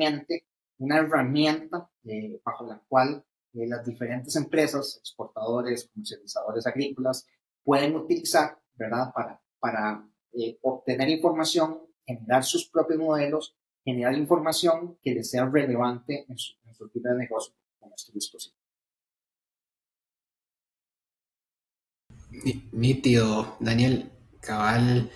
ente, 0.00 0.46
una 0.78 0.98
herramienta 0.98 1.90
eh, 2.04 2.40
bajo 2.44 2.66
la 2.66 2.80
cual 2.88 3.24
eh, 3.52 3.66
las 3.66 3.84
diferentes 3.84 4.36
empresas, 4.36 4.98
exportadores, 4.98 5.90
comercializadores 5.92 6.66
agrícolas, 6.66 7.26
pueden 7.64 7.96
utilizar, 7.96 8.58
¿verdad? 8.74 9.12
Para, 9.14 9.40
para 9.58 10.06
obtener 10.62 11.08
información, 11.08 11.80
generar 12.06 12.44
sus 12.44 12.68
propios 12.68 13.00
modelos, 13.00 13.56
generar 13.84 14.14
información 14.14 14.98
que 15.02 15.14
les 15.14 15.30
sea 15.30 15.46
relevante 15.46 16.24
en 16.28 16.38
su, 16.38 16.54
en 16.64 16.90
tipo 16.90 17.08
de 17.08 17.16
negocio 17.16 17.54
con 17.78 17.92
este 17.92 18.12
dispositivo. 18.12 18.60
Nítido, 22.72 23.56
Daniel, 23.58 24.10
cabal, 24.40 25.10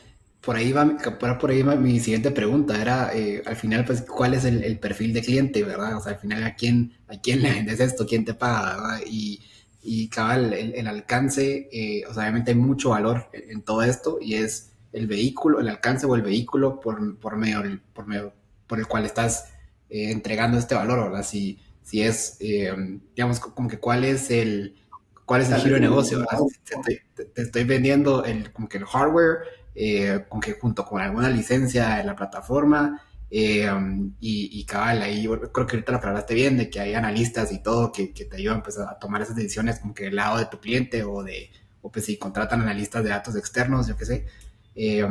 por 0.45 0.57
ahí 0.57 0.73
va, 0.73 0.97
por 1.39 1.51
ahí 1.51 1.63
mi 1.63 2.01
siguiente 2.01 2.31
pregunta, 2.31 2.81
era 2.81 3.11
eh, 3.15 3.43
al 3.47 3.57
final, 3.57 3.85
pues, 3.85 4.03
¿cuál 4.03 4.35
es 4.35 4.45
el, 4.45 4.79
perfil 4.79 5.13
de 5.13 5.23
cliente, 5.23 5.65
verdad? 5.65 5.97
O 5.97 6.01
sea, 6.01 6.13
al 6.13 6.19
final, 6.19 6.45
¿a 6.45 6.55
quién, 6.55 6.97
a 7.09 7.19
quién 7.21 7.43
le 7.43 7.51
vendes 7.51 7.81
esto? 7.81 8.07
¿Quién 8.07 8.25
te 8.25 8.35
paga, 8.35 8.77
verdad? 8.77 9.01
Y, 9.07 9.41
y 9.83 10.09
cabal, 10.09 10.53
el, 10.53 10.87
alcance, 10.87 11.69
eh, 11.73 12.05
o 12.09 12.15
sea, 12.15 12.25
obviamente 12.25 12.53
hay 12.53 12.57
mucho 12.57 12.91
valor 12.91 13.29
en, 13.33 13.63
todo 13.63 13.83
esto 13.83 14.19
y 14.21 14.35
es 14.35 14.71
el 14.93 15.07
vehículo, 15.07 15.61
el 15.61 15.69
alcance 15.69 16.07
o 16.07 16.15
el 16.15 16.23
vehículo 16.23 16.81
por, 16.81 17.19
por, 17.19 17.37
medio, 17.37 17.63
por, 17.93 18.07
medio, 18.07 18.33
por 18.67 18.79
el 18.79 18.87
cual 18.87 19.05
estás 19.07 19.53
eh, 19.89 20.11
entregando 20.11 20.59
este 20.59 20.75
valor, 20.75 21.11
¿verdad? 21.11 21.25
Si, 21.25 21.59
si 21.83 22.03
es, 22.03 22.39
digamos, 22.39 23.41
como 23.41 23.69
que 23.69 23.79
cuál 23.79 24.05
es 24.05 24.31
el 24.31 24.77
cuál 25.25 25.41
es 25.41 25.51
el 25.51 25.61
giro 25.61 25.75
de 25.75 25.81
negocio. 25.81 26.25
Te, 27.15 27.43
estoy 27.43 27.65
vendiendo 27.65 28.25
el, 28.25 28.53
como 28.53 28.69
que 28.69 28.79
el 28.79 28.85
hardware 28.85 29.39
eh, 29.75 30.25
con 30.29 30.41
que 30.41 30.53
junto 30.53 30.85
con 30.85 31.01
alguna 31.01 31.29
licencia 31.29 32.01
en 32.01 32.07
la 32.07 32.17
plataforma 32.17 33.03
eh, 33.31 33.69
y, 34.21 34.61
y, 34.61 34.65
cabal, 34.65 35.03
ahí 35.03 35.27
creo 35.53 35.67
que 35.67 35.77
ahorita 35.77 35.93
lo 35.93 35.99
hablaste 35.99 36.35
bien 36.35 36.57
de 36.57 36.71
que 36.71 36.81
hay 36.81 36.95
analistas 36.95 37.51
y 37.53 37.63
todo 37.63 37.91
que, 37.91 38.13
que 38.13 38.27
te 38.27 38.37
ayudan 38.37 38.63
pues, 38.63 38.79
a 38.79 38.99
tomar 38.99 39.23
esas 39.23 39.35
decisiones 39.35 39.81
como 39.81 39.95
que 39.95 40.05
del 40.05 40.17
lado 40.17 40.39
de 40.39 40.47
tu 40.47 40.61
cliente 40.61 41.03
o 41.03 41.23
de, 41.25 41.51
o 41.83 41.91
pues 41.91 42.05
si 42.05 42.17
contratan 42.17 42.61
analistas 42.61 43.03
de 43.03 43.11
datos 43.11 43.35
externos, 43.37 43.89
yo 43.89 43.97
qué 43.97 44.05
sé. 44.05 44.27
Eh, 44.77 45.05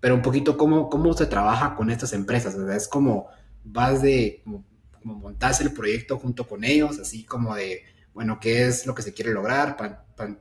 pero 0.00 0.16
un 0.16 0.22
poquito 0.22 0.56
cómo, 0.56 0.90
cómo 0.90 1.12
se 1.14 1.26
trabaja 1.26 1.74
con 1.76 1.88
estas 1.88 2.12
empresas, 2.12 2.56
o 2.56 2.66
sea, 2.66 2.76
es 2.76 2.88
como 2.88 3.28
vas 3.64 4.02
de, 4.02 4.42
como, 4.44 4.64
como 5.00 5.30
el 5.30 5.72
proyecto 5.72 6.18
junto 6.18 6.46
con 6.46 6.64
ellos, 6.64 6.98
así 6.98 7.24
como 7.24 7.54
de, 7.54 7.82
bueno, 8.12 8.40
qué 8.40 8.66
es 8.66 8.84
lo 8.84 8.94
que 8.94 9.02
se 9.02 9.14
quiere 9.14 9.32
lograr, 9.32 9.76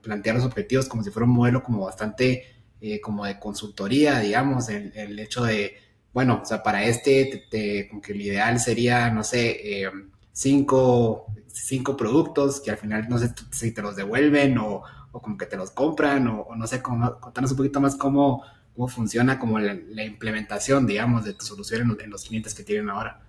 plantear 0.02 0.36
los 0.36 0.46
objetivos 0.46 0.88
como 0.88 1.04
si 1.04 1.12
fuera 1.12 1.28
un 1.28 1.34
modelo 1.34 1.62
como 1.64 1.86
bastante 1.86 2.44
eh, 2.82 3.00
como 3.00 3.26
de 3.26 3.40
consultoría, 3.40 4.20
digamos, 4.20 4.70
el, 4.70 4.92
el, 4.96 5.20
hecho 5.20 5.44
de, 5.44 5.76
bueno, 6.14 6.42
o 6.42 6.46
sea, 6.46 6.64
para 6.64 6.84
este, 6.84 7.46
te, 7.50 7.88
como 7.88 8.02
que 8.02 8.14
el 8.14 8.22
ideal 8.22 8.60
sería, 8.60 9.12
no 9.12 9.24
sé, 9.24 9.84
eh, 9.84 9.92
cinco, 10.34 11.28
cinco, 11.48 11.96
productos 11.96 12.60
que 12.60 12.72
al 12.72 12.78
final 12.78 13.08
no 13.08 13.20
sé 13.20 13.34
si 13.52 13.72
te 13.72 13.82
los 13.82 13.96
devuelven 13.96 14.58
o, 14.58 14.82
o 15.12 15.22
como 15.22 15.38
que 15.38 15.46
te 15.46 15.58
los 15.58 15.72
compran 15.72 16.28
o, 16.28 16.48
no 16.56 16.68
sé, 16.68 16.82
cómo, 16.82 17.20
contanos 17.20 17.52
un 17.52 17.58
poquito 17.58 17.80
más 17.80 17.96
cómo, 17.96 18.44
cómo 18.76 18.88
funciona 18.88 19.38
como 19.38 19.60
la, 19.60 20.04
implementación, 20.04 20.88
digamos, 20.88 21.24
de 21.24 21.34
tu 21.34 21.46
solución 21.46 21.82
en, 21.82 22.06
en 22.06 22.10
los 22.10 22.26
clientes 22.26 22.56
que 22.56 22.64
tienen 22.64 22.90
ahora. 22.90 23.22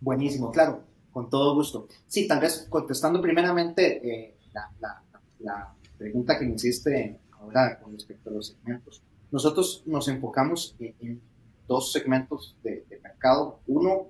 Buenísimo, 0.00 0.50
claro. 0.50 0.84
Con 1.12 1.28
todo 1.28 1.54
gusto. 1.54 1.88
Sí, 2.06 2.28
tal 2.28 2.40
vez 2.40 2.66
contestando 2.68 3.20
primeramente 3.20 4.00
eh, 4.08 4.36
la, 4.52 5.02
la, 5.40 5.74
pregunta 5.98 6.38
que 6.38 6.46
me 6.46 6.54
hiciste 6.54 7.18
ahora 7.58 7.80
con 7.80 7.92
respecto 7.92 8.30
a 8.30 8.32
los 8.32 8.48
segmentos. 8.48 9.02
Nosotros 9.30 9.82
nos 9.86 10.08
enfocamos 10.08 10.74
en, 10.78 11.20
dos 11.66 11.92
segmentos 11.92 12.56
de, 12.64 12.84
mercado. 13.02 13.60
Uno, 13.68 14.08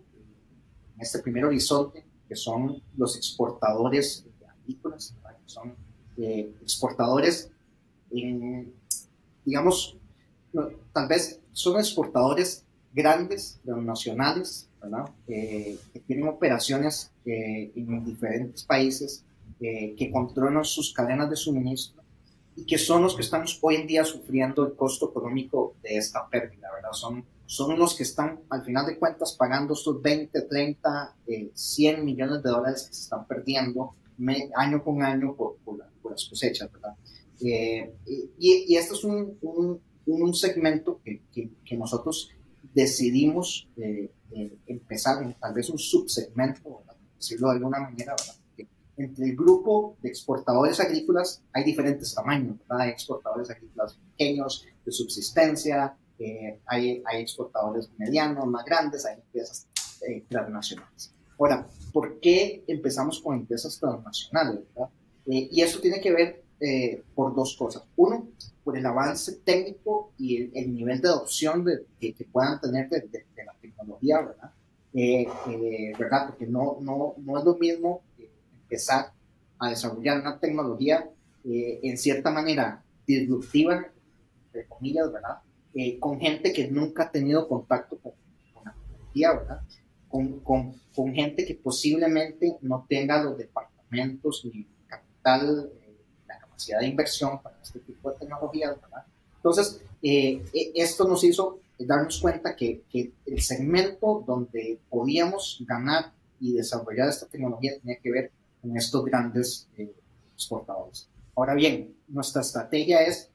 en 0.96 1.02
este 1.02 1.18
primer 1.18 1.44
horizonte, 1.44 2.04
que 2.26 2.34
son 2.34 2.82
los 2.96 3.16
exportadores 3.16 4.24
agrícolas, 4.48 5.14
que 5.22 5.48
son 5.48 5.74
eh, 6.16 6.54
exportadores, 6.62 7.50
en, 8.10 8.72
digamos, 9.44 9.96
tal 10.92 11.08
vez 11.08 11.40
son 11.52 11.78
exportadores 11.78 12.64
grandes, 12.92 13.60
nacionales, 13.64 14.68
que 15.26 16.00
tienen 16.06 16.28
operaciones 16.28 17.12
eh, 17.26 17.70
en 17.74 18.04
diferentes 18.04 18.64
países, 18.64 19.24
eh, 19.60 19.94
que 19.96 20.10
controlan 20.10 20.64
sus 20.64 20.94
cadenas 20.94 21.28
de 21.28 21.36
suministro 21.36 21.99
y 22.56 22.64
que 22.64 22.78
son 22.78 23.02
los 23.02 23.14
que 23.14 23.22
estamos 23.22 23.58
hoy 23.62 23.76
en 23.76 23.86
día 23.86 24.04
sufriendo 24.04 24.66
el 24.66 24.74
costo 24.74 25.10
económico 25.10 25.74
de 25.82 25.96
esta 25.96 26.28
pérdida, 26.28 26.68
¿verdad? 26.74 26.92
Son, 26.92 27.24
son 27.46 27.78
los 27.78 27.94
que 27.94 28.02
están, 28.02 28.40
al 28.50 28.64
final 28.64 28.86
de 28.86 28.98
cuentas, 28.98 29.32
pagando 29.32 29.74
estos 29.74 30.00
20, 30.02 30.42
30, 30.42 31.16
100 31.54 32.04
millones 32.04 32.42
de 32.42 32.50
dólares 32.50 32.86
que 32.88 32.94
se 32.94 33.02
están 33.02 33.26
perdiendo 33.26 33.94
año 34.56 34.84
con 34.84 35.02
año 35.02 35.34
por, 35.34 35.56
por, 35.64 35.78
las 36.10 36.24
cosechas, 36.24 36.70
¿verdad? 36.72 36.94
Eh, 37.40 37.94
y, 38.06 38.64
y, 38.68 38.76
este 38.76 38.94
es 38.94 39.04
un, 39.04 39.38
un, 39.40 39.80
un 40.06 40.34
segmento 40.34 41.00
que, 41.02 41.22
que, 41.32 41.50
que, 41.64 41.76
nosotros 41.76 42.30
decidimos 42.74 43.68
eh, 43.76 44.10
eh, 44.32 44.58
empezar 44.66 45.36
tal 45.40 45.54
vez 45.54 45.70
un 45.70 45.78
subsegmento, 45.78 46.82
decirlo 47.16 47.48
de 47.48 47.56
alguna 47.56 47.80
manera, 47.80 48.14
entre 49.04 49.26
el 49.26 49.36
grupo 49.36 49.96
de 50.02 50.08
exportadores 50.08 50.78
agrícolas 50.80 51.42
hay 51.52 51.64
diferentes 51.64 52.14
tamaños, 52.14 52.56
Hay 52.68 52.90
exportadores 52.90 53.50
agrícolas 53.50 53.98
pequeños, 54.12 54.66
de 54.84 54.92
subsistencia, 54.92 55.96
eh, 56.18 56.60
hay, 56.66 57.02
hay, 57.06 57.22
exportadores 57.22 57.90
medianos, 57.96 58.46
más 58.46 58.64
grandes, 58.64 59.06
hay 59.06 59.16
empresas 59.16 59.66
eh, 60.06 60.24
transnacionales. 60.28 61.14
Ahora, 61.38 61.66
¿por 61.92 62.20
qué 62.20 62.64
empezamos 62.66 63.20
con 63.20 63.36
empresas 63.36 63.78
transnacionales? 63.78 64.60
y 65.26 65.60
eso 65.60 65.78
tiene 65.80 66.00
que 66.00 66.12
ver 66.12 66.42
por 67.14 67.34
dos 67.34 67.56
cosas. 67.56 67.84
Uno, 67.96 68.28
por 68.64 68.76
el 68.76 68.84
avance 68.84 69.36
técnico 69.44 70.12
y 70.18 70.50
el, 70.58 70.74
nivel 70.74 71.00
de 71.00 71.08
adopción 71.08 71.64
de, 71.64 71.86
que, 72.00 72.24
puedan 72.30 72.60
tener 72.60 72.88
de, 72.88 73.24
la 73.44 73.54
tecnología, 73.60 74.20
¿verdad? 74.20 74.50
Eh, 74.92 75.26
eh, 75.48 75.92
¿verdad? 75.98 76.28
Porque 76.28 76.46
no, 76.46 76.78
no, 76.80 77.14
no 77.18 77.38
es 77.38 77.44
lo 77.44 77.56
mismo 77.56 78.02
empezar 78.70 79.12
a 79.58 79.68
desarrollar 79.68 80.20
una 80.20 80.38
tecnología 80.38 81.10
eh, 81.44 81.80
en 81.82 81.98
cierta 81.98 82.30
manera 82.30 82.84
disruptiva, 83.06 83.86
entre 84.46 84.68
comillas, 84.68 85.12
¿verdad? 85.12 85.38
con 86.00 86.18
gente 86.20 86.52
que 86.52 86.68
nunca 86.68 87.04
ha 87.04 87.10
tenido 87.10 87.48
contacto 87.48 87.96
con, 87.98 88.12
la 88.64 88.74
tecnología, 88.74 89.32
¿verdad? 89.34 89.60
Con, 90.08 90.40
con, 90.40 90.74
con, 90.94 91.14
gente 91.14 91.44
que 91.44 91.54
posiblemente 91.54 92.56
no 92.62 92.84
tenga 92.88 93.22
los 93.22 93.38
departamentos 93.38 94.44
ni 94.44 94.66
capital 94.88 95.70
de 96.80 96.86
inversión 96.86 97.40
para 97.40 97.56
este 97.62 97.78
tipo 97.80 98.10
de 98.10 98.18
tecnologías, 98.18 98.80
¿verdad? 98.80 99.04
Entonces, 99.36 99.80
eh, 100.02 100.42
e, 100.52 100.72
esto 100.74 101.06
nos 101.06 101.22
hizo 101.24 101.60
darnos 101.78 102.20
cuenta 102.20 102.56
que, 102.56 102.82
que, 102.90 103.12
el 103.26 103.40
segmento 103.40 104.24
donde 104.26 104.80
podíamos 104.88 105.62
ganar 105.66 106.12
y 106.40 106.54
desarrollar 106.54 107.08
esta 107.08 107.26
tecnología 107.26 107.78
tenía 107.80 107.98
que 108.02 108.10
ver 108.10 108.32
con 108.60 108.76
estos 108.76 109.04
grandes 109.04 109.68
eh, 109.76 109.92
exportadores. 110.34 111.08
Ahora 111.36 111.54
bien, 111.54 111.94
nuestra 112.08 112.42
estrategia 112.42 113.02
es 113.02 113.30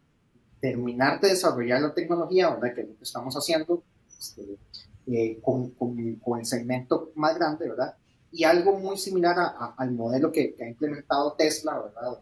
terminar 0.59 1.19
de 1.19 1.29
desarrollar 1.29 1.81
la 1.81 1.93
tecnología, 1.93 2.49
¿verdad? 2.49 2.73
Que 2.73 2.81
es 2.81 2.87
lo 2.89 2.97
que 2.97 3.03
estamos 3.03 3.35
haciendo 3.35 3.83
este, 4.17 4.57
eh, 5.07 5.39
con, 5.41 5.71
con, 5.71 6.15
con, 6.15 6.39
el 6.39 6.45
segmento 6.45 7.11
más 7.15 7.35
grande, 7.35 7.69
¿verdad? 7.69 7.95
Y 8.31 8.43
algo 8.43 8.77
muy 8.79 8.97
similar 8.97 9.37
a, 9.37 9.75
al 9.77 9.91
modelo 9.91 10.31
que, 10.31 10.55
que, 10.55 10.63
ha 10.63 10.67
implementado 10.67 11.33
Tesla, 11.33 11.79
¿verdad? 11.79 12.19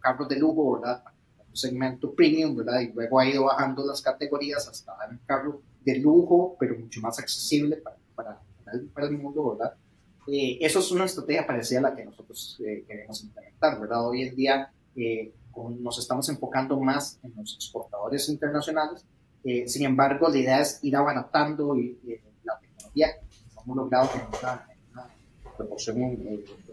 carros 0.00 0.28
de 0.28 0.36
lujo, 0.36 0.80
¿verdad? 0.80 1.02
Un 1.48 1.56
segmento 1.56 2.14
premium, 2.14 2.54
¿verdad? 2.54 2.80
Y 2.80 2.92
luego 2.92 3.18
ha 3.18 3.26
ido 3.26 3.44
bajando 3.44 3.84
las 3.84 4.00
categorías 4.02 4.68
hasta 4.68 4.96
dar 4.96 5.10
un 5.10 5.20
carro 5.26 5.62
de 5.84 5.98
lujo, 5.98 6.56
pero 6.58 6.78
mucho 6.78 7.00
más 7.00 7.18
accesible 7.18 7.76
para, 7.76 7.96
para, 8.14 8.40
para, 8.92 9.06
el, 9.06 9.18
mundo, 9.18 9.56
¿verdad? 9.56 9.74
Eh, 10.26 10.58
eso 10.60 10.78
es 10.78 10.90
una 10.90 11.04
estrategia 11.04 11.46
parecida 11.46 11.80
a 11.80 11.82
la 11.82 11.94
que 11.94 12.04
nosotros 12.04 12.58
eh, 12.64 12.84
queremos 12.86 13.22
implementar, 13.22 13.80
¿verdad? 13.80 14.08
Hoy 14.08 14.22
en 14.22 14.34
día 14.34 14.72
eh, 14.96 15.32
nos 15.80 15.98
estamos 15.98 16.28
enfocando 16.28 16.80
más 16.80 17.18
en 17.22 17.32
los 17.36 17.54
exportadores 17.54 18.28
internacionales, 18.28 19.04
sin 19.66 19.84
embargo, 19.84 20.26
la 20.30 20.38
idea 20.38 20.60
es 20.60 20.82
ir 20.82 20.96
abaratando 20.96 21.76
y, 21.76 21.98
la 22.44 22.58
tecnología. 22.58 23.08
Hemos 23.62 23.76
logrado 23.76 24.08
tener 24.08 24.26
una, 24.42 24.66
una 24.90 25.10
proporción 25.54 25.98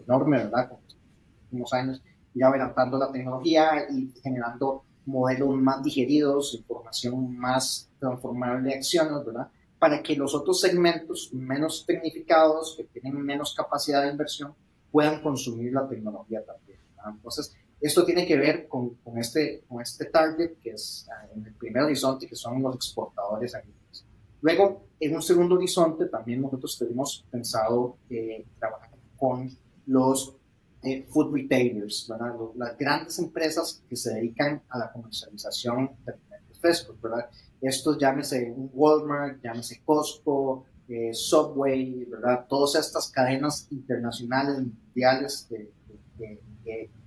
enorme, 0.06 0.38
¿verdad? 0.38 0.70
Con 0.70 0.78
los 0.82 0.96
últimos 1.44 1.72
años 1.74 2.02
ir 2.34 2.44
adelantando 2.44 2.96
la 2.96 3.12
tecnología 3.12 3.86
y 3.90 4.10
generando 4.22 4.84
modelos 5.04 5.54
más 5.56 5.82
digeridos, 5.82 6.54
información 6.54 7.36
más 7.36 7.90
transformable 7.98 8.70
de 8.70 8.76
acciones, 8.76 9.24
¿verdad? 9.24 9.48
Para 9.82 10.00
que 10.00 10.14
los 10.14 10.32
otros 10.32 10.60
segmentos 10.60 11.30
menos 11.32 11.84
tecnificados, 11.84 12.76
que 12.76 12.84
tienen 12.84 13.20
menos 13.20 13.52
capacidad 13.52 14.04
de 14.04 14.10
inversión, 14.10 14.54
puedan 14.92 15.20
consumir 15.20 15.72
la 15.72 15.88
tecnología 15.88 16.40
también. 16.44 16.78
Entonces, 17.04 17.52
esto 17.80 18.04
tiene 18.04 18.24
que 18.24 18.36
ver 18.36 18.68
con, 18.68 18.90
con, 19.02 19.18
este, 19.18 19.64
con 19.68 19.82
este 19.82 20.04
target 20.04 20.52
que 20.62 20.70
es 20.70 21.08
ah, 21.10 21.26
en 21.34 21.44
el 21.44 21.52
primer 21.54 21.82
horizonte, 21.82 22.28
que 22.28 22.36
son 22.36 22.62
los 22.62 22.76
exportadores 22.76 23.56
agrícolas. 23.56 24.04
Luego, 24.40 24.84
en 25.00 25.16
un 25.16 25.22
segundo 25.22 25.56
horizonte, 25.56 26.06
también 26.06 26.42
nosotros 26.42 26.78
tenemos 26.78 27.24
pensado 27.28 27.96
eh, 28.08 28.46
trabajar 28.60 28.90
con 29.16 29.50
los 29.86 30.36
eh, 30.84 31.04
food 31.10 31.34
retailers, 31.34 32.06
¿verdad? 32.08 32.36
las 32.54 32.78
grandes 32.78 33.18
empresas 33.18 33.82
que 33.88 33.96
se 33.96 34.14
dedican 34.14 34.62
a 34.68 34.78
la 34.78 34.92
comercialización 34.92 35.90
de 36.04 36.12
alimentos 36.12 36.60
frescos. 36.60 37.00
¿verdad? 37.02 37.28
Estos 37.62 37.96
llámese 37.98 38.52
Walmart, 38.56 39.40
llámese 39.42 39.80
Costco, 39.84 40.66
eh, 40.88 41.14
Subway, 41.14 42.04
¿verdad? 42.04 42.44
todas 42.48 42.74
estas 42.74 43.08
cadenas 43.10 43.68
internacionales, 43.70 44.58
mundiales 44.58 45.48
de, 45.48 45.70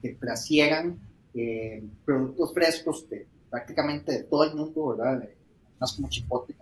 que 0.02 0.14
trasiegan 0.20 0.98
eh, 1.34 1.84
productos 2.06 2.54
frescos 2.54 3.08
de 3.10 3.28
prácticamente 3.50 4.12
de 4.12 4.24
todo 4.24 4.44
el 4.44 4.56
mundo, 4.56 4.88
¿verdad? 4.88 5.30
Más 5.80 5.94
como 5.94 6.10
chipotle, 6.10 6.56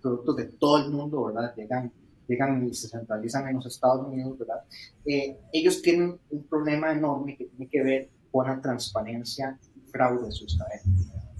productos 0.00 0.36
de 0.36 0.44
todo 0.44 0.84
el 0.84 0.90
mundo, 0.90 1.24
¿verdad? 1.24 1.54
Llegan, 1.56 1.92
llegan 2.28 2.66
y 2.68 2.74
se 2.74 2.88
centralizan 2.88 3.48
en 3.48 3.56
los 3.56 3.66
Estados 3.66 4.06
Unidos, 4.06 4.38
¿verdad? 4.38 4.62
Eh, 5.06 5.38
ellos 5.52 5.80
tienen 5.82 6.18
un 6.30 6.44
problema 6.44 6.92
enorme 6.92 7.36
que 7.36 7.46
tiene 7.46 7.68
que 7.68 7.82
ver 7.82 8.10
con 8.30 8.46
la 8.46 8.60
transparencia 8.60 9.58
y 9.74 9.80
fraude 9.90 10.26
de 10.26 10.32
sus 10.32 10.58
cadenas. 10.58 10.86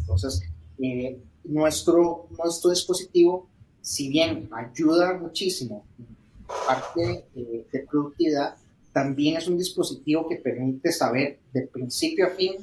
Entonces, 0.01 0.43
eh, 0.83 1.19
nuestro, 1.45 2.27
nuestro 2.39 2.71
dispositivo, 2.71 3.49
si 3.81 4.09
bien 4.09 4.49
ayuda 4.53 5.19
muchísimo 5.19 5.85
parte 6.67 7.27
de 7.35 7.87
productividad, 7.91 8.57
también 8.93 9.37
es 9.37 9.49
un 9.49 9.59
dispositivo 9.59 10.29
que 10.29 10.37
permite 10.37 10.93
saber 10.93 11.41
de 11.53 11.67
principio 11.67 12.27
a 12.27 12.31
fin 12.31 12.55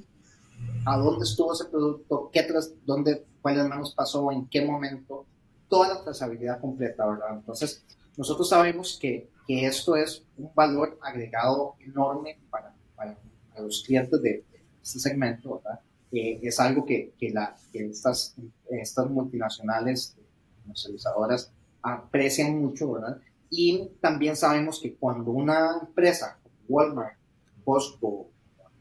a 0.86 0.98
dónde 0.98 1.26
estuvo 1.26 1.54
ese 1.54 1.66
producto, 1.66 2.30
qué 2.32 2.44
tras, 2.44 2.74
dónde, 2.86 3.24
cuáles 3.42 3.68
manos 3.68 3.94
pasó, 3.94 4.32
en 4.32 4.48
qué 4.48 4.66
momento, 4.66 5.26
toda 5.68 5.90
la 5.90 6.04
trazabilidad 6.04 6.60
completa, 6.60 7.06
¿verdad? 7.06 7.36
Entonces, 7.36 7.84
nosotros 8.18 8.50
sabemos 8.50 8.98
que, 9.00 9.30
que 9.48 9.66
esto 9.66 9.96
es 9.96 10.24
un 10.38 10.50
valor 10.56 10.98
agregado 11.02 11.76
enorme 11.80 12.40
para, 12.50 12.74
para, 12.96 13.18
los 13.60 13.84
clientes 13.86 14.22
de, 14.22 14.44
este 14.82 15.00
segmento, 15.00 15.62
¿verdad? 15.64 15.80
Eh, 16.12 16.40
es 16.44 16.60
algo 16.60 16.86
que, 16.86 17.14
que, 17.18 17.30
la, 17.30 17.56
que 17.72 17.86
estas, 17.86 18.36
estas 18.70 19.10
multinacionales 19.10 20.18
comercializadoras 20.62 21.52
aprecian 21.82 22.62
mucho, 22.62 22.92
¿verdad? 22.92 23.22
Y 23.50 23.90
también 24.02 24.36
sabemos 24.36 24.80
que 24.82 24.96
cuando 24.96 25.32
una 25.32 25.80
empresa, 25.82 26.40
Walmart, 26.68 27.18
Costco, 27.64 28.30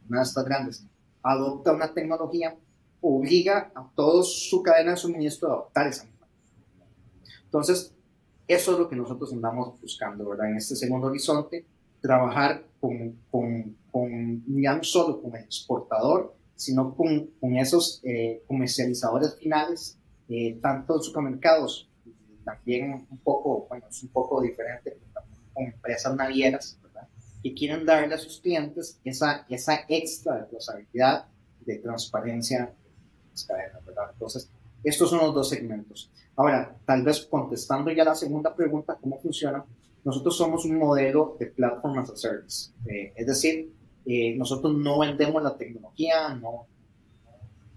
una 0.09 0.21
de 0.21 0.25
estas 0.25 0.45
grandes, 0.45 0.87
adopta 1.23 1.73
una 1.73 1.93
tecnología, 1.93 2.57
obliga 3.01 3.71
a 3.75 3.89
toda 3.95 4.23
su 4.25 4.63
cadena 4.63 4.93
de 4.93 4.97
suministro 4.97 5.49
a 5.49 5.53
adoptar 5.53 5.87
esa 5.87 6.05
misma. 6.05 6.27
Entonces, 7.45 7.95
eso 8.47 8.73
es 8.73 8.79
lo 8.79 8.89
que 8.89 8.97
nosotros 8.97 9.33
andamos 9.33 9.81
buscando, 9.81 10.29
¿verdad? 10.29 10.51
En 10.51 10.57
este 10.57 10.77
segundo 10.77 11.07
horizonte, 11.07 11.67
trabajar 12.01 12.65
con, 12.81 13.17
con, 13.31 13.77
con 13.91 14.45
ya 14.61 14.75
no 14.75 14.85
solo 14.85 15.21
con 15.23 15.37
exportador, 15.37 16.35
sino 16.61 16.95
con, 16.95 17.31
con 17.41 17.57
esos 17.57 18.03
eh, 18.05 18.43
comercializadores 18.47 19.35
finales, 19.37 19.97
eh, 20.29 20.59
tanto 20.61 21.01
supermercados 21.01 21.89
también 22.45 23.07
un 23.11 23.19
poco, 23.19 23.67
bueno, 23.67 23.87
es 23.89 24.03
un 24.03 24.11
poco 24.11 24.43
diferente 24.43 24.99
con 25.55 25.65
empresas 25.65 26.15
navieras, 26.15 26.79
¿verdad? 26.83 27.09
Que 27.43 27.55
quieren 27.55 27.87
darle 27.87 28.15
a 28.15 28.19
sus 28.19 28.41
clientes 28.41 29.01
esa, 29.05 29.47
esa 29.49 29.87
extra 29.89 30.37
de 30.37 30.43
trazabilidad, 30.49 31.25
de 31.65 31.77
transparencia 31.77 32.75
cadenas, 33.49 33.83
¿verdad? 33.87 34.11
Entonces, 34.13 34.51
estos 34.85 35.09
son 35.09 35.21
los 35.21 35.35
dos 35.35 35.49
segmentos. 35.49 36.11
Ahora, 36.37 36.77
tal 36.85 37.03
vez 37.03 37.23
contestando 37.23 37.91
ya 37.91 38.05
la 38.05 38.15
segunda 38.15 38.55
pregunta, 38.55 38.99
¿cómo 39.01 39.19
funciona? 39.19 39.65
Nosotros 40.05 40.37
somos 40.37 40.67
un 40.67 40.77
modelo 40.77 41.37
de 41.41 41.47
Platform 41.47 42.01
as 42.01 42.11
a 42.11 42.17
Service, 42.17 42.71
eh, 42.85 43.15
es 43.17 43.27
decir, 43.27 43.73
eh, 44.13 44.35
nosotros 44.37 44.77
no 44.77 44.99
vendemos 44.99 45.41
la 45.41 45.57
tecnología, 45.57 46.31
no, 46.35 46.67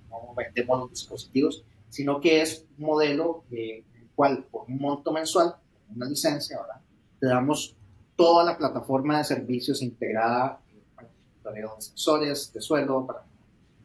no, 0.09 0.33
vendemos 0.35 0.79
los 0.79 0.89
dispositivos, 0.89 1.63
sino 1.89 2.19
que 2.19 2.41
es 2.41 2.65
un 2.79 2.85
modelo 2.87 3.43
de 3.51 3.83
cual 4.15 4.43
por 4.45 4.67
un 4.67 4.79
monto 4.79 5.11
mensual, 5.11 5.55
una 5.95 6.07
licencia, 6.07 6.59
¿verdad? 6.59 6.81
Te 7.19 7.27
damos 7.27 7.75
toda 8.15 8.43
la 8.43 8.57
plataforma 8.57 9.19
de 9.19 9.25
servicios 9.25 9.83
integrada 9.83 10.59
para 10.95 11.07
monitoreo 11.07 11.75
de 11.75 11.81
sensores 11.83 12.51
de 12.51 12.61
suelo, 12.61 13.05
para 13.05 13.23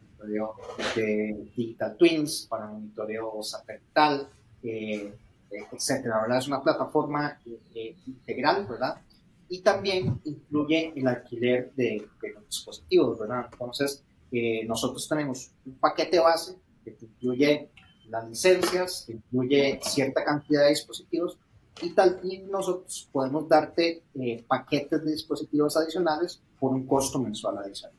monitoreo 0.02 0.54
de 0.96 1.50
digital 1.54 1.98
twins, 1.98 2.46
para 2.48 2.66
monitoreo 2.66 3.42
satelital, 3.42 4.26
eh, 4.62 5.14
etcétera, 5.50 6.22
¿verdad? 6.22 6.38
Es 6.38 6.48
una 6.48 6.62
plataforma 6.62 7.38
eh, 7.74 7.94
integral, 8.06 8.66
¿verdad? 8.66 9.02
Y 9.48 9.60
también 9.60 10.20
incluye 10.24 10.92
el 10.94 11.06
alquiler 11.06 11.72
de, 11.74 12.06
los 12.34 12.46
dispositivos, 12.46 13.18
¿verdad? 13.18 13.48
Entonces, 13.50 14.02
eh, 14.30 14.64
nosotros 14.66 15.08
tenemos 15.08 15.50
un 15.64 15.74
paquete 15.74 16.18
base 16.18 16.56
que 16.84 16.96
incluye 17.00 17.70
las 18.08 18.28
licencias, 18.28 19.06
incluye 19.08 19.80
cierta 19.82 20.24
cantidad 20.24 20.64
de 20.64 20.70
dispositivos 20.70 21.38
y 21.82 21.94
y 22.24 22.38
nosotros 22.38 23.08
podemos 23.12 23.48
darte 23.48 24.02
eh, 24.14 24.44
paquetes 24.48 25.04
de 25.04 25.12
dispositivos 25.12 25.76
adicionales 25.76 26.42
por 26.58 26.72
un 26.72 26.86
costo 26.86 27.20
mensual 27.20 27.58
adicional. 27.58 27.96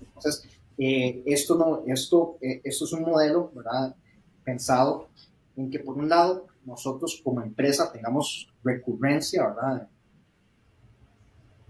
Entonces, 0.00 0.48
eh, 0.76 1.22
esto, 1.26 1.56
no, 1.56 1.82
esto, 1.86 2.38
eh, 2.40 2.60
esto 2.64 2.84
es 2.86 2.92
un 2.92 3.02
modelo 3.02 3.52
¿verdad? 3.54 3.94
pensado 4.42 5.08
en 5.56 5.70
que 5.70 5.78
por 5.78 5.96
un 5.96 6.08
lado 6.08 6.46
nosotros 6.64 7.20
como 7.22 7.42
empresa 7.42 7.92
tengamos 7.92 8.48
recurrencia, 8.64 9.46
¿verdad? 9.46 9.88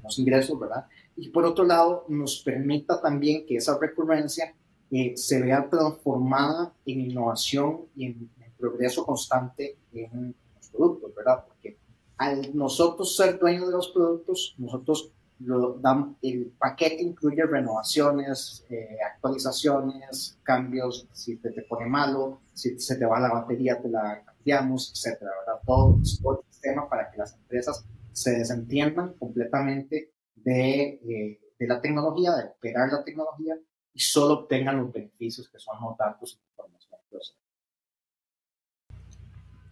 Los 0.02 0.18
ingresos, 0.18 0.58
¿verdad? 0.58 0.86
Y 1.16 1.28
por 1.30 1.44
otro 1.44 1.64
lado 1.64 2.04
nos 2.08 2.42
permita 2.42 3.00
también 3.00 3.46
que 3.46 3.56
esa 3.56 3.78
recurrencia 3.78 4.54
eh, 4.90 5.16
se 5.16 5.40
vea 5.40 5.68
transformada 5.68 6.72
en 6.84 7.00
innovación 7.00 7.82
y 7.94 8.06
en, 8.06 8.30
progreso 8.58 9.06
constante 9.06 9.78
en 9.94 10.34
los 10.54 10.68
productos, 10.68 11.14
¿verdad? 11.14 11.44
Porque 11.46 11.78
al 12.18 12.54
nosotros 12.54 13.16
ser 13.16 13.38
dueños 13.38 13.68
de 13.68 13.72
los 13.72 13.88
productos, 13.88 14.54
nosotros 14.58 15.12
lo 15.38 15.78
dan, 15.78 16.16
el 16.20 16.52
paquete 16.58 17.02
incluye 17.02 17.42
renovaciones, 17.44 18.66
eh, 18.68 18.98
actualizaciones, 19.14 20.38
cambios, 20.42 21.08
si 21.12 21.36
te, 21.36 21.52
te, 21.52 21.62
pone 21.62 21.86
malo, 21.86 22.40
si 22.52 22.78
se 22.78 22.96
te 22.96 23.06
va 23.06 23.18
la 23.18 23.32
batería, 23.32 23.80
te 23.80 23.88
la 23.88 24.22
cambiamos, 24.26 24.92
etcétera, 24.92 25.30
¿verdad? 25.40 25.60
Todo, 25.64 25.98
todo 26.22 26.40
el 26.40 26.52
sistema 26.52 26.86
para 26.88 27.10
que 27.10 27.16
las 27.16 27.34
empresas 27.34 27.84
se 28.12 28.32
desentiendan 28.32 29.14
completamente 29.14 30.12
de, 30.34 30.82
eh, 30.82 31.40
de 31.58 31.66
la 31.66 31.80
tecnología, 31.80 32.32
de 32.32 32.44
operar 32.44 32.92
la 32.92 33.04
tecnología 33.04 33.58
y 33.92 34.00
solo 34.00 34.40
obtengan 34.40 34.78
los 34.78 34.92
beneficios 34.92 35.48
que 35.48 35.58
son 35.58 35.76
los 35.82 35.96
datos 35.96 36.34
y 36.34 36.50
información. 36.50 37.00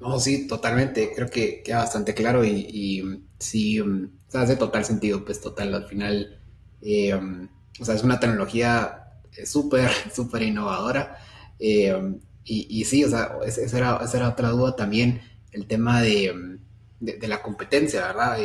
No, 0.01 0.21
sí, 0.21 0.47
totalmente. 0.47 1.13
Creo 1.15 1.29
que 1.29 1.63
queda 1.63 1.79
bastante 1.79 2.15
claro 2.15 2.45
y, 2.45 2.51
y 2.51 3.25
sí, 3.39 3.81
um, 3.81 4.11
hace 4.33 4.57
total 4.57 4.85
sentido, 4.85 5.25
pues 5.25 5.41
total. 5.41 5.75
Al 5.75 5.87
final, 5.87 6.41
eh, 6.83 7.15
um, 7.15 7.49
o 7.81 7.85
sea, 7.85 7.95
es 7.95 8.05
una 8.05 8.21
tecnología 8.21 9.13
eh, 9.37 9.45
súper, 9.45 9.91
súper 10.15 10.43
innovadora. 10.43 11.19
Eh, 11.59 11.93
um, 11.95 12.21
y, 12.45 12.81
y, 12.81 12.85
sí, 12.85 13.05
o 13.05 13.09
sea, 13.11 13.39
esa 13.45 13.77
era, 13.77 14.01
esa 14.03 14.17
era, 14.17 14.29
otra 14.31 14.51
duda 14.51 14.75
también, 14.75 15.21
el 15.53 15.67
tema 15.67 16.01
de, 16.01 16.59
de, 17.01 17.29
la 17.29 17.43
competencia, 17.43 18.07
¿verdad? 18.07 18.39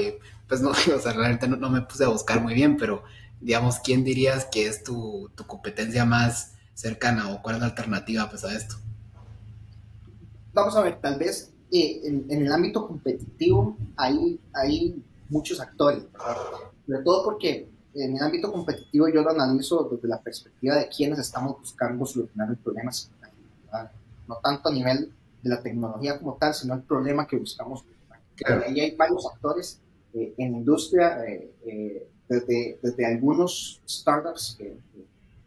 pues 0.47 0.61
no, 0.61 0.69
o 0.95 0.99
sea, 0.99 1.13
realmente 1.13 1.47
no, 1.47 1.69
me 1.69 1.81
puse 1.81 2.03
a 2.03 2.09
buscar 2.09 2.41
muy 2.41 2.53
bien, 2.53 2.77
pero 2.77 3.03
digamos, 3.41 3.79
¿quién 3.79 4.03
dirías 4.03 4.45
que 4.45 4.67
es 4.67 4.83
tu, 4.83 5.29
tu 5.35 5.45
competencia 5.45 6.05
más 6.05 6.53
cercana 6.73 7.31
o 7.31 7.41
cuál 7.41 7.55
es 7.55 7.61
la 7.61 7.67
alternativa 7.67 8.29
pues, 8.29 8.43
a 8.43 8.55
esto? 8.55 8.75
Vamos 10.53 10.75
a 10.75 10.81
ver, 10.81 10.99
tal 11.01 11.17
vez 11.17 11.51
eh, 11.71 12.01
en, 12.03 12.25
en, 12.29 12.45
el 12.45 12.51
ámbito 12.51 12.87
competitivo 12.87 13.75
hay, 13.97 14.39
hay 14.53 15.03
muchos 15.29 15.59
actores, 15.59 16.03
sobre 16.85 17.03
todo 17.03 17.23
porque 17.23 17.69
en 17.95 18.15
el 18.15 18.23
ámbito 18.23 18.51
competitivo 18.51 19.07
yo 19.07 19.21
lo 19.21 19.31
analizo 19.31 19.87
desde 19.91 20.07
la 20.07 20.21
perspectiva 20.21 20.75
de 20.75 20.87
quienes 20.87 21.19
estamos 21.19 21.59
buscando 21.59 22.05
solucionar 22.05 22.49
el 22.49 22.57
problema, 22.57 22.91
no 24.27 24.35
tanto 24.43 24.69
a 24.69 24.71
nivel 24.71 25.11
de 25.41 25.49
la 25.49 25.61
tecnología 25.61 26.17
como 26.17 26.35
tal, 26.35 26.53
sino 26.53 26.73
el 26.73 26.81
problema 26.81 27.27
que 27.27 27.37
buscamos. 27.37 27.83
Claro. 28.35 28.63
Ahí 28.67 28.79
hay 28.79 28.95
varios 28.95 29.25
actores 29.25 29.79
eh, 30.13 30.33
en 30.37 30.55
industria, 30.55 31.23
eh, 31.25 31.51
eh 31.65 32.07
desde, 32.27 32.79
desde 32.81 33.05
algunos 33.05 33.81
startups 33.87 34.55
que, 34.57 34.77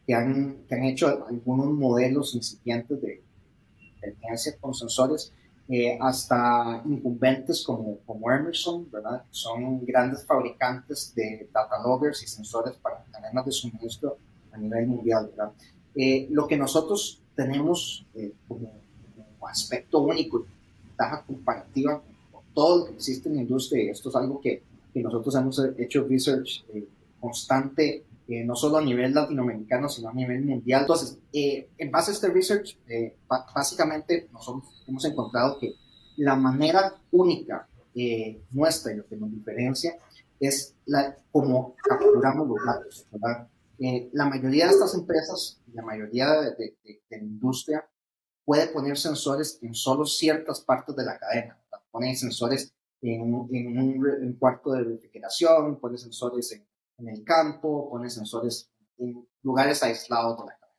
que, 0.07 0.15
han, 0.15 0.59
que 0.69 0.75
han 0.75 0.85
hecho 0.85 1.27
algunos 1.27 1.67
modelos 1.73 2.35
incipientes 2.35 3.01
de 3.01 3.23
inteligencia 3.97 4.57
con 4.61 4.75
sensores, 4.75 5.33
eh, 5.69 5.99
hasta 6.01 6.83
incumbentes 6.85 7.65
como, 7.65 7.99
como 8.07 8.31
Emerson, 8.31 8.89
¿verdad? 8.91 9.25
Son 9.31 9.85
grandes 9.85 10.25
fabricantes 10.25 11.13
de 11.15 11.49
data 11.53 11.83
loggers 11.83 12.23
y 12.23 12.29
sensores 12.29 12.77
para 12.77 13.03
cadenas 13.11 13.45
de 13.45 13.51
suministro 13.51 14.17
a 14.53 14.59
nivel 14.59 14.87
mundial, 14.87 15.29
¿verdad? 15.31 15.53
Eh, 15.97 16.29
lo 16.31 16.47
que 16.47 16.57
nosotros 16.57 17.21
tenemos 17.35 18.07
eh, 18.15 18.33
como, 18.47 18.71
aspecto 19.49 20.01
único 20.01 20.45
ventaja 20.85 21.23
comparativa 21.25 22.01
con 22.01 22.16
todo 22.57 22.79
lo 22.79 22.85
que 22.87 22.95
existe 22.95 23.29
en 23.29 23.37
la 23.37 23.43
industria, 23.43 23.85
y 23.85 23.89
esto 23.91 24.09
es 24.09 24.17
algo 24.17 24.41
que, 24.41 24.63
que 24.93 25.03
nosotros 25.03 25.35
hemos 25.37 25.63
hecho 25.79 26.07
research 26.09 26.65
constante 27.21 28.05
eh, 28.29 28.45
no 28.45 28.57
solo 28.57 28.79
a 28.79 28.83
nivel 28.83 29.15
latinoamericano, 29.15 29.89
sino 29.89 30.09
a 30.09 30.13
nivel 30.13 30.45
mundial. 30.45 30.81
Entonces, 30.81 31.17
eh, 31.33 31.69
en 31.79 31.91
base 31.93 32.11
a 32.11 32.15
este 32.15 32.29
research, 32.29 32.77
eh, 32.89 33.15
básicamente 33.29 34.29
nosotros 34.33 34.83
hemos 34.89 35.05
encontrado 35.05 35.59
que 35.61 35.75
la 36.17 36.35
manera 36.35 36.95
única 37.13 37.69
nuestra 38.51 38.93
y 38.93 38.97
lo 38.97 39.07
que 39.07 39.17
nos 39.17 39.31
diferencia 39.31 39.97
es 40.39 40.75
la, 40.85 41.17
cómo 41.33 41.75
capturamos 41.83 42.47
los 42.47 42.59
datos. 42.67 43.07
la 44.13 44.29
mayoría 44.29 44.67
de 44.67 44.73
estas 44.73 44.95
empresas, 44.95 45.63
la 45.73 45.83
mayoría 45.83 46.31
de, 46.43 46.75
la 47.09 47.17
industria, 47.17 47.87
puede 48.47 48.69
poner 48.69 48.97
sensores 48.97 49.59
en 49.61 49.75
solo 49.75 50.07
ciertas 50.07 50.63
partes 50.63 50.97
de 50.97 51.05
la 51.05 51.19
cadena. 51.19 51.63
Pone 51.91 52.17
sensores 52.17 52.73
en, 53.03 53.21
en 53.51 53.79
un, 53.79 54.37
cuarto 54.39 54.73
de 54.73 54.85
refrigeración, 54.85 55.79
pone 55.79 55.99
sensores 55.99 56.53
en 56.53 56.67
en 56.99 57.09
el 57.09 57.25
campo, 57.25 57.89
pone 57.91 58.11
sensores 58.11 58.71
en 58.99 59.27
lugares 59.43 59.83
aislados 59.83 60.39
de 60.39 60.45
la 60.47 60.59
cadena. 60.59 60.79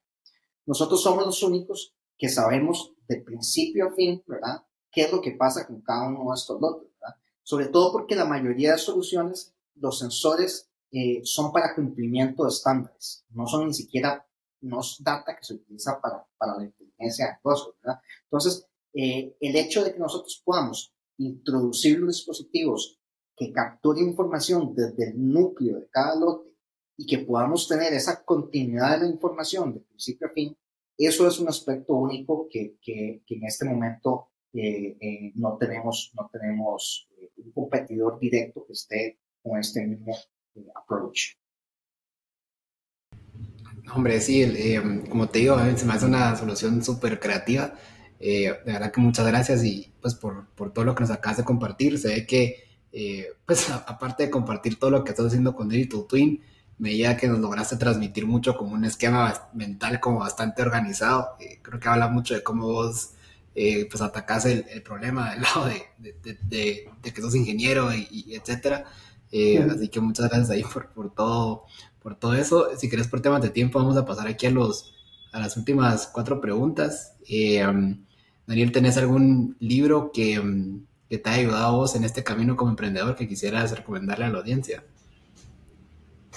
Nosotros 0.65 1.01
somos 1.01 1.25
los 1.25 1.43
únicos 1.43 1.95
que 2.17 2.29
sabemos 2.29 2.93
de 3.07 3.21
principio 3.21 3.87
a 3.87 3.93
fin, 3.93 4.23
¿verdad? 4.25 4.63
¿Qué 4.91 5.03
es 5.03 5.11
lo 5.11 5.21
que 5.21 5.31
pasa 5.31 5.67
con 5.67 5.81
cada 5.81 6.07
uno 6.07 6.31
de 6.31 6.35
estos 6.35 6.59
lotes, 6.59 6.89
¿verdad? 6.99 7.15
Sobre 7.43 7.67
todo 7.67 7.91
porque 7.91 8.15
la 8.15 8.25
mayoría 8.25 8.73
de 8.73 8.77
soluciones, 8.77 9.53
los 9.75 9.99
sensores 9.99 10.69
eh, 10.91 11.21
son 11.23 11.51
para 11.51 11.75
cumplimiento 11.75 12.43
de 12.43 12.49
estándares, 12.49 13.25
no 13.29 13.45
son 13.45 13.67
ni 13.67 13.73
siquiera 13.73 14.26
nos 14.61 15.03
data 15.03 15.35
que 15.35 15.43
se 15.43 15.55
utiliza 15.55 15.99
para, 16.01 16.25
para 16.37 16.57
la 16.57 16.65
inteligencia 16.65 17.25
de 17.25 17.31
negocios, 17.33 17.75
¿verdad? 17.81 18.01
Entonces, 18.23 18.67
eh, 18.93 19.35
el 19.39 19.55
hecho 19.55 19.83
de 19.83 19.93
que 19.93 19.99
nosotros 19.99 20.41
podamos 20.43 20.93
introducir 21.17 21.99
los 21.99 22.15
dispositivos 22.15 22.99
que 23.35 23.51
capture 23.51 24.01
información 24.01 24.73
desde 24.73 25.11
el 25.11 25.31
núcleo 25.31 25.79
de 25.79 25.87
cada 25.89 26.15
lote 26.15 26.49
y 26.97 27.05
que 27.05 27.19
podamos 27.19 27.67
tener 27.67 27.93
esa 27.93 28.23
continuidad 28.23 28.93
de 28.97 29.05
la 29.05 29.11
información 29.11 29.71
de 29.71 29.81
principio 29.81 30.27
a 30.27 30.31
fin, 30.31 30.57
eso 30.97 31.27
es 31.27 31.39
un 31.39 31.47
aspecto 31.47 31.93
único 31.93 32.47
que, 32.49 32.77
que, 32.81 33.21
en 33.27 33.45
este 33.45 33.65
momento 33.65 34.29
eh, 34.53 34.97
eh, 34.99 35.31
no 35.35 35.55
tenemos, 35.57 36.11
no 36.15 36.27
tenemos 36.33 37.07
eh, 37.17 37.31
un 37.37 37.51
competidor 37.51 38.17
directo 38.19 38.65
que 38.65 38.73
esté 38.73 39.19
con 39.43 39.59
este 39.59 39.85
mismo 39.85 40.15
approach. 40.73 41.35
Hombre, 43.93 44.19
sí, 44.21 44.75
como 45.09 45.29
te 45.29 45.39
digo, 45.39 45.57
se 45.75 45.85
me 45.85 45.93
hace 45.93 46.05
una 46.05 46.35
solución 46.35 46.83
súper 46.83 47.19
creativa. 47.19 47.73
de 48.19 48.59
verdad 48.65 48.91
que 48.91 49.01
muchas 49.01 49.25
gracias 49.27 49.63
y 49.63 49.93
pues 50.01 50.15
por, 50.15 50.47
por 50.55 50.73
todo 50.73 50.85
lo 50.85 50.95
que 50.95 51.01
nos 51.01 51.11
acabas 51.11 51.37
de 51.37 51.43
compartir. 51.43 51.97
Se 51.99 52.09
ve 52.09 52.25
que 52.25 52.67
eh, 52.91 53.33
pues 53.45 53.69
aparte 53.69 54.23
de 54.23 54.29
compartir 54.31 54.79
todo 54.79 54.89
lo 54.89 55.03
que 55.03 55.11
estás 55.11 55.27
haciendo 55.27 55.55
con 55.55 55.69
Digital 55.69 56.05
Twin, 56.07 56.41
me 56.79 56.89
veía 56.89 57.17
que 57.17 57.27
nos 57.27 57.39
lograste 57.39 57.75
transmitir 57.77 58.25
mucho 58.25 58.55
como 58.57 58.73
un 58.73 58.85
esquema 58.85 59.49
mental 59.53 59.99
como 59.99 60.19
bastante 60.19 60.61
organizado. 60.61 61.35
Eh, 61.39 61.59
creo 61.61 61.79
que 61.79 61.89
habla 61.89 62.07
mucho 62.07 62.33
de 62.33 62.43
cómo 62.43 62.65
vos 62.65 63.11
eh, 63.55 63.87
pues 63.89 64.01
atacás 64.01 64.45
el, 64.45 64.63
problema 64.83 65.31
del 65.31 65.41
lado 65.43 65.67
de, 65.67 66.37
de, 66.43 67.13
que 67.13 67.21
sos 67.21 67.35
ingeniero 67.35 67.93
y, 67.93 68.33
etcétera. 68.33 68.85
Así 69.27 69.89
que 69.89 69.99
muchas 69.99 70.29
gracias 70.29 70.49
ahí 70.49 70.63
por, 70.63 70.91
por, 70.93 71.13
todo, 71.13 71.63
por 72.01 72.15
todo 72.15 72.33
eso. 72.33 72.67
Si 72.77 72.89
querés 72.89 73.07
por 73.07 73.21
temas 73.21 73.41
de 73.41 73.49
tiempo, 73.49 73.79
vamos 73.79 73.97
a 73.97 74.05
pasar 74.05 74.27
aquí 74.27 74.45
a, 74.45 74.51
los, 74.51 74.93
a 75.31 75.39
las 75.39 75.57
últimas 75.57 76.07
cuatro 76.07 76.39
preguntas. 76.39 77.15
Um, 77.29 78.05
Daniel, 78.45 78.71
¿tenés 78.71 78.97
algún 78.97 79.57
libro 79.59 80.11
que, 80.13 80.39
um, 80.39 80.85
que 81.09 81.17
te 81.17 81.29
ha 81.29 81.33
ayudado 81.33 81.65
a 81.65 81.71
vos 81.71 81.95
en 81.95 82.05
este 82.05 82.23
camino 82.23 82.55
como 82.55 82.71
emprendedor 82.71 83.15
que 83.15 83.27
quisieras 83.27 83.75
recomendarle 83.75 84.25
a 84.25 84.29
la 84.29 84.39
audiencia? 84.39 84.83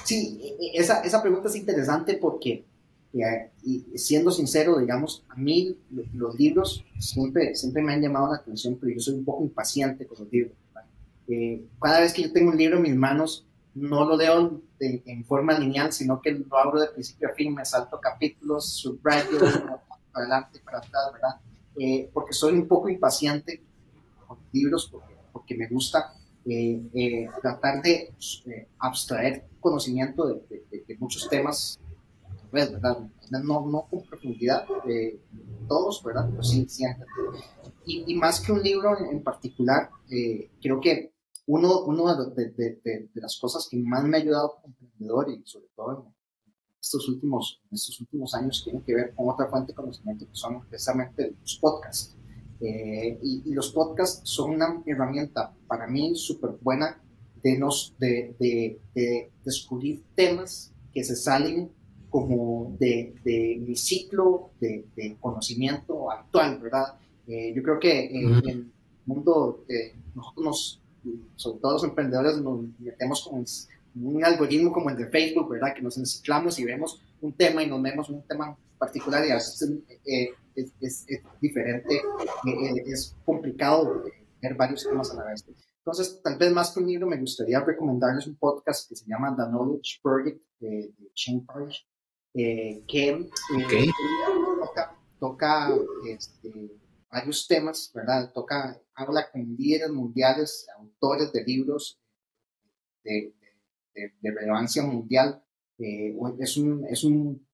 Sí, 0.04 0.40
e, 0.42 0.66
e, 0.66 0.80
esa, 0.80 1.02
esa 1.02 1.22
pregunta 1.22 1.48
es 1.48 1.56
interesante 1.56 2.14
porque, 2.14 2.64
eh, 3.12 3.50
y 3.62 3.84
siendo 3.96 4.32
sincero, 4.32 4.78
digamos, 4.78 5.24
a 5.28 5.36
mí 5.36 5.76
los 6.14 6.34
libros 6.36 6.84
siempre, 6.98 7.54
siempre 7.54 7.82
me 7.82 7.92
han 7.92 8.02
llamado 8.02 8.28
la 8.28 8.36
atención, 8.36 8.76
pero 8.80 8.92
yo 8.92 9.00
soy 9.00 9.14
un 9.14 9.24
poco 9.24 9.44
impaciente 9.44 10.06
con 10.06 10.18
los 10.18 10.32
libros. 10.32 10.54
Eh, 11.30 11.64
cada 11.80 12.00
vez 12.00 12.12
que 12.12 12.22
yo 12.22 12.32
tengo 12.32 12.50
un 12.50 12.56
libro 12.56 12.76
en 12.76 12.82
mis 12.82 12.96
manos, 12.96 13.46
no 13.74 14.04
lo 14.04 14.16
leo 14.16 14.60
en 14.80 15.24
forma 15.24 15.58
lineal, 15.58 15.92
sino 15.92 16.20
que 16.20 16.32
lo 16.32 16.58
abro 16.58 16.80
de 16.80 16.88
principio 16.88 17.28
a 17.28 17.34
fin, 17.34 17.54
me 17.54 17.64
salto 17.64 18.00
capítulos, 18.00 18.66
subrayo, 18.66 19.38
para 20.12 20.24
adelante, 20.26 20.60
para 20.64 20.78
atrás, 20.78 21.12
¿verdad? 21.12 21.40
Eh, 21.78 22.10
porque 22.12 22.32
soy 22.32 22.54
un 22.54 22.66
poco 22.66 22.88
impaciente 22.88 23.62
libros 24.52 24.88
porque, 24.90 25.14
porque 25.32 25.56
me 25.56 25.68
gusta 25.68 26.14
eh, 26.46 26.82
eh, 26.94 27.28
tratar 27.42 27.82
de 27.82 28.14
eh, 28.46 28.68
abstraer 28.78 29.44
conocimiento 29.60 30.26
de, 30.26 30.64
de, 30.86 30.96
muchos 30.98 31.28
temas, 31.28 31.78
pues, 32.50 32.72
¿verdad? 32.72 32.98
No, 33.30 33.66
no 33.66 33.86
con 33.90 34.02
profundidad, 34.04 34.64
todos, 35.68 36.02
¿verdad? 36.02 36.28
Pero 36.30 36.42
sí, 36.42 36.66
sí 36.68 36.84
y, 37.84 38.12
y, 38.12 38.14
más 38.16 38.40
que 38.40 38.52
un 38.52 38.62
libro 38.62 38.98
en, 38.98 39.22
particular, 39.22 39.90
creo 40.60 40.80
que 40.80 41.12
uno, 41.50 41.84
uno 41.84 42.14
de, 42.30 42.50
de, 42.50 43.10
las 43.14 43.36
cosas 43.40 43.66
que 43.68 43.76
más 43.76 44.04
me 44.04 44.16
ha 44.16 44.20
ayudado 44.20 44.60
como 44.62 44.74
emprendedor 44.80 45.30
y 45.30 45.42
sobre 45.44 45.66
todo 45.74 46.06
en 46.06 46.14
estos 46.80 47.08
últimos, 47.08 47.60
en 47.64 47.74
estos 47.74 48.00
últimos 48.00 48.34
años 48.34 48.62
tiene 48.64 48.80
que 48.84 48.94
ver 48.94 49.14
con 49.16 49.28
otra 49.28 49.48
fuente 49.48 49.72
de 49.72 49.76
conocimiento 49.76 50.26
que 50.26 50.34
son 50.34 50.64
precisamente 50.68 51.34
los 51.40 51.58
podcasts. 51.60 52.16
Eh, 52.60 53.18
y, 53.22 53.52
los 53.52 53.72
podcasts 53.72 54.20
son 54.24 54.50
una 54.52 54.80
herramienta 54.86 55.52
para 55.66 55.88
mí 55.88 56.14
súper 56.14 56.50
buena 56.60 57.02
de, 57.42 57.58
nos, 57.58 57.96
de, 57.98 58.36
de, 58.38 59.32
descubrir 59.44 60.04
temas 60.14 60.72
que 60.92 61.02
se 61.02 61.16
salen 61.16 61.72
como 62.10 62.76
de, 62.78 63.14
de 63.24 63.60
mi 63.66 63.74
ciclo 63.74 64.50
de, 64.60 65.16
conocimiento 65.20 66.10
actual, 66.12 66.60
¿verdad? 66.60 66.98
Eh, 67.26 67.52
yo 67.56 67.62
creo 67.62 67.80
que 67.80 68.06
en, 68.06 68.48
el 68.48 68.72
mundo, 69.06 69.64
eh, 69.68 69.96
nosotros 70.14 70.44
nos, 70.44 70.80
sobre 71.36 71.60
todo 71.60 71.72
los 71.72 71.84
emprendedores, 71.84 72.38
nos 72.38 72.60
metemos 72.78 73.28
con 73.28 73.44
un 73.94 74.24
algoritmo 74.24 74.72
como 74.72 74.90
el 74.90 74.96
de 74.96 75.08
Facebook, 75.08 75.50
¿verdad? 75.50 75.74
Que 75.74 75.82
nos 75.82 75.98
enciclamos 75.98 76.58
y 76.58 76.64
vemos 76.64 77.02
un 77.20 77.32
tema 77.32 77.62
y 77.62 77.68
nos 77.68 77.82
vemos 77.82 78.08
un 78.08 78.22
tema 78.26 78.56
particular 78.78 79.26
y 79.26 79.30
a 79.30 79.34
veces 79.34 79.70
es, 80.04 80.72
es, 80.80 81.06
diferente, 81.40 81.96
eh, 81.96 82.82
es 82.86 83.14
complicado 83.24 84.04
ver 84.40 84.54
varios 84.54 84.84
temas 84.84 85.10
a 85.10 85.14
la 85.14 85.24
vez. 85.24 85.44
Entonces, 85.78 86.20
tal 86.22 86.36
vez 86.36 86.52
más 86.52 86.72
que 86.72 86.80
un 86.80 86.86
libro, 86.86 87.06
me 87.06 87.18
gustaría 87.18 87.60
recomendarles 87.60 88.26
un 88.26 88.36
podcast 88.36 88.88
que 88.88 88.96
se 88.96 89.06
llama 89.06 89.34
The 89.36 89.44
Knowledge 89.50 90.00
Project 90.02 90.42
de, 90.60 90.92
de 90.96 91.10
Shane 91.14 91.44
Parrish, 91.46 91.86
eh, 92.34 92.82
que 92.86 93.08
eh, 93.08 93.86
toca, 94.60 94.96
toca 95.18 95.74
este, 96.06 96.79
varios 97.10 97.46
temas, 97.46 97.90
¿verdad? 97.94 98.32
Toca, 98.32 98.80
habla 98.94 99.30
con 99.30 99.56
líderes 99.56 99.90
mundiales, 99.90 100.66
autores 100.76 101.32
de 101.32 101.44
libros 101.44 102.00
de, 103.02 103.34
relevancia 104.22 104.82
mundial. 104.82 105.42
es, 105.78 106.56
un, 106.56 106.86
es 106.88 107.04
un 107.04 107.46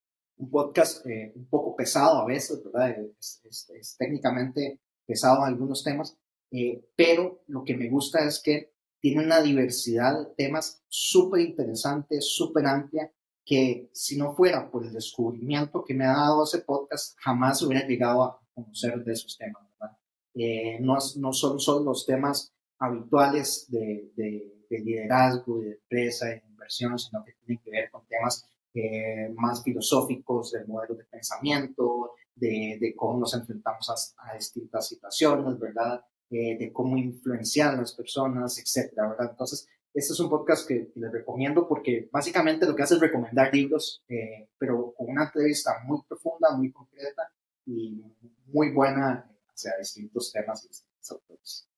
podcast 0.51 1.07
eh, 1.07 1.33
un 1.35 1.47
poco 1.47 1.75
pesado 1.75 2.19
a 2.19 2.27
veces, 2.27 2.63
¿verdad? 2.65 2.97
Es, 3.19 3.97
técnicamente 3.99 4.81
pesado 5.07 5.39
en 5.39 5.45
algunos 5.45 5.83
temas, 5.83 6.17
eh, 6.51 6.85
pero 6.97 7.43
lo 7.47 7.65
que 7.65 7.77
me 7.77 7.89
gusta 7.89 8.25
es 8.27 8.41
que 8.41 8.73
tiene 9.01 9.25
una 9.25 9.41
diversidad 9.41 10.19
de 10.19 10.35
temas 10.35 10.83
súper 10.89 11.41
interesante, 11.41 12.21
súper 12.21 12.67
amplia, 12.67 13.13
que 13.45 13.89
si 13.93 14.19
no 14.19 14.35
fuera 14.35 14.69
por 14.71 14.85
el 14.85 14.93
descubrimiento 14.93 15.85
que 15.85 15.95
me 15.95 16.05
ha 16.05 16.13
dado 16.13 16.43
ese 16.43 16.59
podcast, 16.59 17.17
jamás 17.21 17.63
hubiera 17.63 17.87
llegado 17.87 18.25
a 18.25 18.46
conocer 18.57 19.05
de 19.05 19.13
esos 19.13 19.37
temas, 19.37 19.63
¿verdad? 19.79 19.97
Eh, 20.35 20.79
no, 20.81 20.97
no 21.17 21.33
son 21.33 21.61
solo 21.61 21.85
los 21.85 22.05
temas 22.07 22.53
habituales 22.79 23.67
de, 23.69 24.11
de, 24.17 24.65
de 24.69 24.79
liderazgo, 24.81 25.61
de 25.61 25.73
empresa, 25.73 26.27
de 26.27 26.43
inversión, 26.49 26.99
sino 26.99 27.25
que 27.25 27.33
tienen 27.45 27.63
que 27.63 27.71
ver 27.71 27.91
con 27.91 28.07
temas 28.07 28.47
eh, 28.75 29.33
más 29.35 29.63
filosóficos 29.63 30.53
del 30.53 30.67
modelo 30.67 30.95
de 30.97 31.05
pensamiento, 31.05 32.13
de, 32.35 32.77
de 32.81 32.95
cómo 32.95 33.21
nos 33.21 33.35
enfrentamos 33.35 34.15
a, 34.19 34.35
distintas 34.35 34.89
situaciones, 34.89 35.59
¿verdad? 35.59 36.05
Eh, 36.29 36.59
de 36.59 36.73
cómo 36.73 36.97
influenciar 36.97 37.75
a 37.75 37.79
las 37.79 37.95
personas, 37.95 38.59
etcétera, 38.59 39.09
¿verdad? 39.09 39.31
Entonces, 39.31 39.67
este 39.95 40.13
es 40.13 40.21
un 40.21 40.29
podcast 40.29 40.69
que, 40.69 40.93
les 40.95 41.11
recomiendo 41.11 41.67
porque 41.67 42.11
básicamente 42.13 42.67
lo 42.67 42.77
que 42.77 42.83
hace 42.83 42.97
es 42.97 43.01
recomendar 43.01 43.55
libros, 43.55 44.03
eh, 44.09 44.51
pero 44.59 44.93
con 44.95 45.09
una 45.09 45.25
entrevista 45.25 45.71
muy 45.87 46.03
profunda, 46.07 46.55
muy 46.55 46.71
concreta 46.71 47.23
y 47.65 48.03
muy 48.47 48.73
buena 48.73 49.31
hacia 49.49 49.73
distintos 49.79 50.33
temas 50.33 50.65
y 50.65 50.69
distintos 50.69 51.11
autores. 51.11 51.69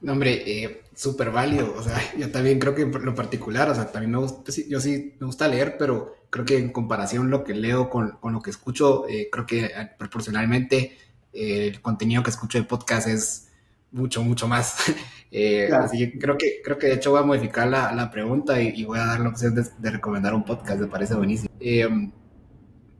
No, 0.00 0.12
hombre, 0.12 0.42
eh, 0.46 0.82
súper 0.94 1.30
válido. 1.30 1.74
O 1.76 1.82
sea, 1.82 1.98
yo 2.18 2.30
también 2.30 2.58
creo 2.58 2.74
que 2.74 2.86
por 2.86 3.04
lo 3.04 3.14
particular, 3.14 3.68
o 3.70 3.74
sea, 3.74 3.90
también 3.90 4.12
me 4.12 4.18
gusta, 4.18 4.52
yo 4.68 4.80
sí 4.80 5.16
me 5.18 5.26
gusta 5.26 5.48
leer, 5.48 5.76
pero 5.78 6.14
creo 6.30 6.44
que 6.44 6.58
en 6.58 6.70
comparación 6.70 7.30
lo 7.30 7.44
que 7.44 7.54
leo 7.54 7.88
con, 7.88 8.18
con 8.20 8.32
lo 8.32 8.40
que 8.40 8.50
escucho, 8.50 9.08
eh, 9.08 9.28
creo 9.30 9.46
que 9.46 9.64
eh, 9.66 9.90
proporcionalmente 9.98 10.96
eh, 11.32 11.68
el 11.68 11.80
contenido 11.80 12.22
que 12.22 12.30
escucho 12.30 12.58
de 12.58 12.64
podcast 12.64 13.08
es 13.08 13.48
mucho, 13.90 14.22
mucho 14.22 14.48
más. 14.48 14.76
Claro. 15.28 15.84
Así 15.84 15.98
que 15.98 16.18
creo 16.18 16.38
que, 16.38 16.62
creo 16.64 16.78
que 16.78 16.86
de 16.86 16.94
hecho 16.94 17.10
voy 17.10 17.20
a 17.20 17.24
modificar 17.24 17.68
la, 17.68 17.92
la 17.92 18.10
pregunta 18.10 18.58
y, 18.62 18.68
y, 18.68 18.84
voy 18.86 18.98
a 18.98 19.04
dar 19.04 19.20
la 19.20 19.28
opción 19.28 19.54
de, 19.54 19.66
de, 19.76 19.90
recomendar 19.90 20.32
un 20.32 20.44
podcast, 20.44 20.80
me 20.80 20.86
parece 20.86 21.14
buenísimo. 21.14 21.50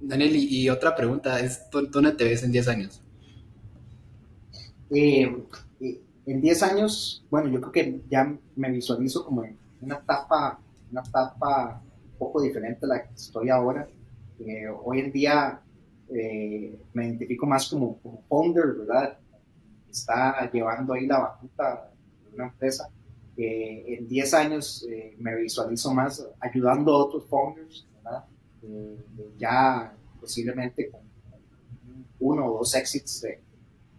Daniel, 0.01 0.37
y, 0.37 0.69
otra 0.69 0.95
pregunta 0.95 1.41
es, 1.41 1.69
¿tú, 1.71 1.87
¿dónde 1.91 2.13
te 2.13 2.25
ves 2.25 2.43
en 2.43 2.53
10 2.53 2.69
años? 2.69 3.03
Eh, 4.91 5.35
en 6.27 6.41
10 6.41 6.63
años, 6.63 7.25
bueno, 7.31 7.49
yo 7.49 7.61
creo 7.61 7.73
que 7.73 8.01
ya 8.11 8.37
me 8.57 8.71
visualizo 8.71 9.25
como 9.25 9.45
en 9.45 9.59
una 9.81 9.97
etapa, 9.97 10.61
una 10.91 11.03
etapa 11.03 11.83
un 12.13 12.19
poco 12.19 12.43
diferente 12.43 12.85
a 12.85 12.89
la 12.89 13.03
que 13.03 13.15
estoy 13.15 13.49
ahora. 13.51 13.89
Eh, 14.39 14.67
hoy 14.85 15.01
en 15.01 15.13
día 15.13 15.61
eh, 16.09 16.79
me 16.93 17.07
identifico 17.07 17.47
más 17.47 17.69
como, 17.69 17.99
como 17.99 18.23
founder, 18.29 18.75
¿verdad? 18.79 19.19
Está 19.91 20.51
llevando 20.51 20.93
ahí 20.93 21.07
la 21.07 21.19
batuta 21.19 21.91
de 22.29 22.35
una 22.35 22.47
empresa. 22.47 22.89
Eh, 23.37 23.99
en 23.99 24.09
10 24.09 24.35
años 24.35 24.87
eh, 24.91 25.15
me 25.19 25.35
visualizo 25.37 25.93
más 25.93 26.27
ayudando 26.41 26.93
a 26.93 27.05
otros 27.05 27.27
founders, 27.27 27.87
¿verdad? 27.97 28.25
Eh, 28.69 28.97
ya 29.39 29.95
posiblemente 30.21 30.91
con 30.91 31.01
uno 32.19 32.47
o 32.47 32.59
dos 32.59 32.75
exits 32.75 33.27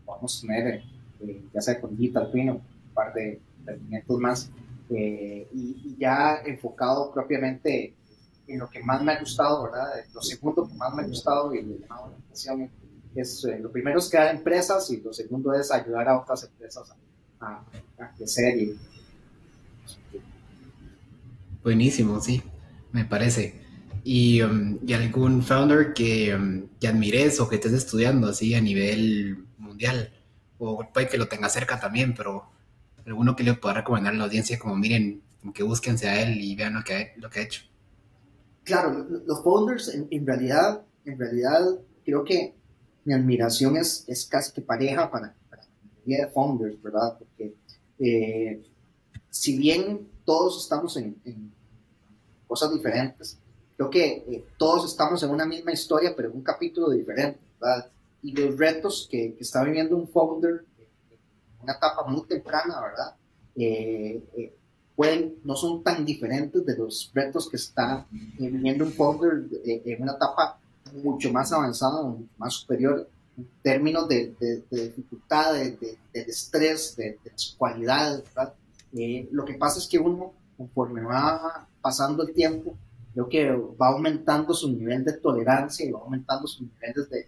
vamos 0.05 0.38
a 0.38 0.47
tener 0.47 0.84
eh, 1.22 1.43
ya 1.53 1.61
sea 1.61 1.82
con 1.82 1.95
Digital 1.95 2.30
Twin 2.32 2.49
o 2.49 2.53
un 2.55 2.93
par 2.93 3.13
de 3.13 3.39
emprendimientos 3.59 4.20
más, 4.20 4.49
eh, 4.89 5.47
y, 5.53 5.82
y, 5.84 5.97
ya 5.97 6.41
enfocado 6.45 7.11
propiamente 7.11 7.93
en 8.47 8.59
lo 8.59 8.70
que 8.70 8.82
más 8.82 9.03
me 9.03 9.11
ha 9.11 9.20
gustado, 9.20 9.63
¿verdad? 9.63 9.88
Lo 10.13 10.22
segundo 10.22 10.68
que 10.68 10.74
más 10.76 10.93
me 10.93 11.03
ha 11.03 11.07
gustado 11.07 11.53
y 11.53 11.61
llamado 11.61 12.11
la 12.11 12.18
atención 12.18 12.70
es, 13.15 13.43
eh, 13.45 13.59
lo 13.59 13.72
primero 13.72 13.99
es 13.99 14.09
crear 14.09 14.34
empresas 14.34 14.89
y 14.91 15.01
lo 15.01 15.11
segundo 15.11 15.53
es 15.53 15.72
ayudar 15.72 16.07
a 16.07 16.20
otras 16.20 16.43
empresas 16.43 16.89
a, 17.39 17.45
a, 17.45 18.03
a 18.03 18.11
crecer. 18.15 18.57
Y, 18.57 18.80
Buenísimo, 21.63 22.22
sí, 22.22 22.41
me 22.93 23.03
parece. 23.03 23.66
Y, 24.10 24.41
um, 24.41 24.80
algún 24.93 25.43
founder 25.43 25.93
que, 25.93 26.34
um, 26.34 26.70
que 26.80 26.88
admires 26.88 27.41
o 27.41 27.49
que 27.49 27.55
estés 27.55 27.74
estudiando 27.74 28.30
así 28.30 28.55
a 28.55 28.62
nivel 28.62 29.45
mundial 29.58 30.14
o 30.60 30.82
puede 30.93 31.10
que 31.10 31.18
lo 31.18 31.28
tenga 31.28 31.49
cerca 31.49 31.78
también, 31.78 32.16
pero 32.16 32.49
alguno 33.05 33.36
que 33.36 33.43
le 33.43 33.53
pueda 33.55 33.76
recomendar 33.76 34.14
a 34.14 34.18
la 34.18 34.24
audiencia, 34.24 34.58
como 34.58 34.78
miren, 34.78 35.22
que 35.53 35.62
búsquense 35.62 36.08
a 36.08 36.22
él 36.22 36.39
y 36.41 36.55
vean 36.55 36.76
lo 36.76 36.84
que 36.86 36.95
ha, 36.95 37.08
lo 37.18 37.30
que 37.30 37.39
ha 37.39 37.43
hecho. 37.43 37.64
Claro, 38.64 39.05
los 39.26 39.43
founders 39.43 39.93
en, 39.93 40.26
realidad, 40.26 40.86
en 41.03 41.20
realidad 41.20 41.62
creo 42.05 42.24
que 42.24 42.55
mi 43.03 43.14
admiración 43.14 43.76
es, 43.76 44.05
es 44.08 44.26
casi 44.26 44.53
que 44.53 44.62
pareja 44.62 45.12
para, 45.12 45.36
para 45.49 45.64
la 46.05 46.18
de 46.26 46.32
founders, 46.32 46.82
¿verdad? 46.82 47.18
Porque 47.20 47.55
eh, 47.99 48.64
si 49.30 49.58
bien 49.58 50.08
todos 50.24 50.64
estamos 50.64 50.95
en, 50.95 51.51
cosas 52.47 52.74
diferentes, 52.74 53.38
creo 53.78 53.89
que 53.89 54.05
eh, 54.05 54.45
todos 54.57 54.89
estamos 54.91 55.21
en 55.23 55.30
una 55.30 55.45
misma 55.45 55.71
historia, 55.71 56.13
pero 56.15 56.30
en 56.30 56.36
un 56.36 56.43
capítulo 56.43 56.89
diferente, 56.89 57.39
¿verdad? 57.61 57.89
y 58.23 58.32
los 58.32 58.57
retos 58.57 59.07
que, 59.09 59.36
que, 59.36 59.43
está 59.43 59.63
viviendo 59.63 59.95
un 59.95 60.07
founder 60.07 60.65
en 60.80 61.63
una 61.63 61.73
etapa 61.73 62.03
muy 62.07 62.25
temprana, 62.25 62.82
¿verdad? 62.82 63.15
Eh, 63.55 64.23
eh, 64.36 64.55
pueden, 64.95 65.36
no 65.43 65.55
son 65.55 65.84
tan 65.84 66.03
diferentes 66.03 66.65
de 66.65 66.75
los 66.75 67.11
retos 67.13 67.47
que 67.49 67.57
está 67.57 68.07
viviendo 68.11 68.84
un 68.84 68.91
founder 68.91 69.45
en 69.63 70.01
una 70.01 70.13
etapa 70.13 70.59
mucho 71.03 71.32
más 71.32 71.51
avanzada, 71.53 72.15
más 72.38 72.53
superior 72.53 73.07
en 73.38 73.47
términos 73.61 74.07
de, 74.07 74.36
de, 74.39 74.63
de 74.69 74.88
dificultad, 74.88 75.53
de, 75.53 75.78
de, 75.78 76.21
estrés, 76.21 76.95
de, 76.95 77.19
cualidades, 77.57 78.23
¿verdad? 78.23 78.53
Eh, 78.93 79.28
lo 79.32 79.45
que 79.45 79.53
pasa 79.53 79.80
es 79.80 79.88
que 79.88 79.99
uno, 79.99 80.34
conforme 80.57 81.01
va 81.03 81.67
pasando 81.82 82.23
el 82.23 82.34
tiempo, 82.34 82.75
creo 83.26 83.30
que 83.30 83.76
va 83.76 83.88
aumentando 83.88 84.53
su 84.53 84.72
nivel 84.72 85.03
de 85.03 85.13
tolerancia 85.13 85.86
y 85.86 85.91
va 85.91 85.99
aumentando 85.99 86.47
sus 86.47 86.61
niveles 86.61 87.09
de, 87.09 87.28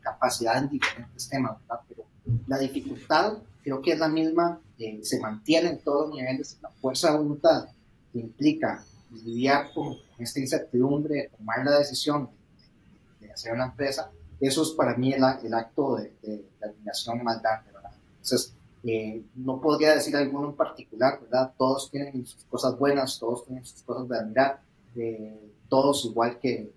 capacidad 0.00 0.56
en 0.56 0.70
diferentes 0.70 1.28
temas, 1.28 1.58
¿verdad? 1.60 1.84
Pero 1.88 2.04
la 2.46 2.56
dificultad 2.56 3.38
creo 3.62 3.82
que 3.82 3.92
es 3.92 3.98
la 3.98 4.08
misma, 4.08 4.58
eh, 4.78 5.00
se 5.02 5.20
mantiene 5.20 5.70
en 5.70 5.80
todos 5.80 6.08
los 6.08 6.16
niveles, 6.16 6.56
la 6.62 6.70
fuerza 6.70 7.10
de 7.10 7.18
voluntad 7.18 7.68
que 8.12 8.20
implica 8.20 8.82
lidiar 9.10 9.70
con 9.74 9.96
esta 10.18 10.40
incertidumbre, 10.40 11.30
tomar 11.36 11.64
la 11.64 11.78
decisión 11.78 12.30
de, 13.20 13.26
de 13.26 13.32
hacer 13.32 13.52
una 13.52 13.66
empresa, 13.66 14.10
eso 14.40 14.62
es 14.62 14.70
para 14.70 14.96
mí 14.96 15.12
el, 15.12 15.22
el 15.42 15.54
acto 15.54 15.96
de, 15.96 16.12
de, 16.22 16.36
de, 16.36 16.66
admiración 16.66 17.22
más 17.24 17.42
grande, 17.42 17.72
¿verdad? 17.72 17.92
Entonces, 18.12 18.54
eh, 18.84 19.22
no 19.34 19.60
podría 19.60 19.94
decir 19.94 20.16
alguno 20.16 20.50
en 20.50 20.56
particular, 20.56 21.20
¿verdad? 21.20 21.52
Todos 21.58 21.90
tienen 21.90 22.24
sus 22.24 22.44
cosas 22.44 22.78
buenas, 22.78 23.18
todos 23.18 23.44
tienen 23.44 23.64
sus 23.64 23.82
cosas 23.82 24.08
de 24.08 24.18
admirar, 24.18 24.60
eh, 24.98 25.52
todos 25.68 26.04
igual 26.04 26.38
que, 26.38 26.72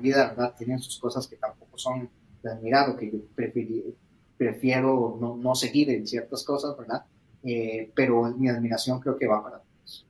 vida, 0.00 0.28
¿verdad? 0.28 0.54
Tienen 0.56 0.78
sus 0.78 0.98
cosas 0.98 1.26
que 1.26 1.36
tampoco 1.36 1.78
son 1.78 2.08
de 2.42 2.50
admirar 2.50 2.90
o 2.90 2.96
que 2.96 3.10
yo 3.10 3.18
prefiero, 3.34 3.94
prefiero 4.36 5.18
no, 5.20 5.36
no, 5.36 5.54
seguir 5.54 5.90
en 5.90 6.06
ciertas 6.06 6.44
cosas, 6.44 6.76
¿verdad? 6.76 7.04
Eh, 7.42 7.90
pero 7.94 8.22
mi 8.36 8.48
admiración 8.48 9.00
creo 9.00 9.16
que 9.16 9.26
va 9.26 9.42
para 9.42 9.58
todos. 9.58 10.06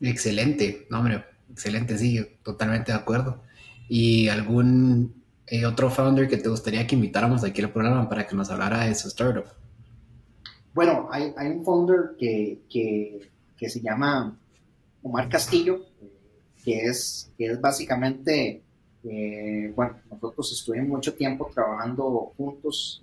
Excelente, 0.00 0.86
no, 0.90 0.98
hombre, 0.98 1.24
excelente, 1.50 1.96
sí, 1.98 2.20
totalmente 2.42 2.92
de 2.92 2.98
acuerdo. 2.98 3.42
¿Y 3.88 4.28
algún 4.28 5.22
eh, 5.46 5.66
otro 5.66 5.90
founder 5.90 6.28
que 6.28 6.36
te 6.36 6.48
gustaría 6.48 6.86
que 6.86 6.94
invitáramos 6.94 7.44
aquí 7.44 7.62
al 7.62 7.72
programa 7.72 8.08
para 8.08 8.26
que 8.26 8.34
nos 8.34 8.50
hablara 8.50 8.86
de 8.86 8.94
su 8.94 9.08
startup? 9.08 9.44
Bueno, 10.74 11.08
hay, 11.10 11.32
hay 11.36 11.48
un 11.48 11.64
founder 11.64 12.16
que, 12.18 12.62
que, 12.70 13.30
que 13.56 13.68
se 13.68 13.80
llama 13.80 14.38
Omar 15.02 15.28
Castillo, 15.28 15.84
que 16.64 16.84
es, 16.86 17.30
que 17.36 17.46
es 17.46 17.60
básicamente, 17.60 18.62
eh, 19.04 19.72
bueno, 19.74 19.96
nosotros 20.10 20.52
estuvimos 20.52 20.88
mucho 20.88 21.14
tiempo 21.14 21.50
trabajando 21.52 22.32
juntos, 22.36 23.02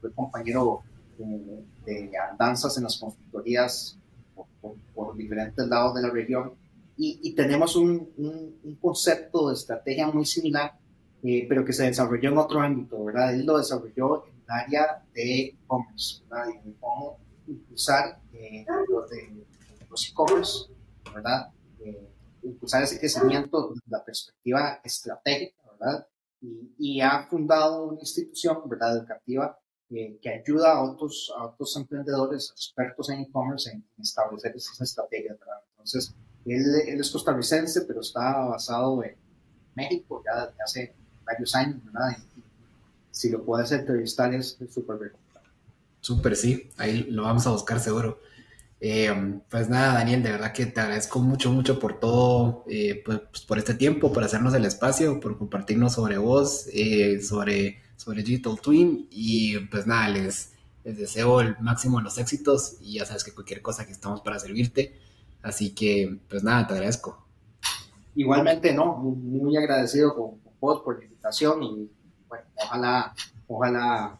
fue 0.00 0.12
compañero 0.12 0.82
eh, 1.18 1.64
de 1.84 2.10
andanzas 2.30 2.76
en 2.76 2.84
las 2.84 2.96
consultorías 2.96 3.98
por, 4.34 4.46
por, 4.60 4.76
por, 4.94 5.16
diferentes 5.16 5.66
lados 5.66 5.94
de 5.94 6.02
la 6.02 6.10
región 6.10 6.52
y, 6.96 7.20
y 7.22 7.32
tenemos 7.32 7.76
un, 7.76 8.10
un, 8.16 8.58
un, 8.64 8.74
concepto 8.76 9.48
de 9.48 9.54
estrategia 9.54 10.08
muy 10.08 10.26
similar, 10.26 10.76
eh, 11.22 11.46
pero 11.48 11.64
que 11.64 11.72
se 11.72 11.84
desarrolló 11.84 12.30
en 12.30 12.38
otro 12.38 12.60
ámbito, 12.60 13.04
¿verdad? 13.04 13.34
Él 13.34 13.46
lo 13.46 13.58
desarrolló 13.58 14.26
en 14.26 14.34
el 14.34 14.50
área 14.50 15.04
de 15.14 15.40
e-commerce, 15.40 16.22
¿verdad? 16.28 16.46
Y 16.64 16.72
cómo 16.80 17.18
impulsar 17.46 18.20
eh, 18.32 18.66
los, 18.88 19.08
de, 19.10 19.28
los 19.88 20.08
e-commerce, 20.08 20.66
¿verdad? 21.14 21.48
Eh, 21.80 22.08
impulsar 22.42 22.82
ese 22.82 22.98
crecimiento 22.98 23.70
desde 23.70 23.82
la 23.88 24.04
perspectiva 24.04 24.80
estratégica, 24.82 25.62
¿verdad? 25.72 26.06
Y, 26.40 26.74
y 26.78 27.00
ha 27.00 27.26
fundado 27.28 27.84
una 27.84 28.00
institución, 28.00 28.62
¿verdad?, 28.68 28.96
educativa 28.98 29.58
eh, 29.90 30.18
que 30.20 30.28
ayuda 30.28 30.72
a 30.72 30.82
otros, 30.82 31.32
a 31.34 31.46
otros 31.46 31.74
emprendedores, 31.76 32.50
expertos 32.50 33.08
en 33.08 33.20
e-commerce, 33.20 33.70
en, 33.70 33.76
en, 33.76 34.02
establecer 34.02 34.54
esas 34.54 34.78
estrategias, 34.82 35.38
¿verdad? 35.38 35.62
Entonces, 35.70 36.14
él, 36.44 36.62
él, 36.86 37.00
es 37.00 37.10
costarricense, 37.10 37.82
pero 37.82 38.00
está 38.00 38.38
basado 38.40 39.02
en 39.02 39.16
México 39.74 40.22
ya 40.26 40.46
desde 40.46 40.62
hace 40.62 40.94
varios 41.24 41.54
años, 41.54 41.82
¿verdad? 41.84 42.18
Y, 42.36 42.42
si 43.10 43.30
lo 43.30 43.42
puedes 43.44 43.72
entrevistar 43.72 44.32
es 44.34 44.58
súper 44.70 44.96
recomendable. 44.98 45.50
Súper, 46.00 46.36
sí, 46.36 46.70
ahí 46.76 47.04
lo 47.04 47.22
vamos 47.24 47.46
a 47.46 47.50
buscar 47.50 47.80
seguro. 47.80 48.20
Eh, 48.80 49.40
pues 49.50 49.68
nada, 49.68 49.94
Daniel, 49.94 50.22
de 50.22 50.30
verdad 50.30 50.52
que 50.52 50.66
te 50.66 50.80
agradezco 50.80 51.18
mucho, 51.18 51.50
mucho 51.50 51.80
por 51.80 51.98
todo, 51.98 52.64
eh, 52.68 53.02
pues, 53.04 53.20
por 53.46 53.58
este 53.58 53.74
tiempo, 53.74 54.12
por 54.12 54.22
hacernos 54.22 54.54
el 54.54 54.64
espacio, 54.64 55.18
por 55.18 55.36
compartirnos 55.36 55.94
sobre 55.94 56.16
vos, 56.18 56.68
eh, 56.72 57.20
sobre, 57.20 57.80
sobre 57.96 58.22
Digital 58.22 58.60
Twin 58.60 59.08
y 59.10 59.58
pues 59.66 59.86
nada, 59.86 60.08
les, 60.08 60.52
deseo 60.84 61.42
el 61.42 61.54
máximo 61.60 61.98
de 61.98 62.04
los 62.04 62.16
éxitos 62.16 62.76
y 62.80 62.94
ya 62.94 63.04
sabes 63.04 63.22
que 63.22 63.34
cualquier 63.34 63.60
cosa 63.60 63.84
que 63.84 63.92
estamos 63.92 64.22
para 64.22 64.38
servirte, 64.38 64.96
así 65.42 65.74
que 65.74 66.18
pues 66.30 66.42
nada, 66.44 66.66
te 66.66 66.74
agradezco. 66.74 67.26
Igualmente, 68.14 68.72
no, 68.72 68.96
muy, 68.96 69.56
agradecido 69.56 70.14
con, 70.14 70.38
con, 70.38 70.52
vos 70.60 70.80
por 70.82 70.98
la 70.98 71.04
invitación 71.04 71.62
y 71.62 71.90
bueno, 72.26 72.44
ojalá, 72.54 73.12
ojalá 73.48 74.18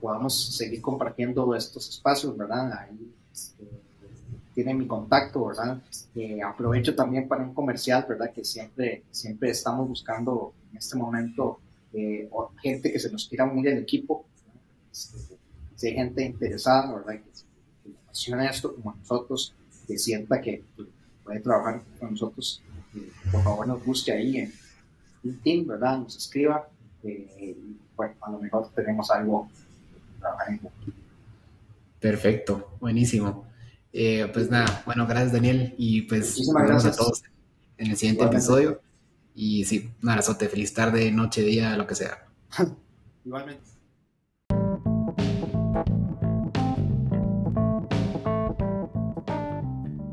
podamos 0.00 0.56
seguir 0.56 0.80
compartiendo 0.80 1.54
estos 1.56 1.88
espacios, 1.88 2.36
¿verdad? 2.36 2.72
Ahí 2.72 3.12
tiene 4.54 4.74
mi 4.74 4.86
contacto, 4.86 5.46
¿verdad? 5.46 5.80
Eh, 6.14 6.42
aprovecho 6.42 6.94
también 6.94 7.28
para 7.28 7.44
un 7.44 7.54
comercial, 7.54 8.04
¿verdad? 8.08 8.32
Que 8.32 8.44
siempre, 8.44 9.04
siempre 9.10 9.50
estamos 9.50 9.88
buscando 9.88 10.52
en 10.70 10.78
este 10.78 10.96
momento 10.96 11.60
eh, 11.92 12.28
gente 12.60 12.92
que 12.92 12.98
se 12.98 13.10
nos 13.10 13.28
quiera 13.28 13.44
unir 13.44 13.68
al 13.68 13.78
equipo, 13.78 14.26
si 14.90 15.86
hay 15.86 15.94
gente 15.94 16.24
interesada, 16.24 16.92
¿verdad? 16.92 17.22
Que, 17.22 17.90
que 17.90 17.96
apasiona 18.04 18.50
esto 18.50 18.74
como 18.74 18.94
nosotros, 18.94 19.54
que 19.86 19.96
sienta 19.96 20.40
que 20.40 20.64
puede 21.24 21.40
trabajar 21.40 21.82
con 22.00 22.10
nosotros, 22.10 22.62
eh, 22.94 23.12
por 23.30 23.42
favor 23.42 23.66
nos 23.66 23.84
busque 23.84 24.12
ahí 24.12 24.38
en 24.38 24.52
LinkedIn, 25.22 25.66
¿verdad? 25.66 25.98
Nos 25.98 26.16
escriba. 26.16 26.68
Eh, 27.02 27.56
bueno, 27.96 28.14
a 28.20 28.30
lo 28.30 28.38
mejor 28.38 28.70
tenemos 28.74 29.10
algo 29.10 29.48
que 29.48 30.20
trabajar 30.20 30.48
en 30.50 30.58
Perfecto, 32.00 32.76
buenísimo. 32.80 33.46
Eh, 33.92 34.28
pues 34.32 34.50
nada, 34.50 34.82
bueno, 34.86 35.06
gracias 35.06 35.32
Daniel 35.32 35.74
y 35.78 36.02
pues 36.02 36.38
nos 36.38 36.54
vemos 36.54 36.84
a 36.84 36.92
todos 36.92 37.22
en 37.78 37.90
el 37.90 37.96
siguiente 37.96 38.22
Igualmente. 38.22 38.36
episodio. 38.36 38.82
Y 39.34 39.64
sí, 39.64 39.90
un 40.02 40.08
abrazote, 40.08 40.48
feliz 40.48 40.74
tarde, 40.74 41.10
noche, 41.12 41.42
día, 41.42 41.76
lo 41.76 41.86
que 41.86 41.94
sea. 41.94 42.26
Igualmente. 43.24 43.64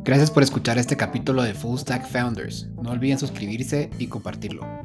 Gracias 0.04 0.30
por 0.30 0.44
escuchar 0.44 0.78
este 0.78 0.96
capítulo 0.96 1.42
de 1.42 1.56
Full 1.56 1.80
Stack 1.80 2.08
Founders. 2.08 2.68
No 2.82 2.92
olviden 2.92 3.18
suscribirse 3.18 3.90
y 3.98 4.06
compartirlo. 4.06 4.85